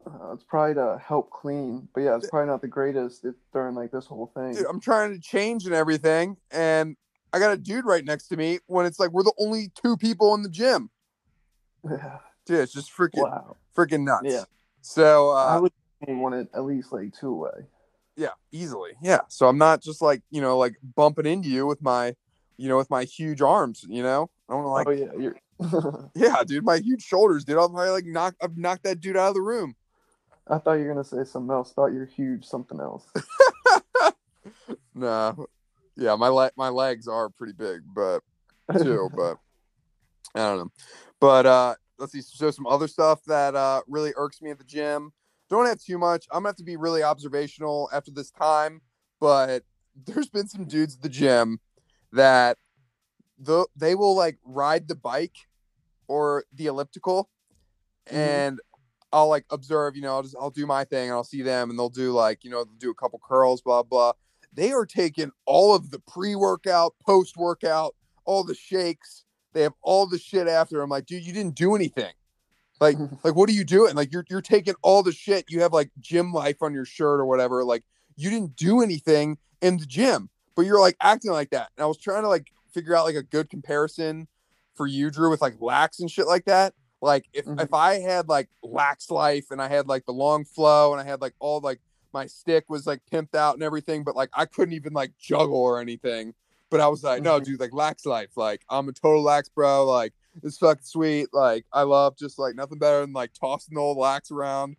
Uh, 0.07 0.33
it's 0.33 0.45
probably 0.45 0.75
to 0.75 1.01
help 1.05 1.31
clean, 1.31 1.89
but 1.95 2.01
yeah, 2.01 2.17
it's 2.17 2.29
probably 2.29 2.49
not 2.49 2.61
the 2.61 2.69
greatest 2.69 3.25
if, 3.25 3.35
during 3.53 3.75
like 3.75 3.93
this 3.93 4.07
whole 4.07 4.33
thing. 4.35 4.55
Dude, 4.55 4.67
I'm 4.69 4.81
trying 4.81 5.15
to 5.15 5.21
change 5.21 5.65
and 5.65 5.75
everything, 5.75 6.37
and 6.51 6.97
I 7.33 7.39
got 7.39 7.53
a 7.53 7.57
dude 7.57 7.85
right 7.85 8.05
next 8.05 8.29
to 8.29 8.37
me 8.37 8.59
when 8.67 8.85
it's 8.85 8.99
like 8.99 9.11
we're 9.11 9.23
the 9.23 9.33
only 9.39 9.71
two 9.81 9.97
people 9.97 10.35
in 10.35 10.43
the 10.43 10.49
gym. 10.49 10.91
Yeah. 11.89 12.19
Dude, 12.47 12.59
it's 12.59 12.73
just 12.73 12.91
freaking 12.91 13.23
wow. 13.23 13.57
freaking 13.77 14.05
nuts. 14.05 14.25
Yeah. 14.25 14.45
So 14.81 15.31
I 15.31 15.55
uh, 15.55 15.61
would 15.61 15.73
want 16.09 16.35
it 16.35 16.49
at 16.53 16.65
least 16.65 16.93
like 16.93 17.15
two 17.15 17.29
away. 17.29 17.67
yeah, 18.17 18.31
easily. 18.51 18.93
Yeah. 19.01 19.21
So 19.29 19.47
I'm 19.47 19.59
not 19.59 19.81
just 19.81 20.03
like 20.03 20.23
you 20.31 20.41
know 20.41 20.59
like 20.59 20.75
bumping 20.97 21.27
into 21.27 21.49
you 21.49 21.65
with 21.67 21.81
my 21.81 22.17
you 22.57 22.69
know 22.69 22.77
with 22.77 22.91
my 22.91 23.05
huge 23.05 23.41
arms. 23.41 23.85
You 23.89 24.03
know, 24.03 24.31
I 24.49 24.55
don't 24.55 24.65
like. 24.65 24.89
oh 24.89 24.91
yeah, 24.91 25.13
you're. 25.19 25.37
Yeah, 26.17 26.43
dude, 26.45 26.65
my 26.65 26.79
huge 26.79 27.03
shoulders, 27.03 27.45
dude. 27.45 27.57
I'll 27.57 27.69
probably 27.69 27.91
like 27.91 28.05
knock. 28.05 28.35
I've 28.43 28.59
knocked 28.59 28.83
that 28.83 29.01
dude 29.01 29.17
out 29.17 29.29
of 29.29 29.35
the 29.35 29.41
room. 29.41 29.77
I 30.49 30.59
thought 30.59 30.75
you 30.75 30.85
were 30.85 30.89
gonna 30.95 31.05
say 31.05 31.25
something 31.25 31.53
else. 31.53 31.73
Thought 31.73 31.93
you're 31.93 32.07
huge. 32.07 32.45
Something 32.45 32.81
else. 32.81 33.07
Nah. 34.95 35.35
Yeah, 35.97 36.17
my 36.17 36.29
le- 36.29 36.51
my 36.57 36.69
legs 36.69 37.07
are 37.09 37.29
pretty 37.31 37.53
big, 37.53 37.83
but 37.95 38.21
too, 38.83 39.09
but 39.17 39.37
I 40.35 40.41
don't 40.41 40.59
know. 40.59 40.73
But 41.21 41.47
uh 41.47 41.75
let's 41.99 42.13
see, 42.13 42.21
so 42.21 42.51
some 42.51 42.67
other 42.67 42.89
stuff 42.89 43.21
that 43.27 43.55
uh 43.55 43.83
really 43.87 44.13
irks 44.17 44.43
me 44.43 44.51
at 44.51 44.59
the 44.59 44.65
gym. 44.65 45.13
Don't 45.49 45.67
have 45.67 45.81
too 45.81 45.99
much. 45.99 46.27
I'm 46.31 46.39
gonna 46.41 46.51
have 46.51 46.57
to 46.57 46.65
be 46.65 46.77
really 46.77 47.03
observational 47.03 47.89
after 47.93 48.11
this 48.11 48.31
time, 48.31 48.81
but 49.21 49.63
there's 50.07 50.29
been 50.29 50.49
some 50.49 50.65
dudes 50.65 50.97
at 50.97 51.03
the 51.03 51.09
gym 51.09 51.61
that 52.13 52.59
the 53.39 53.67
they 53.77 53.95
will 53.95 54.17
like 54.17 54.39
ride 54.45 54.89
the 54.89 54.95
bike 54.97 55.37
or 56.09 56.45
the 56.53 56.67
elliptical 56.67 57.31
Mhm. 58.11 58.17
and 58.17 58.61
I'll 59.13 59.29
like 59.29 59.45
observe, 59.51 59.97
you 59.97 60.03
know, 60.03 60.15
I'll 60.15 60.23
just 60.23 60.37
I'll 60.41 60.51
do 60.51 60.67
my 60.67 60.85
thing 60.85 61.09
and 61.09 61.13
I'll 61.13 61.25
see 61.25 61.43
them 61.43 61.71
and 61.71 61.79
they'll 61.79 61.89
do 61.89 62.13
like, 62.13 62.45
you 62.45 62.51
know, 62.51 62.65
they'll 62.65 62.75
do 62.79 62.91
a 62.91 62.95
couple 62.95 63.21
curls, 63.23 63.61
blah 63.61 63.83
blah. 63.83 64.13
They 64.55 64.73
are 64.73 64.87
taking 64.87 65.31
all 65.47 65.75
of 65.75 65.91
the 65.91 65.99
pre-workout, 66.01 66.95
post-workout, 67.07 67.95
all 68.27 68.45
the 68.45 68.55
shakes. 68.55 69.25
They 69.55 69.63
have 69.63 69.73
all 69.83 70.07
the 70.07 70.19
shit 70.19 70.47
after. 70.47 70.83
I'm 70.83 70.91
like, 70.91 71.07
dude, 71.07 71.25
you 71.25 71.33
didn't 71.33 71.55
do 71.55 71.75
anything. 71.75 72.13
Like, 72.81 72.99
like 73.25 73.35
what 73.35 73.49
are 73.49 73.53
you 73.53 73.65
doing? 73.65 73.95
Like 73.95 74.13
you're 74.13 74.25
you're 74.29 74.43
taking 74.43 74.75
all 74.83 75.03
the 75.03 75.13
shit. 75.13 75.51
You 75.51 75.61
have 75.63 75.73
like 75.73 75.91
gym 76.01 76.33
life 76.33 76.63
on 76.63 76.75
your 76.75 76.85
shirt 76.85 77.21
or 77.21 77.27
whatever. 77.27 77.65
Like 77.65 77.85
you 78.17 78.31
didn't 78.31 78.57
do 78.57 78.83
anything 78.83 79.39
in 79.61 79.79
the 79.79 79.87
gym, 79.87 80.31
but 80.57 80.63
you're 80.63 80.81
like 80.81 80.97
acting 81.01 81.33
like 81.33 81.51
that. 81.51 81.71
And 81.77 81.85
I 81.85 81.87
was 81.87 81.99
trying 81.99 82.23
to 82.23 82.29
like 82.29 82.53
figure 82.73 82.97
out 82.97 83.05
like 83.05 83.17
a 83.17 83.23
good 83.23 83.51
comparison 83.51 84.27
for 84.75 84.87
you, 84.87 85.11
Drew, 85.11 85.31
with 85.31 85.43
like 85.43 85.61
lax 85.61 86.01
and 86.01 86.11
shit 86.11 86.27
like 86.27 86.47
that. 86.47 86.75
Like 87.03 87.29
if 87.33 87.45
Mhm. 87.45 87.61
if 87.61 87.75
I 87.75 87.99
had 87.99 88.29
like 88.29 88.49
lax 88.63 89.11
life 89.11 89.51
and 89.51 89.61
I 89.61 89.69
had 89.69 89.89
like 89.89 90.07
the 90.07 90.13
long 90.13 90.45
flow 90.45 90.93
and 90.93 91.01
I 91.01 91.05
had 91.05 91.21
like 91.21 91.35
all 91.41 91.61
like 91.61 91.81
my 92.15 92.27
stick 92.27 92.65
was 92.71 92.87
like 92.87 93.01
pimped 93.13 93.35
out 93.35 93.55
and 93.55 93.63
everything, 93.63 94.05
but 94.05 94.15
like 94.15 94.31
I 94.33 94.47
couldn't 94.47 94.75
even 94.75 94.93
like 94.93 95.13
juggle 95.19 95.57
or 95.61 95.81
anything. 95.81 96.35
But 96.71 96.81
I 96.81 96.87
was 96.89 97.03
like, 97.03 97.23
no, 97.23 97.41
Mhm. 97.41 97.45
dude, 97.45 97.61
like 97.61 97.73
lax 97.75 98.07
life. 98.07 98.37
Like 98.37 98.63
I'm 98.71 98.89
a 98.89 98.93
total 98.93 99.23
lax 99.23 99.49
bro. 99.49 99.85
Like 99.85 100.15
it's 100.45 100.59
fucking 100.59 100.85
sweet. 100.85 101.29
Like 101.35 101.67
I 101.73 101.83
love 101.83 102.17
just 102.17 102.39
like 102.39 102.55
nothing 102.55 102.79
better 102.79 103.01
than 103.01 103.13
like 103.13 103.33
tossing 103.35 103.75
the 103.75 103.81
old 103.81 103.99
lax 103.99 104.31
around 104.31 104.77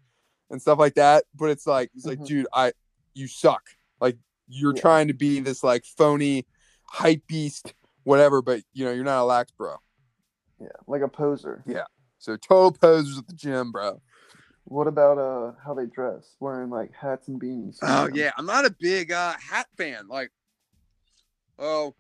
and 0.49 0.61
stuff 0.61 0.79
like 0.79 0.95
that. 0.95 1.25
But 1.35 1.49
it's 1.49 1.67
like 1.67 1.91
it's 1.93 2.05
like, 2.05 2.19
Mhm. 2.19 2.25
dude, 2.27 2.47
I 2.53 2.71
you 3.13 3.27
suck. 3.27 3.69
Like 3.99 4.17
you're 4.47 4.73
Yeah. 4.75 4.81
trying 4.81 5.07
to 5.09 5.13
be 5.13 5.41
this 5.41 5.61
like 5.63 5.83
phony 5.83 6.45
hype 6.87 7.27
beast, 7.27 7.73
whatever, 8.03 8.41
but 8.41 8.63
you 8.71 8.85
know, 8.85 8.91
you're 8.93 9.03
not 9.03 9.21
a 9.21 9.25
lax 9.25 9.51
bro. 9.51 9.75
yeah, 10.59 10.69
like 10.87 11.01
a 11.01 11.07
poser. 11.09 11.61
Yeah. 11.67 11.83
So 12.23 12.37
total 12.37 12.71
posers 12.71 13.17
at 13.17 13.27
the 13.27 13.33
gym, 13.33 13.73
bro. 13.73 14.01
What 14.63 14.87
about 14.87 15.17
uh 15.17 15.51
how 15.61 15.73
they 15.73 15.87
dress, 15.87 16.37
wearing 16.39 16.69
like 16.69 16.93
hats 16.93 17.27
and 17.27 17.39
beanies? 17.39 17.79
Oh 17.81 18.07
yeah, 18.13 18.31
I'm 18.37 18.45
not 18.45 18.65
a 18.65 18.73
big 18.79 19.11
uh, 19.11 19.33
hat 19.33 19.67
fan. 19.75 20.07
Like, 20.07 20.31
oh, 21.59 21.95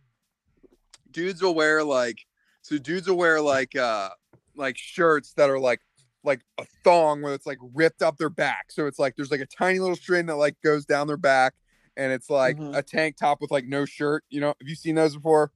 dudes 1.11 1.41
will 1.41 1.55
wear 1.55 1.83
like, 1.83 2.19
so 2.61 2.77
dudes 2.77 3.05
will 3.09 3.17
wear 3.17 3.41
like, 3.41 3.75
uh, 3.75 4.11
like 4.55 4.77
shirts 4.77 5.33
that 5.33 5.49
are 5.49 5.59
like, 5.59 5.81
like 6.23 6.39
a 6.57 6.63
thong 6.85 7.21
where 7.21 7.33
it's 7.33 7.45
like 7.45 7.59
ripped 7.73 8.01
up 8.01 8.15
their 8.17 8.29
back. 8.29 8.71
So 8.71 8.87
it's 8.87 8.99
like 8.99 9.17
there's 9.17 9.29
like 9.29 9.41
a 9.41 9.45
tiny 9.45 9.79
little 9.79 9.97
string 9.97 10.27
that 10.27 10.37
like 10.37 10.55
goes 10.63 10.85
down 10.85 11.07
their 11.07 11.17
back, 11.17 11.53
and 11.97 12.13
it's 12.13 12.29
like 12.29 12.55
Mhm. 12.55 12.77
a 12.77 12.81
tank 12.81 13.17
top 13.17 13.41
with 13.41 13.51
like 13.51 13.65
no 13.65 13.83
shirt. 13.83 14.23
You 14.29 14.39
know, 14.39 14.47
have 14.47 14.69
you 14.69 14.75
seen 14.75 14.95
those 14.95 15.15
before? 15.15 15.51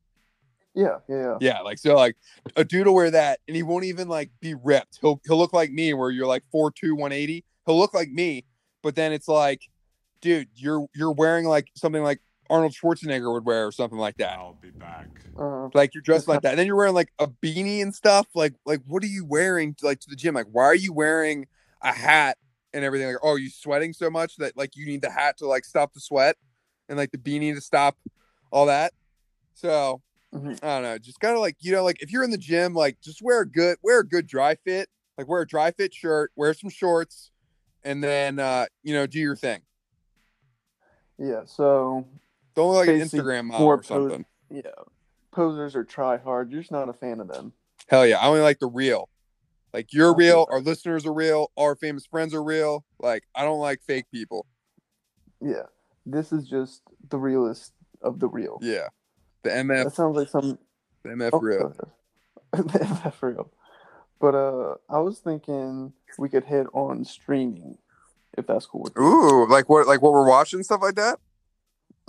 Yeah, 0.77 0.97
yeah, 1.09 1.17
yeah. 1.17 1.37
Yeah, 1.41 1.61
like 1.61 1.79
so, 1.79 1.95
like 1.95 2.15
a 2.55 2.63
dude 2.63 2.85
will 2.85 2.93
wear 2.93 3.09
that, 3.09 3.39
and 3.47 3.55
he 3.55 3.63
won't 3.63 3.85
even 3.85 4.07
like 4.07 4.29
be 4.39 4.53
ripped. 4.53 4.99
He'll 5.01 5.19
he'll 5.25 5.37
look 5.37 5.51
like 5.51 5.71
me, 5.71 5.93
where 5.95 6.11
you're 6.11 6.27
like 6.27 6.43
4'2", 6.53 6.91
180. 6.91 7.43
He'll 7.65 7.79
look 7.79 7.95
like 7.95 8.09
me, 8.09 8.45
but 8.83 8.95
then 8.95 9.11
it's 9.11 9.27
like, 9.27 9.63
dude, 10.21 10.49
you're 10.55 10.85
you're 10.93 11.11
wearing 11.11 11.45
like 11.45 11.69
something 11.75 12.03
like 12.03 12.21
Arnold 12.47 12.73
Schwarzenegger 12.73 13.33
would 13.33 13.43
wear, 13.43 13.65
or 13.65 13.71
something 13.71 13.97
like 13.97 14.17
that. 14.17 14.37
I'll 14.37 14.57
be 14.61 14.69
back. 14.69 15.07
Uh, 15.37 15.69
Like 15.73 15.95
you're 15.95 16.03
dressed 16.03 16.27
like 16.27 16.43
that, 16.43 16.51
and 16.51 16.59
then 16.59 16.67
you're 16.67 16.75
wearing 16.75 16.93
like 16.93 17.11
a 17.17 17.27
beanie 17.27 17.81
and 17.81 17.93
stuff. 17.93 18.27
Like 18.35 18.53
like 18.67 18.81
what 18.85 19.01
are 19.03 19.07
you 19.07 19.25
wearing 19.25 19.73
to, 19.75 19.85
like 19.87 19.99
to 20.01 20.09
the 20.11 20.15
gym? 20.15 20.35
Like 20.35 20.47
why 20.51 20.65
are 20.65 20.75
you 20.75 20.93
wearing 20.93 21.47
a 21.81 21.91
hat 21.91 22.37
and 22.71 22.85
everything? 22.85 23.07
Like 23.07 23.17
oh, 23.23 23.31
are 23.31 23.39
you 23.39 23.49
sweating 23.49 23.93
so 23.93 24.11
much 24.11 24.35
that 24.37 24.55
like 24.55 24.75
you 24.75 24.85
need 24.85 25.01
the 25.01 25.09
hat 25.09 25.37
to 25.37 25.47
like 25.47 25.65
stop 25.65 25.95
the 25.95 25.99
sweat, 25.99 26.35
and 26.87 26.99
like 26.99 27.09
the 27.09 27.17
beanie 27.17 27.55
to 27.55 27.61
stop 27.61 27.97
all 28.51 28.67
that. 28.67 28.93
So 29.55 30.01
Mhm. 30.33 30.61
I 30.63 30.67
don't 30.67 30.83
know, 30.83 30.97
just 30.97 31.19
kind 31.19 31.33
of 31.35 31.39
like 31.39 31.55
you 31.59 31.71
know, 31.71 31.83
like 31.83 32.01
if 32.01 32.11
you're 32.11 32.23
in 32.23 32.31
the 32.31 32.37
gym, 32.37 32.73
like 32.73 32.99
just 33.01 33.21
wear 33.21 33.41
a 33.41 33.49
good 33.49 33.77
wear 33.81 33.99
a 33.99 34.07
good 34.07 34.27
dry 34.27 34.55
fit, 34.55 34.89
like 35.17 35.27
wear 35.27 35.41
a 35.41 35.47
dry 35.47 35.71
fit 35.71 35.93
shirt, 35.93 36.31
wear 36.35 36.53
some 36.53 36.69
shorts, 36.69 37.31
and 37.83 38.03
then 38.03 38.39
uh, 38.39 38.65
you 38.83 38.93
know 38.93 39.07
do 39.07 39.19
your 39.19 39.35
thing. 39.35 39.61
yeah. 41.17 41.41
So 41.45 42.05
Don't 42.55 42.71
look 42.73 42.87
like 42.87 42.95
an 42.95 43.01
Instagram 43.01 43.45
model 43.45 43.67
or 43.67 43.83
something. 43.83 44.25
yeah, 44.49 44.61
posers 45.31 45.75
are 45.75 45.83
try 45.83 46.17
hard. 46.17 46.51
You're 46.51 46.61
just 46.61 46.71
not 46.71 46.89
a 46.89 46.93
fan 46.93 47.19
of 47.19 47.27
them. 47.27 47.53
Hell 47.87 48.05
yeah, 48.05 48.19
I 48.19 48.27
only 48.27 48.41
like 48.41 48.59
the 48.59 48.67
real. 48.67 49.09
Like 49.73 49.93
you're 49.93 50.15
real, 50.15 50.47
our 50.49 50.59
listeners 50.59 51.05
are 51.05 51.13
real, 51.13 51.51
our 51.57 51.75
famous 51.75 52.05
friends 52.05 52.33
are 52.33 52.43
real. 52.43 52.83
Like 52.99 53.23
I 53.35 53.43
don't 53.43 53.59
like 53.59 53.81
fake 53.81 54.05
people. 54.11 54.45
Yeah, 55.41 55.63
this 56.05 56.31
is 56.31 56.47
just 56.47 56.81
the 57.09 57.17
realest 57.17 57.73
of 58.01 58.19
the 58.19 58.27
real. 58.27 58.59
Yeah, 58.61 58.87
the 59.47 59.83
That 59.83 59.93
sounds 59.93 60.15
like 60.17 60.29
some 60.29 60.57
the 61.03 61.09
MF 61.09 61.29
oh, 61.33 61.39
real. 61.39 61.73
the 62.51 62.63
MF 62.63 63.21
real. 63.21 63.51
But 64.19 64.35
uh, 64.35 64.75
I 64.89 64.99
was 64.99 65.19
thinking 65.19 65.93
we 66.17 66.29
could 66.29 66.45
hit 66.45 66.67
on 66.73 67.05
streaming, 67.05 67.77
if 68.37 68.47
that's 68.47 68.65
cool. 68.65 68.89
Ooh, 68.99 69.47
like 69.47 69.69
what? 69.69 69.87
Like 69.87 70.01
what 70.01 70.13
we're 70.13 70.27
watching, 70.27 70.63
stuff 70.63 70.81
like 70.81 70.95
that. 70.95 71.19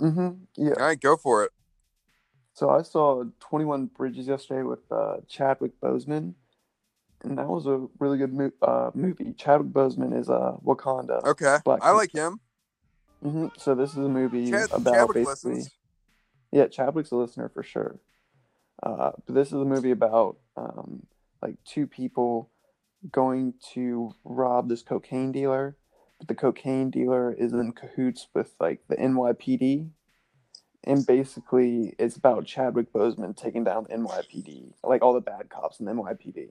Mm-hmm. 0.01 0.29
Yeah. 0.57 0.73
All 0.79 0.85
right, 0.85 0.99
go 0.99 1.17
for 1.17 1.43
it. 1.43 1.51
So 2.53 2.69
I 2.69 2.81
saw 2.81 3.23
Twenty 3.39 3.65
One 3.65 3.85
Bridges 3.85 4.27
yesterday 4.27 4.63
with 4.63 4.79
uh, 4.91 5.17
Chadwick 5.27 5.79
Boseman, 5.79 6.33
and 7.23 7.37
that 7.37 7.47
was 7.47 7.67
a 7.67 7.87
really 7.99 8.17
good 8.17 8.33
mo- 8.33 8.51
uh, 8.61 8.91
movie. 8.93 9.33
Chadwick 9.33 9.71
Boseman 9.71 10.19
is 10.19 10.29
uh, 10.29 10.53
Wakanda. 10.65 11.23
Okay, 11.23 11.57
Black 11.63 11.79
I 11.83 11.91
like 11.91 12.11
him. 12.11 12.39
hmm 13.21 13.47
So 13.57 13.75
this 13.75 13.91
is 13.91 13.97
a 13.97 14.01
movie 14.09 14.49
Chad, 14.49 14.69
about 14.71 14.93
Chadwick 14.93 15.25
basically. 15.25 15.55
listens. 15.55 15.78
Yeah, 16.51 16.67
Chadwick's 16.67 17.11
a 17.11 17.15
listener 17.15 17.49
for 17.49 17.63
sure. 17.63 17.99
Uh, 18.81 19.11
but 19.25 19.35
this 19.35 19.47
is 19.47 19.53
a 19.53 19.65
movie 19.65 19.91
about 19.91 20.37
um, 20.55 21.05
like 21.41 21.55
two 21.65 21.85
people 21.85 22.49
going 23.11 23.53
to 23.73 24.11
rob 24.23 24.69
this 24.69 24.81
cocaine 24.81 25.31
dealer, 25.31 25.77
but 26.17 26.27
the 26.27 26.35
cocaine 26.35 26.89
dealer 26.89 27.33
is 27.33 27.53
in 27.53 27.71
cahoots 27.73 28.27
with 28.33 28.53
like 28.59 28.81
the 28.87 28.95
NYPD, 28.95 29.89
and 30.85 31.05
basically 31.05 31.95
it's 31.99 32.15
about 32.15 32.45
Chadwick 32.45 32.91
Boseman 32.91 33.35
taking 33.35 33.63
down 33.63 33.85
the 33.89 33.95
NYPD, 33.95 34.73
like 34.83 35.01
all 35.01 35.13
the 35.13 35.21
bad 35.21 35.49
cops 35.49 35.79
in 35.79 35.85
the 35.85 35.91
NYPD. 35.91 36.49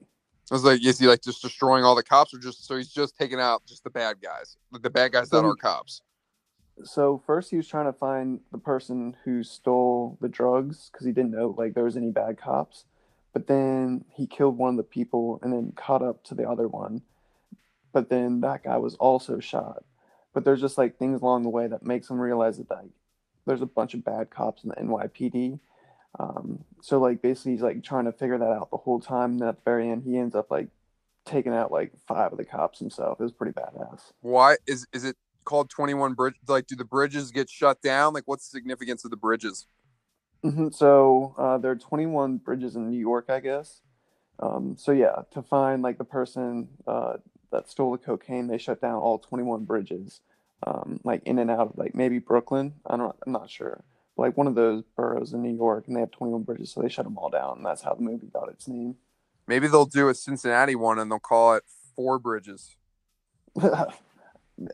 I 0.51 0.55
was 0.55 0.63
like, 0.63 0.83
is 0.83 0.97
he 0.97 1.07
like 1.07 1.21
just 1.21 1.41
destroying 1.41 1.83
all 1.83 1.95
the 1.95 2.03
cops, 2.03 2.33
or 2.33 2.39
just 2.39 2.65
so 2.65 2.75
he's 2.77 2.89
just 2.89 3.15
taking 3.15 3.39
out 3.39 3.63
just 3.67 3.83
the 3.83 3.91
bad 3.91 4.17
guys, 4.21 4.57
like 4.71 4.81
the 4.81 4.89
bad 4.89 5.11
guys 5.11 5.29
that 5.29 5.43
are 5.43 5.55
cops? 5.55 6.01
So 6.83 7.21
first 7.25 7.51
he 7.51 7.57
was 7.57 7.67
trying 7.67 7.85
to 7.85 7.93
find 7.93 8.39
the 8.51 8.57
person 8.57 9.15
who 9.23 9.43
stole 9.43 10.17
the 10.21 10.29
drugs 10.29 10.89
because 10.91 11.05
he 11.05 11.11
didn't 11.11 11.31
know 11.31 11.53
like 11.57 11.73
there 11.73 11.83
was 11.83 11.97
any 11.97 12.11
bad 12.11 12.37
cops. 12.37 12.85
But 13.33 13.47
then 13.47 14.05
he 14.09 14.25
killed 14.25 14.57
one 14.57 14.71
of 14.71 14.77
the 14.77 14.83
people 14.83 15.39
and 15.43 15.53
then 15.53 15.73
caught 15.75 16.01
up 16.01 16.23
to 16.25 16.35
the 16.35 16.49
other 16.49 16.67
one. 16.67 17.03
But 17.93 18.09
then 18.09 18.41
that 18.41 18.63
guy 18.63 18.77
was 18.77 18.95
also 18.95 19.39
shot. 19.39 19.83
But 20.33 20.45
there's 20.45 20.61
just 20.61 20.77
like 20.77 20.97
things 20.97 21.21
along 21.21 21.43
the 21.43 21.49
way 21.49 21.67
that 21.67 21.83
makes 21.83 22.09
him 22.09 22.19
realize 22.19 22.57
that 22.57 22.69
like 22.69 22.89
there's 23.45 23.61
a 23.61 23.67
bunch 23.67 23.93
of 23.93 24.03
bad 24.03 24.29
cops 24.29 24.63
in 24.63 24.69
the 24.69 24.75
NYPD. 24.75 25.59
Um, 26.19 26.63
so 26.81 26.99
like 26.99 27.21
basically 27.21 27.53
he's 27.53 27.61
like 27.61 27.83
trying 27.83 28.05
to 28.05 28.11
figure 28.11 28.37
that 28.37 28.51
out 28.51 28.71
the 28.71 28.77
whole 28.77 28.99
time. 28.99 29.33
And 29.33 29.43
at 29.43 29.57
the 29.57 29.61
very 29.63 29.89
end 29.89 30.03
he 30.03 30.17
ends 30.17 30.35
up 30.35 30.49
like 30.49 30.69
taking 31.25 31.53
out 31.53 31.71
like 31.71 31.91
five 32.07 32.31
of 32.31 32.37
the 32.37 32.45
cops 32.45 32.79
himself. 32.79 33.19
It 33.19 33.23
was 33.23 33.31
pretty 33.31 33.53
badass. 33.53 34.11
Why 34.21 34.57
is 34.67 34.87
is 34.93 35.03
it 35.03 35.15
called 35.49 35.69
Twenty 35.69 35.93
One 35.93 36.13
Bridge? 36.13 36.35
Like, 36.47 36.67
do 36.67 36.75
the 36.75 36.85
bridges 36.85 37.31
get 37.31 37.49
shut 37.49 37.81
down? 37.81 38.13
Like, 38.13 38.23
what's 38.27 38.47
the 38.47 38.57
significance 38.57 39.03
of 39.03 39.11
the 39.11 39.17
bridges? 39.17 39.67
hmm 40.43 40.69
So 40.71 41.35
uh, 41.37 41.57
there 41.57 41.71
are 41.71 41.75
21 41.75 42.37
bridges 42.37 42.75
in 42.75 42.89
New 42.89 42.99
York, 42.99 43.25
I 43.29 43.39
guess. 43.39 43.81
Um, 44.39 44.75
so 44.77 44.91
yeah, 44.93 45.23
to 45.31 45.41
find 45.41 45.81
like 45.81 45.97
the 45.97 46.05
person 46.05 46.69
uh, 46.87 47.17
that 47.51 47.69
stole 47.69 47.91
the 47.91 47.97
cocaine, 47.97 48.47
they 48.47 48.57
shut 48.57 48.79
down 48.81 48.95
all 48.95 49.19
21 49.19 49.65
bridges, 49.65 50.21
um, 50.65 50.99
like 51.03 51.23
in 51.25 51.39
and 51.39 51.51
out 51.51 51.59
of 51.59 51.77
like 51.77 51.93
maybe 51.95 52.19
Brooklyn. 52.19 52.73
I 52.85 52.95
don't, 52.95 53.15
I'm 53.25 53.33
not 53.33 53.49
sure. 53.49 53.83
But, 54.15 54.23
like 54.23 54.37
one 54.37 54.47
of 54.47 54.55
those 54.55 54.83
boroughs 54.95 55.33
in 55.33 55.41
New 55.41 55.55
York, 55.55 55.87
and 55.87 55.95
they 55.95 56.01
have 56.01 56.11
21 56.11 56.43
bridges, 56.43 56.71
so 56.71 56.81
they 56.81 56.89
shut 56.89 57.05
them 57.05 57.17
all 57.17 57.29
down. 57.29 57.57
And 57.57 57.65
that's 57.65 57.81
how 57.81 57.93
the 57.93 58.01
movie 58.01 58.27
got 58.27 58.49
its 58.49 58.67
name. 58.67 58.95
Maybe 59.47 59.67
they'll 59.67 59.85
do 59.85 60.09
a 60.09 60.13
Cincinnati 60.13 60.75
one 60.75 60.99
and 60.99 61.11
they'll 61.11 61.19
call 61.19 61.55
it 61.55 61.63
Four 61.95 62.19
Bridges. 62.19 62.77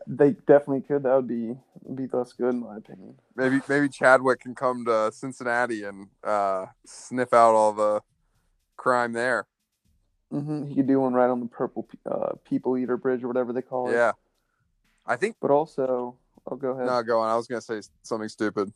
they 0.07 0.31
definitely 0.31 0.81
could. 0.81 1.03
That 1.03 1.15
would 1.15 1.27
be 1.27 1.55
be 1.93 2.07
less 2.11 2.33
good 2.33 2.49
in 2.49 2.59
my 2.61 2.77
opinion. 2.77 3.15
Maybe 3.35 3.59
maybe 3.67 3.89
Chadwick 3.89 4.39
can 4.39 4.55
come 4.55 4.85
to 4.85 5.11
Cincinnati 5.11 5.83
and 5.83 6.07
uh, 6.23 6.67
sniff 6.85 7.33
out 7.33 7.53
all 7.53 7.73
the 7.73 8.01
crime 8.77 9.13
there. 9.13 9.47
hmm 10.31 10.65
He 10.65 10.75
could 10.75 10.87
do 10.87 10.99
one 10.99 11.13
right 11.13 11.29
on 11.29 11.39
the 11.39 11.45
Purple 11.47 11.87
uh, 12.09 12.33
People 12.43 12.77
Eater 12.77 12.97
Bridge 12.97 13.23
or 13.23 13.27
whatever 13.27 13.53
they 13.53 13.61
call 13.61 13.89
it. 13.89 13.93
Yeah, 13.93 14.13
I 15.05 15.15
think. 15.17 15.35
But 15.41 15.51
also, 15.51 16.17
I'll 16.49 16.57
go 16.57 16.69
ahead. 16.71 16.87
No, 16.87 17.03
go 17.03 17.19
on. 17.19 17.29
I 17.29 17.35
was 17.35 17.47
gonna 17.47 17.61
say 17.61 17.81
something 18.03 18.29
stupid. 18.29 18.73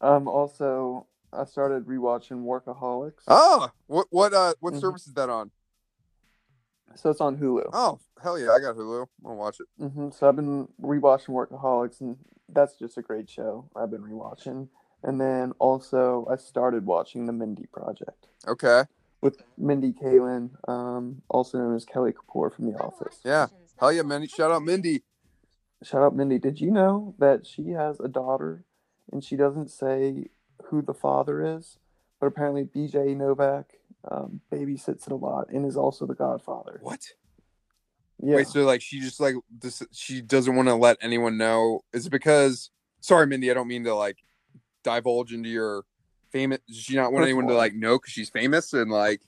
um. 0.00 0.28
Also, 0.28 1.06
I 1.32 1.44
started 1.44 1.86
rewatching 1.86 2.44
Workaholics. 2.44 3.22
Oh, 3.26 3.68
what 3.86 4.06
what 4.10 4.34
uh 4.34 4.54
what 4.60 4.74
Mhm. 4.74 4.80
service 4.80 5.06
is 5.06 5.14
that 5.14 5.30
on? 5.30 5.50
So 6.96 7.10
it's 7.10 7.20
on 7.20 7.36
Hulu. 7.38 7.70
Oh, 7.72 7.98
hell 8.22 8.38
yeah, 8.38 8.50
I 8.52 8.60
got 8.60 8.76
Hulu. 8.76 9.02
I'm 9.02 9.24
gonna 9.24 9.34
watch 9.36 9.58
it. 9.60 9.66
hmm 9.78 10.10
So 10.10 10.28
I've 10.28 10.36
been 10.36 10.68
rewatching 10.80 11.30
Workaholics, 11.30 12.00
and 12.00 12.16
that's 12.48 12.76
just 12.78 12.96
a 12.98 13.02
great 13.02 13.28
show. 13.28 13.68
I've 13.76 13.90
been 13.90 14.02
rewatching, 14.02 14.68
and 15.02 15.20
then 15.20 15.52
also 15.58 16.26
I 16.30 16.36
started 16.36 16.86
watching 16.86 17.26
The 17.26 17.32
Mindy 17.32 17.66
Project 17.66 18.28
Okay. 18.46 18.84
with 19.20 19.42
Mindy 19.58 19.92
Kaling, 19.92 20.50
um, 20.68 21.22
also 21.28 21.58
known 21.58 21.74
as 21.74 21.84
Kelly 21.84 22.12
Kapoor 22.12 22.52
from 22.52 22.70
The 22.70 22.78
Office. 22.78 23.20
Yeah. 23.24 23.48
Hell 23.78 23.92
yeah, 23.92 24.02
Mindy. 24.02 24.28
Shout 24.28 24.52
out 24.52 24.62
Mindy. 24.62 25.02
Shout 25.82 26.02
out 26.02 26.14
Mindy. 26.16 26.38
Did 26.38 26.60
you 26.60 26.70
know 26.70 27.14
that 27.18 27.46
she 27.46 27.70
has 27.70 27.98
a 28.00 28.08
daughter, 28.08 28.64
and 29.12 29.22
she 29.24 29.36
doesn't 29.36 29.70
say 29.70 30.28
who 30.66 30.80
the 30.80 30.94
father 30.94 31.42
is, 31.42 31.78
but 32.20 32.26
apparently 32.26 32.64
B.J. 32.64 33.14
Novak 33.14 33.72
um, 34.10 34.40
babysits 34.52 35.06
it 35.06 35.12
a 35.12 35.16
lot 35.16 35.48
and 35.50 35.66
is 35.66 35.76
also 35.76 36.06
the 36.06 36.14
godfather. 36.14 36.78
What? 36.82 37.00
Yeah. 38.22 38.36
Wait, 38.36 38.46
so 38.46 38.64
like 38.64 38.80
she 38.80 39.00
just 39.00 39.20
like 39.20 39.34
this 39.60 39.82
she 39.92 40.20
doesn't 40.20 40.54
want 40.54 40.68
to 40.68 40.74
let 40.74 40.96
anyone 41.00 41.36
know. 41.36 41.80
Is 41.92 42.06
it 42.06 42.10
because 42.10 42.70
sorry, 43.00 43.26
Mindy, 43.26 43.50
I 43.50 43.54
don't 43.54 43.68
mean 43.68 43.84
to 43.84 43.94
like 43.94 44.18
divulge 44.82 45.32
into 45.32 45.48
your 45.48 45.84
famous 46.30 46.58
does 46.66 46.76
she 46.76 46.96
not 46.96 47.12
want 47.12 47.24
anyone 47.24 47.46
to 47.46 47.54
like 47.54 47.74
know 47.74 47.98
because 47.98 48.12
she's 48.12 48.28
famous 48.28 48.72
and 48.72 48.90
like 48.90 49.20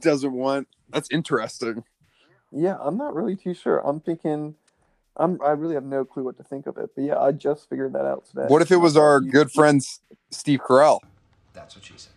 doesn't 0.00 0.32
want 0.32 0.68
that's 0.90 1.08
interesting. 1.10 1.84
Yeah, 2.52 2.76
I'm 2.80 2.96
not 2.96 3.14
really 3.14 3.34
too 3.34 3.52
sure. 3.52 3.78
I'm 3.78 4.00
thinking, 4.00 4.54
I'm 5.16 5.40
I 5.42 5.50
really 5.50 5.74
have 5.74 5.84
no 5.84 6.04
clue 6.04 6.24
what 6.24 6.36
to 6.38 6.44
think 6.44 6.66
of 6.66 6.78
it. 6.78 6.90
But 6.94 7.02
yeah, 7.02 7.18
I 7.18 7.32
just 7.32 7.68
figured 7.68 7.92
that 7.94 8.04
out 8.04 8.26
today. 8.26 8.46
What 8.46 8.62
if 8.62 8.70
it 8.70 8.76
was 8.76 8.96
our 8.96 9.20
good 9.20 9.50
friend 9.50 9.84
Steve 10.30 10.60
Carell? 10.60 11.00
That's 11.52 11.74
what 11.74 11.84
she 11.84 11.94
said. 11.96 12.12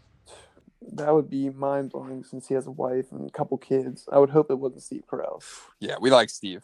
That 0.93 1.13
would 1.13 1.29
be 1.29 1.49
mind 1.49 1.91
blowing 1.91 2.23
since 2.23 2.47
he 2.47 2.53
has 2.53 2.65
a 2.67 2.71
wife 2.71 3.11
and 3.11 3.27
a 3.27 3.31
couple 3.31 3.57
kids. 3.57 4.07
I 4.11 4.19
would 4.19 4.29
hope 4.29 4.49
it 4.49 4.55
wasn't 4.55 4.83
Steve 4.83 5.03
Carell. 5.11 5.43
Yeah, 5.79 5.95
we 5.99 6.09
like 6.11 6.29
Steve. 6.29 6.63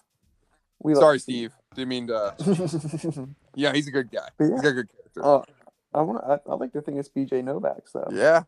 We 0.80 0.96
Sorry, 0.96 1.16
like 1.16 1.22
Steve. 1.22 1.52
Didn't 1.76 1.90
mean 1.90 2.08
to. 2.08 3.28
Yeah, 3.56 3.72
he's 3.74 3.88
a 3.88 3.92
good 3.92 4.12
guy. 4.12 4.30
But 4.38 4.46
He's 4.46 4.52
yeah. 4.52 4.62
got 4.62 4.68
a 4.70 4.74
good 4.74 4.90
character. 4.92 5.24
uh, 5.24 5.42
I 5.94 6.02
want. 6.02 6.24
I, 6.24 6.40
I 6.50 6.56
like 6.56 6.74
to 6.74 6.82
think 6.82 6.98
it's 6.98 7.10
BJ 7.10 7.44
Novak. 7.44 7.88
So 7.88 8.08
yeah, 8.12 8.44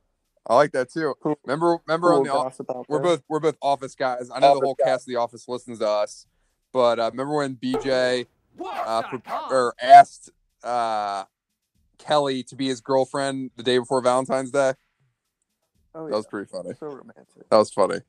I 0.47 0.55
like 0.55 0.71
that 0.71 0.91
too. 0.91 1.13
Cool. 1.21 1.37
Remember, 1.45 1.77
remember 1.85 2.09
Cool 2.09 2.17
on 2.19 2.23
the 2.23 2.33
off- 2.33 2.43
gossip 2.57 2.71
we're 2.87 2.99
both 2.99 3.21
we're 3.29 3.39
both 3.39 3.57
office 3.61 3.93
guys. 3.95 4.31
I 4.33 4.39
know 4.39 4.47
Office 4.47 4.59
the 4.61 4.65
whole 4.65 4.75
cast 4.75 5.03
of 5.03 5.07
the 5.13 5.17
office 5.17 5.47
listens 5.47 5.79
to 5.79 5.87
us, 5.87 6.25
but 6.73 6.99
uh, 6.99 7.09
remember 7.11 7.35
when 7.35 7.55
BJ 7.55 8.25
uh, 8.65 9.01
pro- 9.03 9.47
or 9.51 9.75
asked 9.81 10.31
uh, 10.63 11.25
Kelly 11.99 12.43
to 12.43 12.55
be 12.55 12.67
his 12.67 12.81
girlfriend 12.81 13.51
the 13.57 13.63
day 13.63 13.77
before 13.77 14.01
Valentine's 14.01 14.51
Day? 14.51 14.73
Oh, 15.95 16.07
That 16.09 16.15
was 16.15 16.27
pretty 16.27 16.47
funny. 16.51 16.73
so 16.77 16.87
romantic. 16.87 17.49
That 17.49 17.57
was 17.57 17.71
funny. 17.71 17.99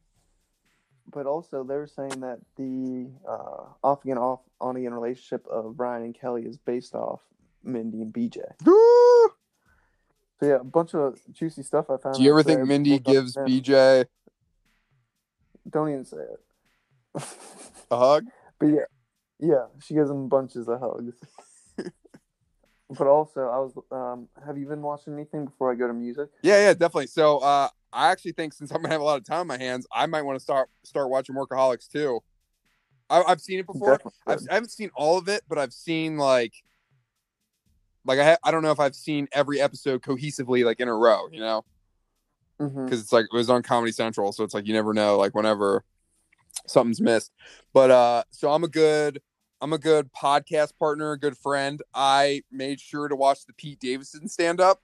But 1.09 1.27
also, 1.27 1.63
they're 1.63 1.87
saying 1.87 2.21
that 2.21 2.41
the 2.57 3.09
uh, 3.27 3.67
off 3.85 4.05
again, 4.05 4.19
off 4.19 4.41
on 4.61 4.77
again 4.77 4.93
relationship 4.93 5.47
of 5.47 5.77
Brian 5.77 6.03
and 6.03 6.13
Kelly 6.19 6.43
is 6.43 6.57
based 6.57 6.97
off 6.97 7.21
Mindy 7.63 8.03
and 8.03 8.13
BJ. 8.13 8.39
So 10.39 10.47
yeah, 10.47 10.57
a 10.57 10.65
bunch 10.65 10.95
of 10.95 11.19
juicy 11.33 11.63
stuff 11.63 11.89
I 11.89 11.97
found. 11.97 12.17
Do 12.17 12.23
you 12.23 12.29
ever 12.29 12.43
think 12.43 12.61
Mindy 12.67 12.99
gives. 12.99 13.35
BJ 13.35 14.05
Don't 15.71 15.89
even 15.89 16.05
say 16.05 16.19
it. 16.19 17.25
a 17.91 17.97
hug? 17.97 18.27
but 18.59 18.67
yeah, 18.67 18.85
yeah, 19.41 19.65
she 19.83 19.95
gives 19.95 20.11
him 20.11 20.29
bunches 20.29 20.69
of 20.69 20.79
hugs. 20.79 21.15
but 22.91 23.07
also, 23.07 23.41
I 23.49 23.59
was. 23.59 23.73
Um, 23.91 24.29
have 24.45 24.57
you 24.57 24.67
been 24.67 24.83
watching 24.83 25.15
anything 25.15 25.47
before 25.47 25.73
I 25.73 25.75
go 25.75 25.87
to 25.89 25.93
music? 25.93 26.29
Yeah, 26.43 26.59
yeah, 26.59 26.73
definitely. 26.73 27.09
So 27.09 27.39
uh, 27.39 27.69
I 27.93 28.11
actually 28.11 28.33
think 28.33 28.53
since 28.53 28.71
I'm 28.73 28.81
gonna 28.81 28.95
have 28.95 29.01
a 29.01 29.05
lot 29.05 29.19
of 29.19 29.25
time 29.25 29.41
on 29.41 29.47
my 29.49 29.59
hands, 29.59 29.87
I 29.93 30.07
might 30.07 30.23
want 30.23 30.39
to 30.39 30.43
start 30.43 30.69
start 30.85 31.11
watching 31.11 31.35
Workaholics 31.35 31.89
too. 31.89 32.21
I, 33.11 33.23
I've 33.23 33.41
seen 33.41 33.59
it 33.59 33.67
before. 33.67 34.01
I've, 34.27 34.41
I 34.51 34.55
have 34.55 34.65
not 34.65 34.71
seen 34.71 34.91
all 34.95 35.19
of 35.19 35.29
it, 35.29 35.43
but 35.49 35.59
I've 35.59 35.73
seen 35.73 36.17
like, 36.17 36.55
like 38.05 38.19
I 38.19 38.25
ha- 38.25 38.39
I 38.45 38.51
don't 38.51 38.63
know 38.63 38.73
if 38.73 38.81
I've 38.81 38.97
seen 38.97 39.29
every 39.33 39.61
episode 39.61 40.03
cohesively 40.03 40.65
like 40.65 40.81
in 40.81 40.89
a 40.89 40.95
row, 40.95 41.29
you 41.31 41.41
know, 41.41 41.65
because 42.59 43.01
it's 43.01 43.13
like 43.13 43.27
it 43.33 43.37
was 43.37 43.51
on 43.51 43.63
Comedy 43.63 43.93
Central, 43.93 44.33
so 44.33 44.45
it's 44.45 44.55
like 44.55 44.67
you 44.67 44.73
never 44.73 44.95
know 44.95 45.17
like 45.17 45.35
whenever 45.35 45.85
something's 46.67 47.01
missed. 47.01 47.33
But 47.73 47.91
uh, 47.91 48.25
so 48.31 48.53
I'm 48.53 48.65
a 48.65 48.69
good 48.69 49.21
I'm 49.61 49.73
a 49.73 49.79
good 49.79 50.11
podcast 50.13 50.77
partner, 50.79 51.13
a 51.13 51.19
good 51.19 51.37
friend. 51.37 51.81
I 51.95 52.43
made 52.51 52.81
sure 52.81 53.09
to 53.09 53.17
watch 53.17 53.47
the 53.47 53.53
Pete 53.55 53.81
Davidson 53.81 54.29
stand 54.29 54.61
up. 54.61 54.83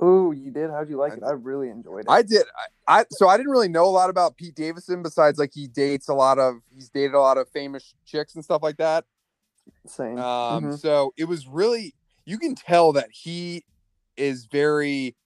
Oh, 0.00 0.30
you 0.30 0.52
did? 0.52 0.70
How'd 0.70 0.88
you 0.88 0.96
like 0.96 1.12
I 1.12 1.16
it? 1.16 1.22
I 1.24 1.30
really 1.32 1.70
enjoyed 1.70 2.00
it. 2.04 2.06
I 2.08 2.22
did. 2.22 2.44
I, 2.86 3.00
I 3.00 3.04
so 3.10 3.26
I 3.28 3.36
didn't 3.36 3.50
really 3.50 3.68
know 3.68 3.84
a 3.84 3.90
lot 3.90 4.10
about 4.10 4.36
Pete 4.36 4.54
Davidson 4.54 5.02
besides 5.02 5.38
like 5.40 5.50
he 5.52 5.66
dates 5.66 6.08
a 6.08 6.14
lot 6.14 6.38
of 6.38 6.56
he's 6.72 6.88
dated 6.88 7.14
a 7.14 7.20
lot 7.20 7.36
of 7.36 7.48
famous 7.48 7.94
chicks 8.06 8.36
and 8.36 8.44
stuff 8.44 8.62
like 8.62 8.76
that. 8.76 9.04
Same. 9.86 10.18
Um, 10.18 10.64
Mhm. 10.66 10.78
so 10.78 11.12
it 11.16 11.24
was 11.24 11.48
really 11.48 11.94
you 12.24 12.38
can 12.38 12.54
tell 12.54 12.92
that 12.92 13.08
he 13.10 13.64
is 14.16 14.46
very 14.46 15.16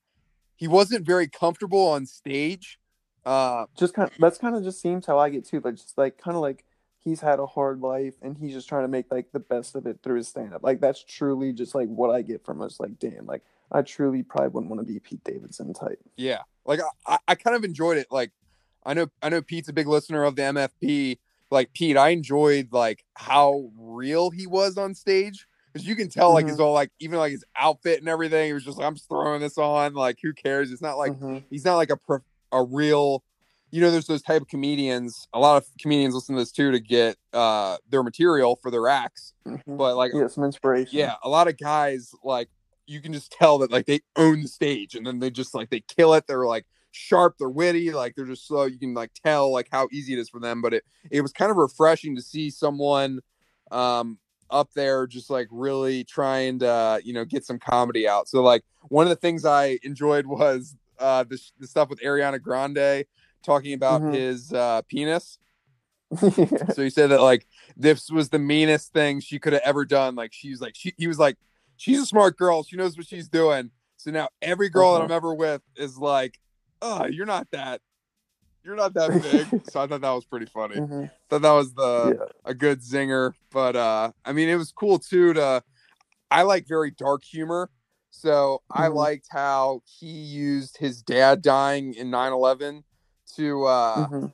he 0.57 0.69
wasn't 0.69 1.05
very 1.05 1.29
comfortable 1.29 1.89
on 1.89 2.07
stage. 2.07 2.79
Uh, 3.27 3.67
Just 3.77 3.93
kind. 3.95 4.11
that's 4.19 4.39
kind 4.39 4.57
of 4.57 4.65
just 4.65 4.81
seems 4.81 5.05
how 5.05 5.19
I 5.19 5.29
get 5.29 5.45
too. 5.47 5.61
But 5.61 5.75
just 5.75 5.99
like 5.99 6.17
kind 6.17 6.35
of 6.35 6.41
like 6.41 6.65
he's 7.05 7.21
had 7.21 7.39
a 7.41 7.47
hard 7.47 7.81
life 7.81 8.15
and 8.23 8.37
he's 8.39 8.53
just 8.55 8.69
trying 8.69 8.85
to 8.85 8.89
make 8.89 9.11
like 9.11 9.33
the 9.33 9.41
best 9.41 9.75
of 9.75 9.87
it 9.87 9.99
through 10.03 10.17
his 10.17 10.29
stand 10.29 10.55
up. 10.55 10.63
Like 10.63 10.81
that's 10.81 11.03
truly 11.05 11.53
just 11.53 11.75
like 11.75 11.89
what 11.89 12.11
I 12.15 12.23
get 12.23 12.45
from 12.45 12.61
us. 12.63 12.79
Like, 12.81 12.99
damn, 12.99 13.27
like 13.27 13.43
I 13.71 13.83
truly 13.83 14.23
probably 14.23 14.49
wouldn't 14.49 14.71
want 14.71 14.87
to 14.87 14.93
be 14.93 15.01
Pete 15.01 15.25
Davidson 15.25 15.73
type. 15.75 15.99
Yeah, 16.17 16.41
like 16.65 16.81
I, 17.07 17.19
I 17.29 17.35
kind 17.35 17.57
of 17.57 17.65
enjoyed 17.65 17.99
it. 17.99 18.07
Like 18.11 18.31
I 18.85 18.95
know 18.95 19.09
I 19.23 19.29
know 19.29 19.43
Pete's 19.43 19.69
a 19.69 19.73
big 19.73 19.87
listener 19.89 20.25
of 20.25 20.37
the 20.37 20.43
MFP. 20.43 21.19
Like 21.51 21.73
Pete, 21.73 21.97
I 21.97 22.11
enjoyed 22.11 22.69
like 22.73 23.05
how 23.15 23.71
real 23.79 24.31
he 24.31 24.47
was 24.47 24.79
on 24.79 24.95
stage 24.95 25.47
because 25.73 25.87
you 25.87 25.97
can 25.97 26.09
tell 26.09 26.33
like 26.33 26.47
Mhm. 26.47 26.51
his 26.51 26.61
all 26.61 26.73
like 26.73 26.91
even 27.01 27.19
like 27.19 27.33
his 27.33 27.45
outfit 27.57 27.99
and 28.01 28.09
everything. 28.09 28.47
He 28.47 28.53
was 28.53 28.65
just 28.65 28.79
like 28.79 28.87
I'm 28.87 28.95
just 28.95 29.09
throwing 29.09 29.41
this 29.41 29.59
on. 29.59 29.95
Like 29.95 30.19
who 30.23 30.33
cares? 30.33 30.71
It's 30.73 30.83
not 30.83 30.97
like 30.99 31.13
Mhm. 31.13 31.43
he's 31.51 31.65
not 31.65 31.77
like 31.77 31.91
a 31.91 31.97
pro- 31.97 32.21
a 32.53 32.63
real. 32.63 33.23
You 33.73 33.81
know, 33.81 33.91
there's 33.91 34.07
those 34.07 34.23
type 34.23 34.43
of 34.43 34.49
comedians. 34.49 35.27
A 35.33 35.41
lot 35.41 35.57
of 35.57 35.67
comedians 35.81 36.15
listen 36.15 36.37
to 36.37 36.43
this 36.43 36.53
too 36.53 36.71
to 36.71 36.79
get 36.79 37.17
uh 37.33 37.79
their 37.89 38.03
material 38.03 38.57
for 38.63 38.71
their 38.71 38.87
acts. 38.87 39.33
Mhm. 39.47 39.77
But 39.79 39.97
like 39.97 40.13
yeah, 40.15 40.29
some 40.29 40.45
inspiration. 40.45 40.97
yeah, 40.97 41.15
a 41.25 41.29
lot 41.29 41.49
of 41.49 41.59
guys 41.59 42.15
like 42.23 42.49
you 42.87 43.01
can 43.01 43.13
just 43.13 43.33
tell 43.33 43.59
that 43.59 43.73
like 43.73 43.87
they 43.87 44.01
own 44.17 44.43
the 44.43 44.49
stage 44.49 44.95
and 44.95 45.07
then 45.07 45.19
they 45.19 45.31
just 45.31 45.55
like 45.55 45.71
they 45.71 45.81
kill 45.81 46.15
it. 46.15 46.27
They're 46.27 46.47
like 46.47 46.67
sharp, 46.91 47.37
they're 47.39 47.49
witty, 47.49 47.91
like 47.93 48.15
they're 48.15 48.27
just 48.27 48.47
so 48.47 48.65
You 48.67 48.79
can 48.79 48.93
like 48.93 49.11
tell 49.25 49.51
like 49.51 49.69
how 49.73 49.89
easy 49.91 50.13
it 50.13 50.19
is 50.19 50.29
for 50.29 50.39
them. 50.39 50.61
But 50.61 50.75
it 50.75 50.85
it 51.11 51.23
was 51.23 51.33
kind 51.33 51.51
of 51.51 51.57
refreshing 51.57 52.15
to 52.17 52.23
see 52.23 52.51
someone 52.51 53.21
um 53.71 54.19
up 54.51 54.69
there 54.75 55.07
just 55.07 55.31
like 55.31 55.49
really 55.51 56.05
trying 56.05 56.59
to 56.59 57.01
you 57.03 57.15
know 57.15 57.25
get 57.25 57.47
some 57.47 57.59
comedy 57.59 58.07
out. 58.07 58.29
So 58.29 58.43
like 58.43 58.63
one 58.89 59.07
of 59.07 59.11
the 59.11 59.17
things 59.17 59.47
I 59.47 59.79
enjoyed 59.83 60.27
was 60.27 60.77
uh 60.99 61.25
the, 61.25 61.41
the 61.59 61.67
stuff 61.67 61.89
with 61.89 62.01
Ariana 62.01 62.41
Grande 62.41 63.07
talking 63.43 63.73
about 63.75 64.03
Mhm. 64.03 64.15
his 64.15 64.53
uh 64.53 64.83
penis. 64.89 65.39
So 66.75 66.83
he 66.83 66.91
said 66.91 67.09
that 67.09 67.21
like 67.23 67.47
this 67.77 68.11
was 68.11 68.29
the 68.29 68.39
meanest 68.39 68.93
thing 68.93 69.21
she 69.21 69.39
could 69.39 69.53
have 69.53 69.63
ever 69.65 69.85
done. 69.85 70.15
Like 70.15 70.33
she's 70.33 70.61
like 70.61 70.75
she 70.77 70.93
he 70.97 71.07
was 71.07 71.19
like 71.19 71.37
she's 71.77 72.01
a 72.01 72.07
smart 72.07 72.37
girl. 72.37 72.63
She 72.63 72.77
knows 72.77 72.97
what 72.97 73.07
she's 73.07 73.29
doing. 73.29 73.71
So 73.97 74.11
now 74.11 74.29
every 74.41 74.69
girl 74.69 74.93
that 74.93 74.99
Uh-huh. 74.99 75.05
I'm 75.07 75.13
ever 75.13 75.35
with 75.35 75.63
is 75.77 75.97
like, 75.97 76.39
oh, 76.81 77.07
you're 77.07 77.27
not 77.27 77.49
that, 77.53 77.81
you're 78.65 78.77
not 78.77 78.95
that 78.95 79.23
big. 79.23 79.47
so 79.71 79.81
I 79.81 79.87
thought 79.87 80.01
that 80.03 80.11
was 80.11 80.25
pretty 80.27 80.47
funny. 80.47 80.77
Mhm. 80.77 81.11
Thought 81.31 81.43
that 81.43 81.53
was 81.53 81.73
the 81.75 82.17
yeah. 82.19 82.27
a 82.45 82.55
good 82.55 82.81
zinger. 82.81 83.33
But 83.51 83.77
uh 83.77 84.13
I 84.25 84.33
mean 84.33 84.49
it 84.49 84.57
was 84.57 84.73
cool 84.73 84.99
too 84.99 85.33
to 85.35 85.63
I 86.31 86.43
like 86.43 86.67
very 86.67 86.91
dark 86.91 87.25
humor. 87.25 87.71
So 88.11 88.63
I 88.71 88.89
Mhm. 88.89 88.95
liked 88.95 89.27
how 89.31 89.81
he 89.87 90.09
used 90.11 90.77
his 90.77 91.03
dad 91.03 91.41
dying 91.43 91.95
in 91.95 92.11
9-11 92.11 92.85
to 93.37 93.65
uh 93.65 94.09
Mhm. 94.09 94.33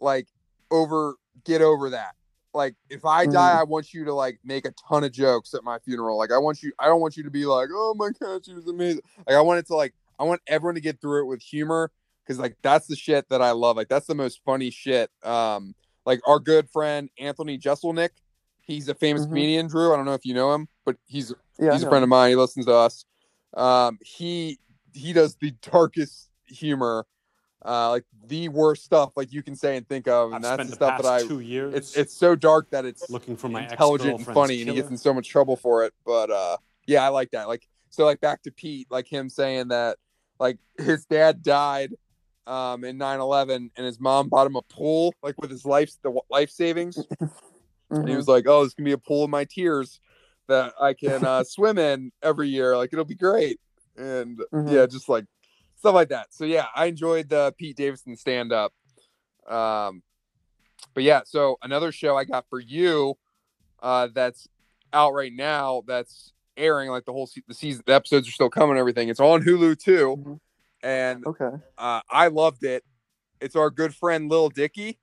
like 0.00 0.28
over 0.70 1.16
get 1.44 1.62
over 1.62 1.90
that. 1.90 2.14
Like 2.52 2.74
if 2.88 3.04
I 3.04 3.26
die, 3.26 3.60
I 3.60 3.62
want 3.62 3.92
you 3.94 4.04
to 4.06 4.14
like 4.14 4.38
make 4.44 4.64
a 4.64 4.72
ton 4.88 5.04
of 5.04 5.12
jokes 5.12 5.54
at 5.54 5.62
my 5.62 5.78
funeral. 5.78 6.18
Like 6.18 6.32
I 6.32 6.38
want 6.38 6.62
you 6.62 6.72
I 6.78 6.86
don't 6.86 7.00
want 7.00 7.16
you 7.16 7.22
to 7.22 7.30
be 7.30 7.46
like, 7.46 7.68
oh 7.72 7.94
my 7.94 8.10
god, 8.20 8.44
she 8.44 8.54
was 8.54 8.66
amazing. 8.66 9.02
Like 9.26 9.36
I 9.36 9.40
want 9.40 9.58
it 9.60 9.66
to 9.68 9.74
like 9.76 9.94
I 10.18 10.24
want 10.24 10.40
everyone 10.46 10.74
to 10.74 10.80
get 10.80 11.00
through 11.00 11.22
it 11.22 11.26
with 11.26 11.42
humor 11.42 11.90
because 12.24 12.38
like 12.38 12.56
that's 12.62 12.86
the 12.86 12.96
shit 12.96 13.28
that 13.28 13.40
I 13.40 13.52
love. 13.52 13.76
Like 13.76 13.88
that's 13.88 14.06
the 14.06 14.14
most 14.14 14.40
funny 14.44 14.70
shit. 14.70 15.10
Um 15.22 15.74
like 16.06 16.20
our 16.26 16.40
good 16.40 16.68
friend 16.70 17.08
Anthony 17.18 17.58
Jeselnik, 17.58 18.10
he's 18.62 18.88
a 18.88 18.94
famous 18.94 19.26
Mhm. 19.26 19.28
comedian, 19.28 19.66
Drew. 19.68 19.92
I 19.92 19.96
don't 19.96 20.06
know 20.06 20.14
if 20.14 20.24
you 20.24 20.34
know 20.34 20.52
him, 20.54 20.68
but 20.84 20.96
he's 21.06 21.32
Yeah. 21.58 21.72
He's 21.72 21.82
a 21.82 21.88
friend 21.88 22.02
of 22.02 22.08
mine. 22.08 22.30
He 22.30 22.36
listens 22.36 22.66
to 22.66 22.74
us. 22.74 23.04
Um, 23.54 23.98
he 24.02 24.58
he 24.92 25.12
does 25.12 25.36
the 25.36 25.52
darkest 25.62 26.30
humor, 26.46 27.06
uh, 27.64 27.90
like 27.90 28.04
the 28.26 28.48
worst 28.48 28.84
stuff 28.84 29.12
like 29.16 29.32
you 29.32 29.42
can 29.42 29.54
say 29.54 29.76
and 29.76 29.88
think 29.88 30.08
of, 30.08 30.32
and 30.32 30.36
I've 30.36 30.42
that's 30.42 30.54
spent 30.56 30.70
the 30.70 30.72
the 30.72 30.76
stuff 30.76 30.90
past 30.92 31.02
that 31.04 31.08
I. 31.12 31.22
two 31.26 31.40
years 31.40 31.74
It's 31.74 31.96
it's 31.96 32.14
so 32.14 32.34
dark 32.34 32.70
that 32.70 32.84
it's 32.84 33.10
looking 33.10 33.36
for 33.36 33.48
my 33.48 33.62
intelligent 33.62 34.10
and 34.10 34.20
ex-girlfriend's 34.20 34.48
funny, 34.48 34.60
and 34.60 34.68
he 34.70 34.74
gets 34.76 34.90
in 34.90 34.96
so 34.96 35.12
much 35.14 35.28
trouble 35.28 35.56
for 35.56 35.84
it. 35.84 35.92
But 36.04 36.30
uh, 36.30 36.56
yeah, 36.86 37.04
I 37.04 37.08
like 37.08 37.30
that. 37.32 37.48
Like 37.48 37.66
so, 37.90 38.04
like 38.04 38.20
back 38.20 38.42
to 38.42 38.50
Pete, 38.52 38.86
like 38.90 39.06
him 39.06 39.28
saying 39.28 39.68
that 39.68 39.98
like 40.38 40.58
his 40.78 41.04
dad 41.06 41.42
died 41.42 41.92
um 42.46 42.84
in 42.84 42.96
9-11 42.98 43.70
and 43.76 43.86
his 43.86 44.00
mom 44.00 44.30
bought 44.30 44.46
him 44.46 44.56
a 44.56 44.62
pool 44.62 45.14
like 45.22 45.38
with 45.38 45.50
his 45.50 45.66
life 45.66 45.92
the 46.02 46.10
life 46.30 46.48
savings 46.48 46.98
and 47.90 48.08
he 48.08 48.16
was 48.16 48.28
like, 48.28 48.46
"Oh, 48.48 48.64
this 48.64 48.72
can 48.74 48.84
be 48.84 48.92
a 48.92 48.98
pool 48.98 49.24
of 49.24 49.30
my 49.30 49.44
tears 49.44 50.00
that 50.48 50.72
I 50.80 50.94
can 50.94 51.24
uh, 51.24 51.44
swim 51.46 51.76
in 51.78 52.12
every 52.22 52.48
year. 52.48 52.76
Like 52.76 52.92
it'll 52.92 53.04
be 53.04 53.14
great." 53.14 53.60
And 53.96 54.38
Mhm. 54.52 54.72
yeah, 54.72 54.86
just 54.86 55.08
like 55.08 55.26
stuff 55.80 55.94
like 55.94 56.10
that. 56.10 56.28
So 56.32 56.44
yeah, 56.44 56.66
I 56.76 56.86
enjoyed 56.86 57.28
the 57.28 57.52
Pete 57.58 57.76
Davidson 57.76 58.16
stand 58.16 58.52
up. 58.52 58.72
Um, 59.48 60.02
but 60.94 61.02
yeah, 61.02 61.22
so 61.24 61.58
another 61.62 61.90
show 61.90 62.16
I 62.16 62.24
got 62.24 62.46
for 62.48 62.60
you 62.60 63.16
uh, 63.82 64.08
that's 64.14 64.46
out 64.92 65.12
right 65.14 65.32
now 65.34 65.82
that's 65.86 66.32
airing 66.56 66.90
like 66.90 67.04
the 67.06 67.12
whole 67.12 67.26
se- 67.26 67.42
the 67.48 67.54
season 67.54 67.82
the 67.86 67.94
episodes 67.94 68.28
are 68.28 68.32
still 68.32 68.50
coming 68.50 68.76
everything 68.76 69.08
it's 69.08 69.20
on 69.20 69.40
hulu 69.42 69.78
too 69.78 70.16
Mhm. 70.18 70.40
and 70.82 71.24
Okay. 71.26 71.50
uh, 71.78 72.00
i 72.10 72.26
loved 72.26 72.64
it 72.64 72.84
it's 73.40 73.54
our 73.56 73.70
good 73.70 73.94
friend 73.94 74.28
lil 74.28 74.48
dicky 74.50 74.98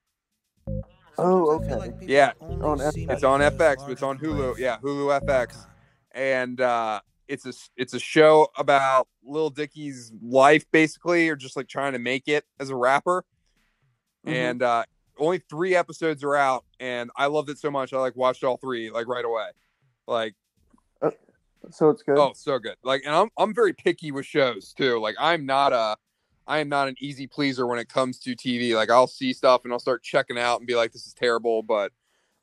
Oh, 1.18 1.56
okay. 1.56 1.92
Yeah, 2.02 2.34
on. 2.62 2.80
It's 2.80 3.24
on 3.24 3.40
FX, 3.40 3.78
but 3.78 3.92
it's 3.94 4.04
on 4.04 4.20
Hulu. 4.20 4.60
Yeah, 4.60 4.78
Hulu 4.84 5.20
FX. 5.24 5.66
and 6.12 6.62
uh 6.62 7.00
it's 7.28 7.46
a 7.46 7.54
it's 7.76 7.94
a 7.94 8.00
show 8.00 8.48
about 8.58 9.08
Lil 9.24 9.50
Dicky's 9.50 10.12
life 10.22 10.66
basically 10.72 11.30
or 11.30 11.36
just 11.36 11.56
like 11.58 11.68
trying 11.68 11.94
to 11.94 12.00
make 12.00 12.28
it 12.28 12.46
as 12.60 12.70
a 12.70 12.76
rapper. 12.76 13.26
Mhm. 14.26 14.32
and 14.34 14.64
uh 14.64 14.84
only 15.20 15.40
3 15.50 15.76
episodes 15.76 16.24
are 16.24 16.36
out 16.36 16.64
and 16.80 17.10
I 17.16 17.26
loved 17.26 17.50
it 17.50 17.58
so 17.58 17.72
much 17.72 17.92
I 17.94 17.98
like 17.98 18.16
watched 18.16 18.44
all 18.44 18.58
3 18.58 18.90
like 18.92 19.08
right 19.08 19.26
away. 19.26 19.50
Like 20.08 20.36
So 21.72 21.90
it's 21.90 22.04
good. 22.04 22.18
oh 22.18 22.32
so 22.36 22.60
good. 22.60 22.76
Like 22.84 23.04
and 23.06 23.14
I'm 23.16 23.30
I'm 23.38 23.54
very 23.54 23.74
picky 23.74 24.12
with 24.12 24.26
shows 24.26 24.74
too. 24.74 25.00
Like 25.00 25.16
I'm 25.20 25.46
not 25.46 25.74
a 25.74 25.98
I 26.48 26.60
am 26.60 26.70
not 26.70 26.88
an 26.88 26.96
easy 27.00 27.28
pleaser 27.28 27.68
when 27.68 27.78
it 27.80 27.90
comes 27.90 28.20
to 28.20 28.36
TV 28.36 28.74
like 28.76 28.90
I'll 28.90 29.08
see 29.08 29.34
stuff 29.34 29.62
and 29.66 29.74
I'll 29.74 29.80
start 29.80 30.02
checking 30.04 30.38
out 30.38 30.60
and 30.60 30.68
be 30.68 30.76
like 30.76 30.94
this 30.94 31.06
is 31.06 31.14
terrible 31.14 31.62
but 31.64 31.92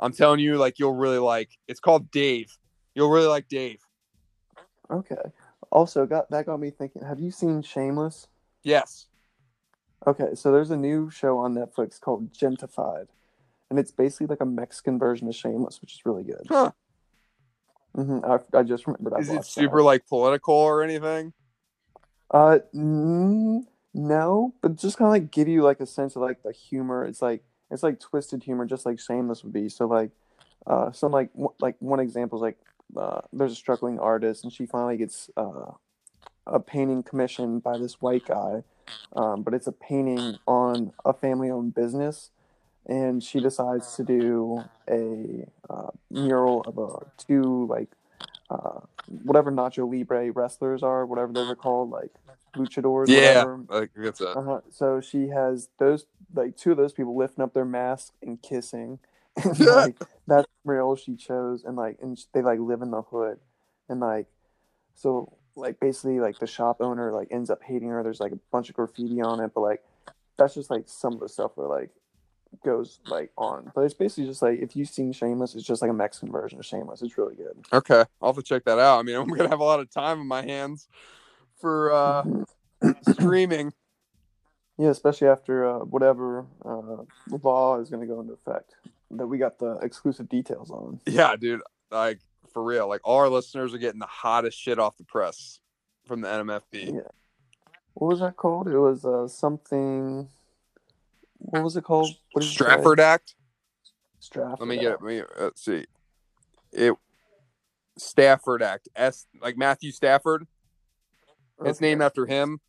I'm 0.00 0.12
telling 0.12 0.40
you 0.40 0.58
like 0.58 0.78
you'll 0.78 0.94
really 0.94 1.18
like 1.18 1.50
it's 1.68 1.80
called 1.80 2.10
Dave. 2.10 2.50
You'll 2.94 3.10
really 3.10 3.28
like 3.28 3.48
Dave 3.48 3.80
Okay. 4.90 5.32
Also, 5.70 6.06
got 6.06 6.30
that 6.30 6.46
got 6.46 6.60
me 6.60 6.70
thinking. 6.70 7.02
Have 7.02 7.20
you 7.20 7.30
seen 7.30 7.62
Shameless? 7.62 8.28
yes 8.62 9.06
Okay, 10.06 10.34
so 10.34 10.52
there's 10.52 10.70
a 10.70 10.76
new 10.76 11.08
show 11.10 11.38
on 11.38 11.54
Netflix 11.54 11.98
called 11.98 12.30
Gentefied, 12.32 13.06
and 13.70 13.78
it's 13.78 13.90
basically 13.90 14.26
like 14.26 14.42
a 14.42 14.46
Mexican 14.46 14.98
version 14.98 15.28
of 15.28 15.34
Shameless, 15.34 15.80
which 15.80 15.94
is 15.94 16.04
really 16.04 16.24
good. 16.24 16.46
huh 16.48 16.72
hmm 17.94 18.18
I, 18.24 18.38
I 18.52 18.62
just 18.64 18.86
remembered. 18.86 19.14
I 19.14 19.20
is 19.20 19.28
it 19.30 19.44
super 19.44 19.78
That. 19.78 19.84
like 19.84 20.06
political 20.06 20.54
or 20.54 20.82
anything 20.82 21.32
Uh, 22.30 22.58
no, 23.94 24.54
but 24.60 24.76
just 24.76 24.98
kind 24.98 25.06
of 25.06 25.12
like 25.12 25.30
give 25.30 25.48
you 25.48 25.62
like 25.62 25.80
a 25.80 25.86
sense 25.86 26.16
of 26.16 26.22
like 26.22 26.42
the 26.42 26.52
humor. 26.52 27.04
It's 27.04 27.22
like 27.22 27.44
it's 27.70 27.82
like 27.82 28.00
twisted 28.00 28.42
humor, 28.42 28.66
just 28.66 28.84
like 28.84 28.98
Shameless 29.00 29.44
would 29.44 29.52
be. 29.52 29.68
So 29.68 29.86
like, 29.86 30.10
uh, 30.66 30.92
some 30.92 31.12
like 31.12 31.32
w- 31.32 31.54
like 31.60 31.76
one 31.78 32.00
example 32.00 32.38
is 32.38 32.42
like 32.42 32.58
uh, 32.96 33.20
there's 33.32 33.52
a 33.52 33.56
struggling 33.56 33.98
artist, 33.98 34.44
and 34.44 34.52
she 34.52 34.66
finally 34.66 34.96
gets 34.96 35.30
uh, 35.36 35.72
a 36.46 36.60
painting 36.60 37.02
commissioned 37.02 37.62
by 37.62 37.78
this 37.78 38.00
white 38.00 38.26
guy, 38.26 38.62
um, 39.14 39.42
but 39.42 39.54
it's 39.54 39.66
a 39.66 39.72
painting 39.72 40.36
on 40.46 40.92
a 41.04 41.12
family-owned 41.12 41.74
business, 41.74 42.30
and 42.86 43.22
she 43.22 43.40
decides 43.40 43.96
to 43.96 44.04
do 44.04 44.62
a 44.88 45.46
uh, 45.70 45.90
mural 46.10 46.62
of 46.62 46.78
a 46.78 47.06
two 47.16 47.66
like 47.66 47.88
uh, 48.50 48.80
whatever 49.22 49.50
Nacho 49.50 49.90
Libre 49.90 50.30
wrestlers 50.32 50.82
are, 50.82 51.06
whatever 51.06 51.32
those 51.32 51.48
are 51.48 51.56
called, 51.56 51.90
like 51.90 52.10
luchadors. 52.56 53.08
yeah 53.08 53.44
Whatever. 53.44 53.64
like 53.68 53.90
that's 53.96 54.20
a 54.20 54.28
Uh-huh. 54.28 54.60
So 54.70 55.00
she 55.00 55.28
has 55.28 55.68
those 55.78 56.06
like 56.34 56.56
two 56.56 56.72
of 56.72 56.76
those 56.76 56.92
people 56.92 57.16
lifting 57.16 57.42
up 57.42 57.54
their 57.54 57.64
masks 57.64 58.12
and 58.22 58.40
kissing. 58.40 58.98
And, 59.42 59.58
like 59.60 59.98
that's 60.26 60.46
mural 60.64 60.96
she 60.96 61.16
chose, 61.16 61.64
and 61.64 61.76
like 61.76 61.98
and 62.00 62.18
they 62.32 62.42
like 62.42 62.58
live 62.60 62.82
in 62.82 62.90
the 62.90 63.02
hood, 63.02 63.38
and 63.88 64.00
like 64.00 64.26
so 64.94 65.36
like 65.56 65.78
basically 65.80 66.20
like 66.20 66.38
the 66.38 66.46
shop 66.46 66.78
owner 66.80 67.12
like 67.12 67.28
ends 67.30 67.50
up 67.50 67.62
hating 67.62 67.88
her. 67.88 68.02
There's 68.02 68.20
like 68.20 68.32
a 68.32 68.38
bunch 68.52 68.68
of 68.68 68.76
graffiti 68.76 69.20
on 69.20 69.40
it, 69.40 69.52
but 69.54 69.60
like 69.60 69.82
that's 70.36 70.54
just 70.54 70.70
like 70.70 70.84
some 70.86 71.14
of 71.14 71.20
the 71.20 71.28
stuff 71.28 71.54
that 71.56 71.62
like 71.62 71.90
goes 72.64 73.00
like 73.06 73.32
on. 73.36 73.72
But 73.74 73.82
it's 73.82 73.94
basically 73.94 74.26
just 74.26 74.40
like 74.42 74.60
if 74.60 74.76
you've 74.76 74.88
seen 74.88 75.12
Shameless, 75.12 75.54
it's 75.56 75.64
just 75.66 75.82
like 75.82 75.90
a 75.90 75.94
Mexican 75.94 76.30
version 76.30 76.58
of 76.60 76.66
Shameless. 76.66 77.02
It's 77.02 77.18
really 77.18 77.34
good. 77.34 77.64
okay 77.72 78.04
I'll 78.22 78.28
have 78.32 78.36
to 78.36 78.42
check 78.42 78.64
that 78.64 78.78
out 78.78 79.00
I 79.00 79.02
mean 79.02 79.16
I'm 79.20 79.26
gonna 79.28 79.48
have 79.48 79.60
a 79.60 79.64
lot 79.64 79.80
of 79.80 79.90
time 79.90 80.20
in 80.20 80.26
my 80.28 80.42
hands 80.42 80.86
for 81.60 81.92
uh 81.92 82.22
Mhm. 82.22 82.46
streaming 83.12 83.72
Yeah, 84.78 84.88
especially 84.90 85.28
after 85.28 85.66
uh, 85.66 85.78
whatever 85.80 86.46
uh, 86.64 87.04
law 87.42 87.78
is 87.80 87.90
going 87.90 88.00
to 88.00 88.06
go 88.12 88.20
into 88.20 88.32
effect 88.34 88.74
that 89.18 89.26
we 89.26 89.38
got 89.38 89.58
the 89.58 89.78
exclusive 89.82 90.28
details 90.28 90.70
on. 90.70 91.00
Yeah, 91.06 91.36
dude. 91.36 91.62
Like 91.90 92.20
for 92.52 92.62
real. 92.62 92.88
Like 92.88 93.00
all 93.04 93.18
our 93.18 93.28
listeners 93.28 93.74
are 93.74 93.78
getting 93.78 94.00
the 94.00 94.06
hottest 94.06 94.58
shit 94.58 94.78
off 94.78 94.96
the 94.96 95.04
press 95.04 95.60
from 96.06 96.20
the 96.20 96.28
NMFB. 96.28 96.94
Yeah. 96.94 97.10
What 97.94 98.08
was 98.08 98.20
that 98.20 98.36
called? 98.36 98.68
It 98.68 98.78
was 98.78 99.04
uh, 99.04 99.28
something. 99.28 100.28
What 101.38 101.62
was 101.62 101.76
it 101.76 101.84
called? 101.84 102.16
What 102.32 102.40
did 102.40 102.48
you? 102.48 102.52
Stratford 102.52 103.00
Act. 103.00 103.34
Drafted. 104.30 104.60
Let 104.60 104.68
me 104.68 104.82
get 104.82 104.92
it. 104.92 105.02
Let 105.02 105.02
me, 105.02 105.22
let's 105.38 105.64
see. 105.64 105.84
It 106.72 106.94
Stafford 107.98 108.62
Act. 108.62 108.88
S 108.96 109.26
like 109.40 109.56
Matthew 109.56 109.92
Stafford. 109.92 110.46
It's 111.64 111.80
named 111.80 112.02
after 112.02 112.26
him. 112.26 112.60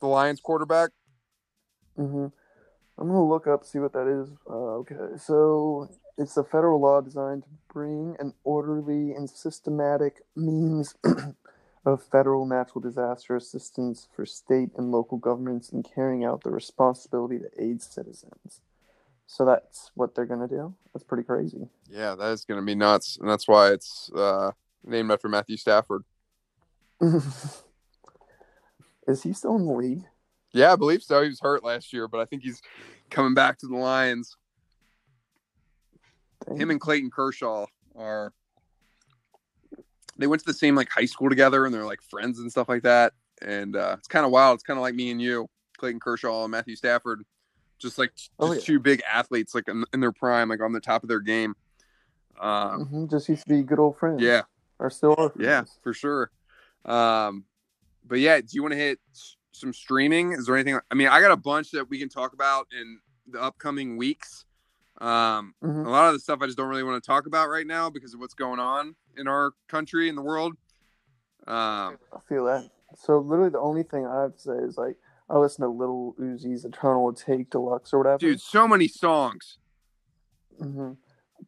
The 0.00 0.06
Lions 0.08 0.40
quarterback. 0.40 0.90
hmm 1.96 2.26
I'm 3.02 3.08
gonna 3.08 3.26
look 3.26 3.48
up 3.48 3.64
see 3.64 3.80
what 3.80 3.94
that 3.94 4.06
is. 4.06 4.30
Uh, 4.48 4.78
okay, 4.78 5.18
so 5.18 5.90
it's 6.16 6.36
a 6.36 6.44
federal 6.44 6.80
law 6.80 7.00
designed 7.00 7.42
to 7.42 7.48
bring 7.72 8.14
an 8.20 8.32
orderly 8.44 9.10
and 9.10 9.28
systematic 9.28 10.20
means 10.36 10.94
of 11.84 12.00
federal 12.00 12.46
natural 12.46 12.80
disaster 12.80 13.34
assistance 13.34 14.06
for 14.14 14.24
state 14.24 14.70
and 14.76 14.92
local 14.92 15.18
governments 15.18 15.70
in 15.70 15.82
carrying 15.82 16.24
out 16.24 16.44
the 16.44 16.50
responsibility 16.50 17.40
to 17.40 17.50
aid 17.58 17.82
citizens. 17.82 18.60
So 19.26 19.44
that's 19.44 19.90
what 19.96 20.14
they're 20.14 20.24
gonna 20.24 20.46
do. 20.46 20.72
That's 20.94 21.02
pretty 21.02 21.24
crazy. 21.24 21.66
Yeah, 21.90 22.14
that 22.14 22.30
is 22.30 22.44
gonna 22.44 22.62
be 22.62 22.76
nuts. 22.76 23.18
And 23.20 23.28
that's 23.28 23.48
why 23.48 23.72
it's 23.72 24.12
uh 24.14 24.52
named 24.84 25.10
after 25.10 25.28
Matthew 25.28 25.56
Stafford. 25.56 26.04
is 29.08 29.24
he 29.24 29.32
still 29.32 29.56
in 29.56 29.66
the 29.66 29.72
league? 29.72 30.04
Yeah, 30.52 30.72
I 30.72 30.76
believe 30.76 31.02
so. 31.02 31.22
He 31.22 31.28
was 31.28 31.40
hurt 31.40 31.64
last 31.64 31.92
year, 31.92 32.08
but 32.08 32.20
I 32.20 32.24
think 32.26 32.42
he's 32.42 32.60
coming 33.10 33.34
back 33.34 33.58
to 33.58 33.66
the 33.66 33.76
Lions. 33.76 34.36
Dang. 36.46 36.58
Him 36.60 36.70
and 36.70 36.80
Clayton 36.80 37.10
Kershaw 37.10 37.66
are 37.96 38.32
they 40.18 40.26
went 40.26 40.40
to 40.40 40.46
the 40.46 40.54
same 40.54 40.74
like 40.74 40.88
high 40.90 41.06
school 41.06 41.28
together 41.28 41.64
and 41.64 41.74
they're 41.74 41.84
like 41.86 42.02
friends 42.02 42.38
and 42.38 42.50
stuff 42.50 42.68
like 42.68 42.82
that. 42.82 43.12
And 43.40 43.76
uh 43.76 43.96
it's 43.98 44.08
kind 44.08 44.26
of 44.26 44.32
wild. 44.32 44.56
It's 44.56 44.62
kind 44.62 44.78
of 44.78 44.82
like 44.82 44.94
me 44.94 45.10
and 45.10 45.20
you, 45.22 45.48
Clayton 45.78 46.00
Kershaw 46.00 46.44
and 46.44 46.50
Matthew 46.50 46.76
Stafford. 46.76 47.22
Just 47.78 47.98
like 47.98 48.14
just 48.14 48.30
Oh, 48.38 48.52
yeah. 48.52 48.60
two 48.60 48.78
big 48.78 49.02
athletes 49.10 49.54
like 49.54 49.68
in, 49.68 49.84
in 49.94 50.00
their 50.00 50.12
prime, 50.12 50.48
like 50.48 50.60
on 50.60 50.72
the 50.72 50.80
top 50.80 51.02
of 51.02 51.08
their 51.08 51.20
game. 51.20 51.54
Um 52.40 52.86
Mhm, 52.86 53.10
Just 53.10 53.28
used 53.28 53.42
to 53.44 53.48
be 53.48 53.62
good 53.62 53.78
old 53.78 53.96
friends. 53.96 54.20
yeah, 54.20 54.42
Or 54.78 54.90
still 54.90 55.14
are. 55.16 55.32
yeah, 55.38 55.64
for 55.82 55.92
sure. 55.94 56.30
Um, 56.84 57.44
but 58.04 58.18
yeah, 58.18 58.40
do 58.40 58.46
you 58.50 58.62
want 58.62 58.72
to 58.72 58.78
hit 58.78 58.98
some 59.52 59.72
streaming? 59.72 60.32
Is 60.32 60.46
there 60.46 60.56
anything? 60.56 60.78
I 60.90 60.94
mean, 60.94 61.08
I 61.08 61.20
got 61.20 61.30
a 61.30 61.36
bunch 61.36 61.70
that 61.72 61.88
we 61.88 61.98
can 61.98 62.08
talk 62.08 62.32
about 62.32 62.66
in 62.78 62.98
the 63.26 63.40
upcoming 63.40 63.96
weeks. 63.96 64.44
Um, 65.00 65.54
Mhm. 65.62 65.86
a 65.86 65.90
lot 65.90 66.06
of 66.08 66.14
the 66.14 66.20
stuff 66.20 66.40
I 66.42 66.46
just 66.46 66.58
don't 66.58 66.68
really 66.68 66.82
want 66.82 67.02
to 67.02 67.06
talk 67.06 67.26
about 67.26 67.48
right 67.48 67.66
now 67.66 67.90
because 67.90 68.14
of 68.14 68.20
what's 68.20 68.34
going 68.34 68.60
on 68.60 68.94
in 69.16 69.26
our 69.28 69.52
country 69.68 70.08
and 70.08 70.16
the 70.16 70.22
world. 70.22 70.56
Um, 71.46 71.98
I 72.12 72.20
feel 72.28 72.44
that. 72.44 72.70
So 72.96 73.18
literally, 73.18 73.50
the 73.50 73.58
only 73.58 73.82
thing 73.82 74.06
I 74.06 74.22
have 74.22 74.34
to 74.34 74.38
say 74.38 74.52
is 74.56 74.76
like 74.76 74.96
I 75.28 75.38
listen 75.38 75.62
to 75.62 75.68
Little 75.68 76.14
Uzi's 76.20 76.64
"Eternal 76.64 77.10
Atake 77.12 77.50
Deluxe" 77.50 77.92
or 77.92 77.98
whatever. 77.98 78.18
dude, 78.18 78.40
so 78.40 78.68
many 78.68 78.86
songs. 78.86 79.58
hmm 80.58 80.92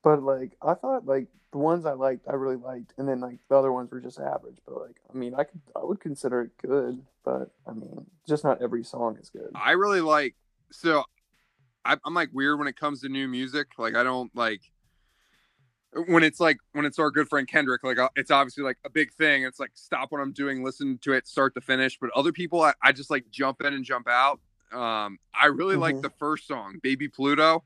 But 0.02 0.22
like 0.22 0.56
I 0.62 0.74
thought, 0.74 1.06
like 1.06 1.28
the 1.54 1.58
ones 1.58 1.86
I 1.86 1.92
liked, 1.92 2.26
I 2.28 2.34
really 2.34 2.56
liked, 2.56 2.94
and 2.98 3.08
then 3.08 3.20
like 3.20 3.38
the 3.48 3.54
other 3.54 3.72
ones 3.72 3.92
were 3.92 4.00
just 4.00 4.18
average. 4.18 4.58
But 4.66 4.80
like 4.80 4.96
I 5.08 5.16
mean, 5.16 5.36
I 5.36 5.44
could 5.44 5.60
I 5.76 5.84
would 5.84 6.00
consider 6.00 6.42
it 6.42 6.50
good, 6.58 7.00
but 7.24 7.52
I 7.64 7.72
mean, 7.72 8.06
just 8.28 8.42
not 8.42 8.60
every 8.60 8.82
song 8.82 9.16
is 9.22 9.30
good. 9.30 9.50
I 9.54 9.70
really 9.70 10.00
like. 10.00 10.34
So, 10.72 11.04
I, 11.84 11.96
I'm 12.04 12.12
like 12.12 12.30
weird 12.32 12.58
when 12.58 12.66
it 12.66 12.76
comes 12.76 13.02
to 13.02 13.08
new 13.08 13.28
music. 13.28 13.68
Like, 13.78 13.94
I 13.94 14.02
don't 14.02 14.34
like 14.34 14.62
when 16.08 16.24
it's 16.24 16.40
like 16.40 16.58
when 16.72 16.84
it's 16.84 16.98
our 16.98 17.12
good 17.12 17.28
friend 17.28 17.46
Kendrick. 17.46 17.84
Like, 17.84 17.98
uh, 17.98 18.08
it's 18.16 18.32
obviously 18.32 18.64
like 18.64 18.78
a 18.84 18.90
big 18.90 19.12
thing. 19.12 19.44
It's 19.44 19.60
like 19.60 19.70
stop 19.74 20.10
what 20.10 20.20
I'm 20.20 20.32
doing, 20.32 20.64
listen 20.64 20.98
to 21.02 21.12
it, 21.12 21.28
start 21.28 21.54
to 21.54 21.60
finish. 21.60 21.98
But 22.00 22.10
other 22.16 22.32
people, 22.32 22.62
I, 22.62 22.72
I 22.82 22.90
just 22.90 23.10
like 23.12 23.26
jump 23.30 23.60
in 23.60 23.74
and 23.74 23.84
jump 23.84 24.08
out. 24.08 24.40
Um, 24.72 25.18
I 25.32 25.46
really 25.46 25.76
like 25.76 25.94
Mhm. 25.94 26.02
the 26.02 26.10
first 26.18 26.48
song, 26.48 26.80
"Baby 26.82 27.06
Pluto." 27.06 27.62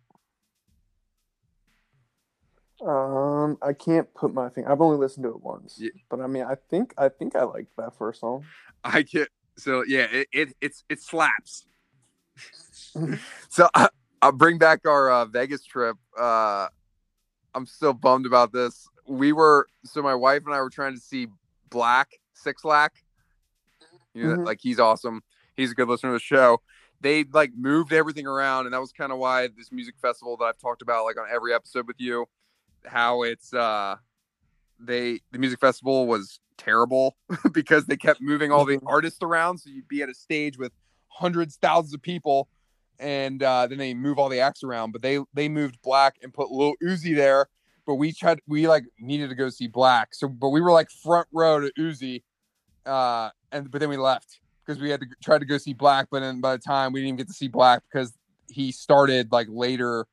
Um, 2.87 3.59
I 3.61 3.73
can't 3.73 4.13
put 4.15 4.33
my 4.33 4.49
thing. 4.49 4.67
I've 4.67 4.81
only 4.81 4.97
listened 4.99 5.25
to 5.25 5.31
it 5.31 5.43
once, 5.43 5.77
Yeah. 5.81 5.91
but 6.09 6.21
I 6.21 6.27
mean, 6.27 6.45
I 6.45 6.55
think 6.55 6.95
I 6.97 7.09
think 7.09 7.35
I 7.35 7.43
liked 7.43 7.77
that 7.77 7.97
first 7.97 8.21
song. 8.21 8.45
I 8.85 9.03
get 9.03 9.29
so 9.57 9.83
yeah, 9.87 10.07
it 10.11 10.29
it 10.33 10.55
it's 10.61 10.85
it 10.89 11.01
slaps. 11.03 11.67
so 13.49 13.69
I, 13.75 13.89
I'll 14.23 14.33
bring 14.33 14.59
back 14.59 14.87
our 14.87 15.11
uh, 15.11 15.25
Vegas 15.27 15.65
trip. 15.65 15.97
Uh, 16.19 16.69
I'm 17.55 17.67
still 17.67 17.93
bummed 17.95 18.27
about 18.27 18.53
this. 18.53 18.89
We 19.07 19.33
were 19.33 19.67
so 19.85 20.03
my 20.03 20.15
wife 20.15 20.43
and 20.47 20.55
I 20.55 20.61
were 20.61 20.71
trying 20.71 20.95
to 20.95 21.01
see 21.01 21.27
Black 21.71 22.13
Six 22.35 22.65
Lack. 22.65 22.95
You 24.15 24.25
know, 24.25 24.37
Mhm. 24.39 24.47
like 24.47 24.59
he's 24.61 24.79
awesome. 24.79 25.23
He's 25.57 25.73
a 25.73 25.75
good 25.75 25.89
listener 25.89 26.11
to 26.11 26.15
the 26.15 26.21
show. 26.21 26.61
They 27.01 27.25
like 27.25 27.53
moved 27.57 27.93
everything 27.93 28.27
around, 28.27 28.67
and 28.67 28.75
that 28.75 28.81
was 28.81 28.93
kind 28.93 29.13
of 29.13 29.19
why 29.19 29.49
this 29.49 29.71
music 29.71 29.95
festival 30.01 30.37
that 30.39 30.45
I've 30.45 30.59
talked 30.59 30.83
about 30.83 31.05
like 31.05 31.19
on 31.19 31.27
every 31.31 31.53
episode 31.55 31.87
with 31.87 32.01
you, 32.01 32.27
how 32.87 33.23
it's 33.23 33.53
uh 33.53 33.97
they 34.79 35.21
the 35.33 35.39
music 35.39 35.61
festival 35.61 36.07
was 36.07 36.41
terrible 36.57 37.17
because 37.53 37.87
they 37.87 37.97
kept 37.97 38.21
moving 38.21 38.51
all 38.53 38.65
the 38.65 38.79
Mhm. 38.79 38.83
artists 38.87 39.23
around. 39.23 39.59
So 39.59 39.71
you'd 39.71 39.89
be 39.89 40.03
at 40.03 40.09
a 40.09 40.15
stage 40.15 40.59
with 40.59 40.73
hundreds, 41.09 41.57
thousands 41.57 41.95
of 41.95 42.03
people, 42.03 42.49
and 42.99 43.43
uh, 43.43 43.67
then 43.67 43.79
they 43.79 43.95
move 43.95 44.19
all 44.19 44.29
the 44.29 44.41
acts 44.41 44.63
around. 44.63 44.93
But 44.93 45.03
they 45.03 45.19
they 45.35 45.49
moved 45.49 45.81
Black 45.83 46.17
and 46.23 46.33
put 46.33 46.51
Lil 46.51 46.75
Uzi 46.83 47.15
there. 47.15 47.47
But 47.87 47.95
we 47.95 48.13
tried, 48.13 48.41
we 48.47 48.69
like 48.69 48.85
needed 48.99 49.31
to 49.31 49.35
go 49.35 49.49
see 49.49 49.67
Black. 49.67 50.15
So, 50.15 50.29
but 50.29 50.51
we 50.51 50.61
were 50.61 50.73
like 50.73 50.91
front 50.91 51.27
row 51.33 51.59
to 51.61 51.73
Uzi, 51.79 52.23
uh, 52.87 53.31
and 53.51 53.71
but 53.71 53.81
then 53.81 53.89
we 53.89 53.97
left 53.97 54.41
because 54.65 54.81
we 54.81 54.91
had 54.91 55.01
to 55.01 55.07
try 55.23 55.39
to 55.39 55.45
go 55.47 55.57
see 55.59 55.73
Black. 55.73 56.09
But 56.11 56.21
then 56.21 56.41
by 56.41 56.55
the 56.57 56.63
time 56.63 56.93
we 56.93 57.01
didn't 57.01 57.09
even 57.09 57.17
get 57.17 57.29
to 57.29 57.35
see 57.35 57.49
Black 57.49 57.83
because 57.91 58.13
he 58.49 58.73
started 58.73 59.33
like 59.33 59.47
later. 59.51 60.07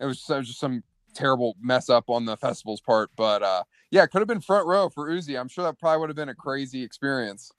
It 0.00 0.06
was, 0.06 0.24
it 0.30 0.36
was 0.36 0.46
just 0.46 0.60
some 0.60 0.84
terrible 1.18 1.56
mess 1.60 1.90
up 1.90 2.08
on 2.08 2.24
the 2.24 2.36
festival's 2.36 2.80
part. 2.80 3.10
But 3.16 3.42
uh, 3.42 3.64
yeah, 3.90 4.04
it 4.04 4.08
could 4.08 4.20
have 4.20 4.28
been 4.28 4.40
front 4.40 4.66
row 4.66 4.88
for 4.88 5.10
Uzi. 5.10 5.38
I'm 5.38 5.48
sure 5.48 5.64
that 5.64 5.78
probably 5.78 6.00
would 6.00 6.08
have 6.10 6.16
been 6.16 6.28
a 6.28 6.34
crazy 6.34 6.82
experience. 6.82 7.52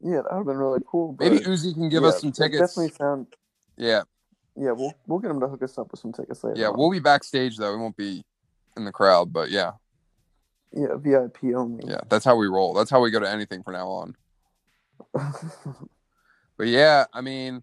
Yeah, 0.00 0.22
that 0.22 0.30
would 0.30 0.38
have 0.38 0.46
been 0.46 0.56
really 0.56 0.80
cool. 0.86 1.16
Maybe 1.18 1.40
Uzi 1.40 1.74
can 1.74 1.88
give 1.88 2.02
yeah, 2.02 2.10
us 2.10 2.20
some 2.20 2.32
tickets. 2.32 2.74
Definitely 2.74 2.96
sound. 2.96 3.26
Yeah, 3.76 4.02
Yeah, 4.56 4.72
we'll 4.72 4.94
we'll 5.06 5.18
get 5.18 5.30
him 5.30 5.40
to 5.40 5.48
hook 5.48 5.62
us 5.62 5.76
up 5.78 5.90
with 5.90 6.00
some 6.00 6.12
tickets 6.12 6.42
later. 6.44 6.60
yeah, 6.60 6.68
on. 6.68 6.78
we'll 6.78 6.90
be 6.90 7.00
backstage 7.00 7.56
though. 7.56 7.72
We 7.72 7.80
won't 7.80 7.96
be 7.96 8.24
in 8.76 8.84
the 8.84 8.92
crowd, 8.92 9.32
but 9.32 9.50
yeah, 9.50 9.72
yeah 10.72 10.96
VIP 10.96 11.54
only. 11.56 11.84
yeah, 11.86 12.00
that's 12.08 12.24
how 12.24 12.36
we 12.36 12.46
roll. 12.46 12.74
That's 12.74 12.90
how 12.90 13.00
we 13.00 13.10
go 13.10 13.20
to 13.20 13.28
anything 13.28 13.62
from 13.62 13.74
now 13.74 13.88
on. 13.88 14.16
But 16.58 16.66
yeah, 16.66 17.04
I 17.12 17.20
mean, 17.20 17.62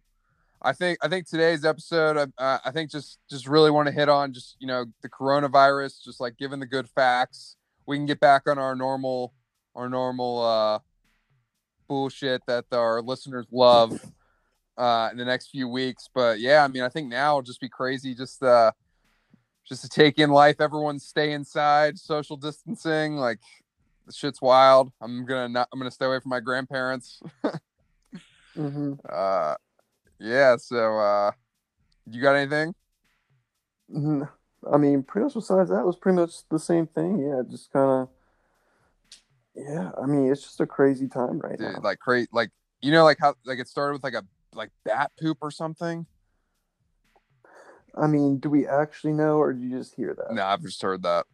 I 0.65 0.73
think 0.73 0.97
I 1.03 1.07
think 1.07 1.29
today's 1.29 1.63
episode, 1.63 2.17
I, 2.17 2.43
uh, 2.43 2.57
I 2.65 2.71
think 2.71 2.89
just 2.89 3.19
just 3.29 3.47
really 3.47 3.69
want 3.69 3.87
to 3.87 3.93
hit 3.93 4.09
on 4.09 4.33
just 4.33 4.55
you 4.59 4.67
know 4.67 4.85
the 5.03 5.09
coronavirus, 5.09 6.03
just 6.03 6.19
like 6.19 6.37
giving 6.37 6.59
the 6.59 6.65
good 6.65 6.89
facts. 6.89 7.55
We 7.85 7.97
can 7.97 8.07
get 8.07 8.19
back 8.19 8.49
on 8.49 8.57
our 8.57 8.75
normal 8.75 9.31
our 9.75 9.87
normal 9.87 10.41
uh, 10.43 10.79
bullshit 11.87 12.41
that 12.47 12.65
our 12.71 13.03
listeners 13.03 13.45
love 13.51 13.91
uh, 14.75 15.09
in 15.11 15.19
the 15.19 15.25
next 15.25 15.51
few 15.51 15.69
weeks. 15.69 16.09
But 16.13 16.39
yeah, 16.39 16.63
I 16.63 16.67
mean, 16.67 16.81
I 16.81 16.89
think 16.89 17.09
now 17.09 17.33
it'll 17.33 17.43
just 17.43 17.61
be 17.61 17.69
crazy, 17.69 18.15
just 18.15 18.41
uh, 18.41 18.71
just 19.69 19.83
to 19.83 19.89
take 19.89 20.17
in 20.17 20.31
life. 20.31 20.55
Everyone 20.59 20.97
stay 20.97 21.33
inside, 21.33 21.99
social 21.99 22.37
distancing, 22.37 23.17
like. 23.17 23.39
The 24.07 24.13
shit's 24.13 24.39
wild. 24.39 24.91
I'm 25.01 25.25
gonna 25.25 25.49
not. 25.49 25.67
I'm 25.73 25.79
gonna 25.79 25.89
stay 25.89 26.05
away 26.05 26.19
from 26.19 26.29
my 26.29 26.39
grandparents. 26.39 27.23
hmm 28.55 28.93
Uh, 29.11 29.55
yeah. 30.19 30.57
So, 30.57 30.97
uh, 30.97 31.31
you 32.09 32.21
got 32.21 32.35
anything? 32.35 32.73
I 34.71 34.77
mean, 34.77 35.03
pretty 35.03 35.25
much 35.25 35.33
besides 35.33 35.69
that 35.69 35.85
was 35.85 35.95
pretty 35.95 36.15
much 36.15 36.47
the 36.49 36.59
same 36.59 36.87
thing. 36.87 37.19
Yeah, 37.19 37.41
just 37.49 37.71
kind 37.71 37.89
of. 37.89 38.09
Yeah, 39.55 39.91
I 40.01 40.05
mean, 40.05 40.31
it's 40.31 40.43
just 40.43 40.59
a 40.59 40.65
crazy 40.65 41.07
time 41.07 41.39
right 41.39 41.57
Dude, 41.57 41.73
now. 41.73 41.79
like 41.81 41.99
crazy, 41.99 42.27
like 42.33 42.49
you 42.81 42.91
know, 42.91 43.03
like 43.03 43.17
how 43.19 43.35
like 43.45 43.59
it 43.59 43.67
started 43.67 43.93
with 43.93 44.03
like 44.03 44.13
a 44.13 44.23
like 44.53 44.71
bat 44.83 45.11
poop 45.19 45.37
or 45.41 45.51
something. 45.51 46.05
I 47.95 48.07
mean, 48.07 48.39
do 48.39 48.49
we 48.49 48.67
actually 48.67 49.13
know, 49.13 49.37
or 49.37 49.53
do 49.53 49.61
you 49.61 49.77
just 49.77 49.95
hear 49.95 50.13
that? 50.13 50.33
No, 50.33 50.45
I've 50.45 50.61
just 50.61 50.81
heard 50.81 51.03
that. 51.03 51.25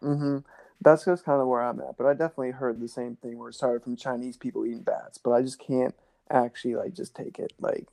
mm-hmm. 0.00 0.38
That's 0.80 1.04
just 1.04 1.24
kind 1.24 1.40
of 1.40 1.48
where 1.48 1.62
I'm 1.62 1.80
at. 1.80 1.96
But 1.96 2.06
I 2.06 2.12
definitely 2.12 2.52
heard 2.52 2.80
the 2.80 2.88
same 2.88 3.16
thing 3.16 3.38
where 3.38 3.48
it 3.48 3.54
started 3.54 3.82
from 3.82 3.96
Chinese 3.96 4.36
people 4.36 4.64
eating 4.64 4.82
bats. 4.82 5.18
But 5.18 5.32
I 5.32 5.42
just 5.42 5.58
can't 5.58 5.94
actually 6.30 6.76
like 6.76 6.94
just 6.94 7.14
take 7.14 7.38
it 7.38 7.52
like 7.60 7.86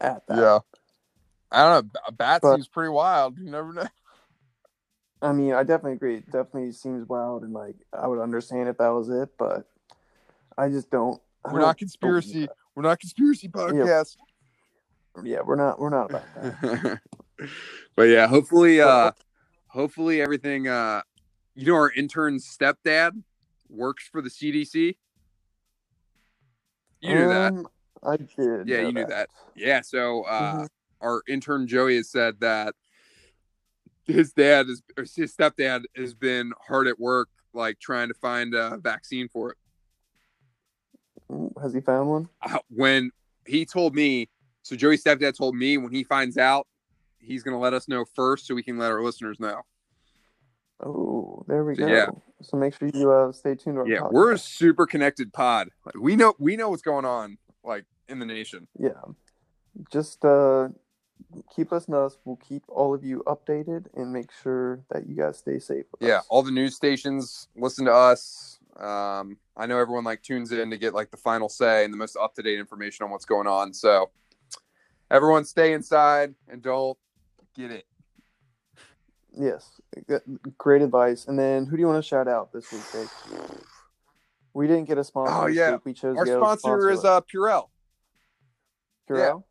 at 0.00 0.26
that. 0.28 0.36
Yeah. 0.38 0.58
I 1.50 1.62
don't 1.62 1.86
know. 1.94 2.00
A 2.08 2.12
bat 2.12 2.42
But- 2.42 2.56
seems 2.56 2.68
pretty 2.68 2.90
wild. 2.90 3.38
You 3.38 3.50
never 3.50 3.72
know. 3.72 3.86
I 5.22 5.32
mean, 5.32 5.54
I 5.54 5.62
definitely 5.62 5.94
agree. 5.94 6.16
It 6.18 6.26
definitely 6.26 6.72
seems 6.72 7.08
wild, 7.08 7.42
and 7.42 7.52
like 7.52 7.76
I 7.92 8.06
would 8.06 8.20
understand 8.20 8.68
if 8.68 8.76
that 8.78 8.88
was 8.88 9.08
it, 9.08 9.30
but 9.38 9.66
I 10.58 10.68
just 10.68 10.90
don't. 10.90 11.20
I 11.44 11.52
We're 11.52 11.60
don't 11.60 11.68
not 11.68 11.78
conspiracy. 11.78 12.48
We're 12.74 12.82
not 12.82 13.00
conspiracy 13.00 13.48
podcast. 13.48 14.16
that. 15.14 15.24
Yeah, 15.26 15.40
we're 15.44 15.56
not. 15.56 15.80
We're 15.80 15.88
not 15.88 16.10
about 16.10 16.24
that. 16.34 17.00
but 17.96 18.02
yeah, 18.02 18.26
hopefully, 18.26 18.82
uh, 18.82 19.12
hopefully 19.68 20.20
everything. 20.20 20.68
Uh, 20.68 21.00
you 21.54 21.66
know, 21.66 21.76
our 21.76 21.90
intern's 21.90 22.44
stepdad 22.46 23.22
works 23.70 24.06
for 24.06 24.20
the 24.20 24.28
CDC. 24.28 24.96
You 27.06 27.14
knew 27.14 27.28
that. 27.28 27.52
Um, 27.52 27.66
I 28.02 28.16
did. 28.16 28.68
Yeah, 28.68 28.80
you 28.80 28.92
knew 28.92 29.06
that. 29.06 29.28
Yeah. 29.54 29.80
So 29.82 30.24
uh, 30.24 30.54
Mhm. 30.54 30.68
our 31.00 31.22
intern 31.28 31.66
Joey 31.66 31.96
has 31.96 32.10
said 32.10 32.40
that 32.40 32.74
his 34.04 34.32
dad 34.32 34.68
is 34.68 34.82
or 34.96 35.02
his 35.04 35.34
stepdad 35.34 35.84
has 35.94 36.14
been 36.14 36.52
hard 36.66 36.88
at 36.88 36.98
work, 36.98 37.28
like 37.52 37.78
trying 37.78 38.08
to 38.08 38.14
find 38.14 38.54
a 38.54 38.78
vaccine 38.78 39.28
for 39.28 39.52
it. 39.52 39.58
Has 41.60 41.72
he 41.74 41.80
found 41.80 42.10
one? 42.10 42.28
Uh, 42.42 42.58
when 42.68 43.10
he 43.46 43.64
told 43.64 43.94
me, 43.94 44.28
so 44.62 44.74
Joey's 44.76 45.02
stepdad 45.04 45.36
told 45.36 45.54
me 45.54 45.78
when 45.78 45.92
he 45.92 46.02
finds 46.02 46.36
out, 46.38 46.66
he's 47.18 47.42
gonna 47.42 47.58
let 47.58 47.72
us 47.74 47.88
know 47.88 48.04
first, 48.04 48.46
so 48.46 48.54
we 48.54 48.62
can 48.62 48.78
let 48.78 48.90
our 48.90 49.02
listeners 49.02 49.38
know. 49.38 49.62
Oh, 50.84 51.44
there 51.46 51.64
we 51.64 51.74
So, 51.76 51.86
go. 51.86 51.92
yeah. 51.92 52.06
So 52.42 52.56
make 52.56 52.76
sure 52.76 52.90
you 52.92 53.10
uh, 53.10 53.32
stay 53.32 53.54
tuned 53.54 53.76
to 53.76 53.80
our 53.80 53.88
Yeah, 53.88 54.00
podcast. 54.00 54.12
we're 54.12 54.32
a 54.32 54.38
super 54.38 54.86
connected 54.86 55.32
pod. 55.32 55.70
Like, 55.84 55.96
we 55.98 56.16
know 56.16 56.34
we 56.38 56.56
know 56.56 56.68
what's 56.70 56.82
going 56.82 57.04
on, 57.04 57.38
like 57.64 57.84
in 58.08 58.18
the 58.18 58.26
nation. 58.26 58.68
Yeah. 58.78 58.90
Just 59.90 60.24
uh, 60.24 60.68
keep 61.54 61.72
us 61.72 61.88
us. 61.88 62.18
We'll 62.24 62.36
keep 62.36 62.62
all 62.68 62.94
of 62.94 63.04
you 63.04 63.22
updated 63.26 63.86
and 63.94 64.12
make 64.12 64.30
sure 64.42 64.80
that 64.90 65.06
you 65.08 65.16
guys 65.16 65.38
stay 65.38 65.58
safe. 65.58 65.86
Yeah, 66.00 66.18
us. 66.18 66.26
all 66.28 66.42
the 66.42 66.50
news 66.50 66.76
stations 66.76 67.48
listen 67.56 67.84
to 67.86 67.92
us. 67.92 68.58
Um, 68.76 69.38
I 69.56 69.64
know 69.66 69.78
everyone 69.78 70.04
like 70.04 70.22
tunes 70.22 70.52
in 70.52 70.70
to 70.70 70.76
get 70.76 70.92
like 70.92 71.10
the 71.10 71.16
final 71.16 71.48
say 71.48 71.84
and 71.84 71.92
the 71.92 71.96
most 71.98 72.16
up 72.16 72.34
to 72.34 72.42
date 72.42 72.58
information 72.58 73.04
on 73.04 73.10
what's 73.10 73.24
going 73.24 73.46
on. 73.46 73.72
So 73.72 74.10
everyone 75.10 75.44
stay 75.44 75.72
inside 75.72 76.34
and 76.48 76.60
don't 76.62 76.98
get 77.54 77.70
it. 77.70 77.86
Yes. 79.36 79.80
G- 80.08 80.16
Great 80.58 80.82
advice. 80.82 81.26
And 81.26 81.38
then 81.38 81.66
who 81.66 81.76
do 81.76 81.80
you 81.80 81.86
want 81.86 82.02
to 82.02 82.08
shout 82.08 82.26
out 82.28 82.52
this 82.52 82.72
week, 82.72 82.82
Jake? 82.92 83.08
We 84.54 84.66
didn't 84.66 84.86
get 84.88 84.96
a 84.98 85.04
sponsor. 85.04 85.34
Oh, 85.34 85.46
yeah. 85.46 85.76
We 85.84 85.92
chose 85.92 86.16
Our 86.16 86.24
to 86.24 86.30
go 86.30 86.40
sponsor 86.40 86.88
is 86.90 87.00
sponsorless. 87.00 87.04
uh 87.04 87.20
Purell. 87.22 87.68
Purell? 89.08 89.44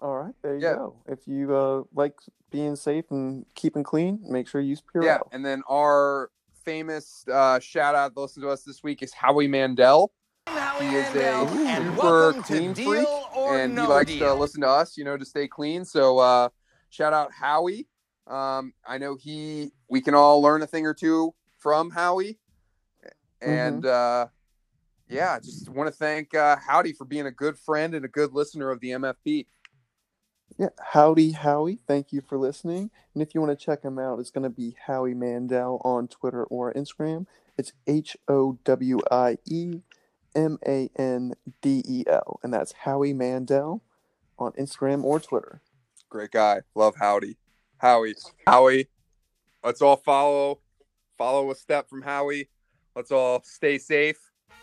All 0.00 0.16
right, 0.16 0.34
there 0.42 0.54
you 0.56 0.62
Yeah. 0.62 0.74
go. 0.74 0.96
If 1.08 1.26
you 1.26 1.54
uh, 1.56 1.82
like 1.92 2.14
being 2.50 2.76
safe 2.76 3.06
and 3.10 3.44
keeping 3.54 3.82
clean, 3.82 4.20
make 4.22 4.46
sure 4.46 4.60
you 4.60 4.68
use 4.70 4.82
Purell. 4.82 5.04
Yeah, 5.04 5.18
and 5.32 5.44
then 5.44 5.62
our 5.68 6.30
famous 6.64 7.24
uh, 7.32 7.58
shout 7.58 7.94
out 7.96 8.14
that 8.14 8.20
listen 8.20 8.42
to 8.42 8.48
us 8.50 8.62
this 8.62 8.82
week 8.82 9.02
is 9.02 9.12
Howie 9.12 9.48
Mandel. 9.48 10.12
Howie 10.46 10.86
He 10.86 10.94
is 10.94 11.08
a 11.10 11.14
Mandel, 11.18 11.48
and 11.66 11.84
super 11.94 12.02
welcome 12.06 12.42
clean 12.44 12.74
freak, 12.74 13.08
or 13.36 13.58
and 13.58 13.74
no 13.74 13.82
he 13.82 13.88
likes 13.88 14.10
deal. 14.12 14.34
to 14.34 14.34
listen 14.40 14.60
to 14.60 14.68
us, 14.68 14.96
you 14.96 15.04
know, 15.04 15.16
to 15.16 15.24
stay 15.24 15.48
clean. 15.48 15.84
So 15.84 16.18
uh, 16.18 16.48
shout 16.90 17.12
out 17.12 17.32
Howie. 17.32 17.88
Um, 18.28 18.74
I 18.86 18.98
know 18.98 19.16
he. 19.16 19.72
We 19.88 20.00
can 20.00 20.14
all 20.14 20.42
learn 20.42 20.62
a 20.62 20.66
thing 20.66 20.86
or 20.86 20.94
two 20.94 21.34
from 21.58 21.90
Howie, 21.90 22.38
and 23.40 23.86
uh, 23.86 24.26
yeah, 25.08 25.38
just 25.40 25.68
want 25.68 25.88
to 25.88 25.92
thank 25.92 26.34
uh, 26.34 26.56
Howdy 26.56 26.92
for 26.92 27.04
being 27.04 27.26
a 27.26 27.30
good 27.30 27.58
friend 27.58 27.94
and 27.94 28.04
a 28.04 28.08
good 28.08 28.32
listener 28.32 28.70
of 28.70 28.80
the 28.80 28.90
MFP. 28.90 29.46
Yeah, 30.58 30.68
Howdy 30.92 31.32
Howie. 31.32 31.78
Thank 31.86 32.12
you 32.12 32.20
for 32.20 32.36
listening. 32.36 32.90
And 33.14 33.22
if 33.22 33.34
you 33.34 33.40
want 33.40 33.56
to 33.58 33.64
check 33.64 33.82
him 33.82 33.98
out, 33.98 34.18
it's 34.18 34.30
going 34.30 34.44
to 34.44 34.50
be 34.50 34.76
Howie 34.86 35.14
Mandel 35.14 35.80
on 35.84 36.08
Twitter 36.08 36.44
or 36.44 36.72
Instagram. 36.74 37.26
It's 37.56 37.72
H 37.86 38.16
O 38.28 38.58
W 38.64 39.00
I 39.10 39.38
E 39.46 39.80
M 40.34 40.58
A 40.66 40.90
N 40.96 41.34
D 41.62 41.82
E 41.86 42.04
L. 42.06 42.40
And 42.42 42.52
that's 42.52 42.72
Howie 42.72 43.12
Mandel 43.12 43.82
on 44.38 44.52
Instagram 44.52 45.04
or 45.04 45.20
Twitter. 45.20 45.60
Great 46.08 46.30
guy. 46.30 46.62
Love 46.74 46.96
Howdy. 46.98 47.36
Howie. 47.78 48.14
Howie. 48.46 48.88
Let's 49.64 49.82
all 49.82 49.96
follow 49.96 50.60
follow 51.16 51.50
a 51.50 51.54
step 51.54 51.88
from 51.88 52.02
Howie. 52.02 52.48
Let's 52.94 53.10
all 53.10 53.42
stay 53.42 53.78
safe. 53.78 54.18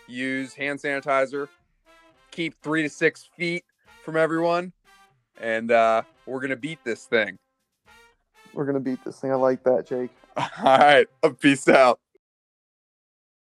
Use 0.08 0.54
hand 0.54 0.80
sanitizer. 0.80 1.48
Keep 2.32 2.62
three 2.62 2.84
to 2.84 2.90
six 2.90 3.30
feet 3.38 3.64
from 4.04 4.18
everyone. 4.18 4.74
And 5.40 5.72
uh, 5.72 6.04
we're 6.26 6.42
gonna 6.42 6.56
beat 6.56 6.80
this 6.84 7.06
thing. 7.06 7.38
We're 8.56 8.64
going 8.64 8.76
to 8.76 8.80
beat 8.80 9.04
this 9.04 9.20
thing. 9.20 9.32
I 9.32 9.36
like 9.36 9.64
that, 9.66 9.86
Jake. 9.86 10.12
All 10.38 10.48
right. 10.64 11.08
Peace 11.42 11.68
out. 11.68 12.00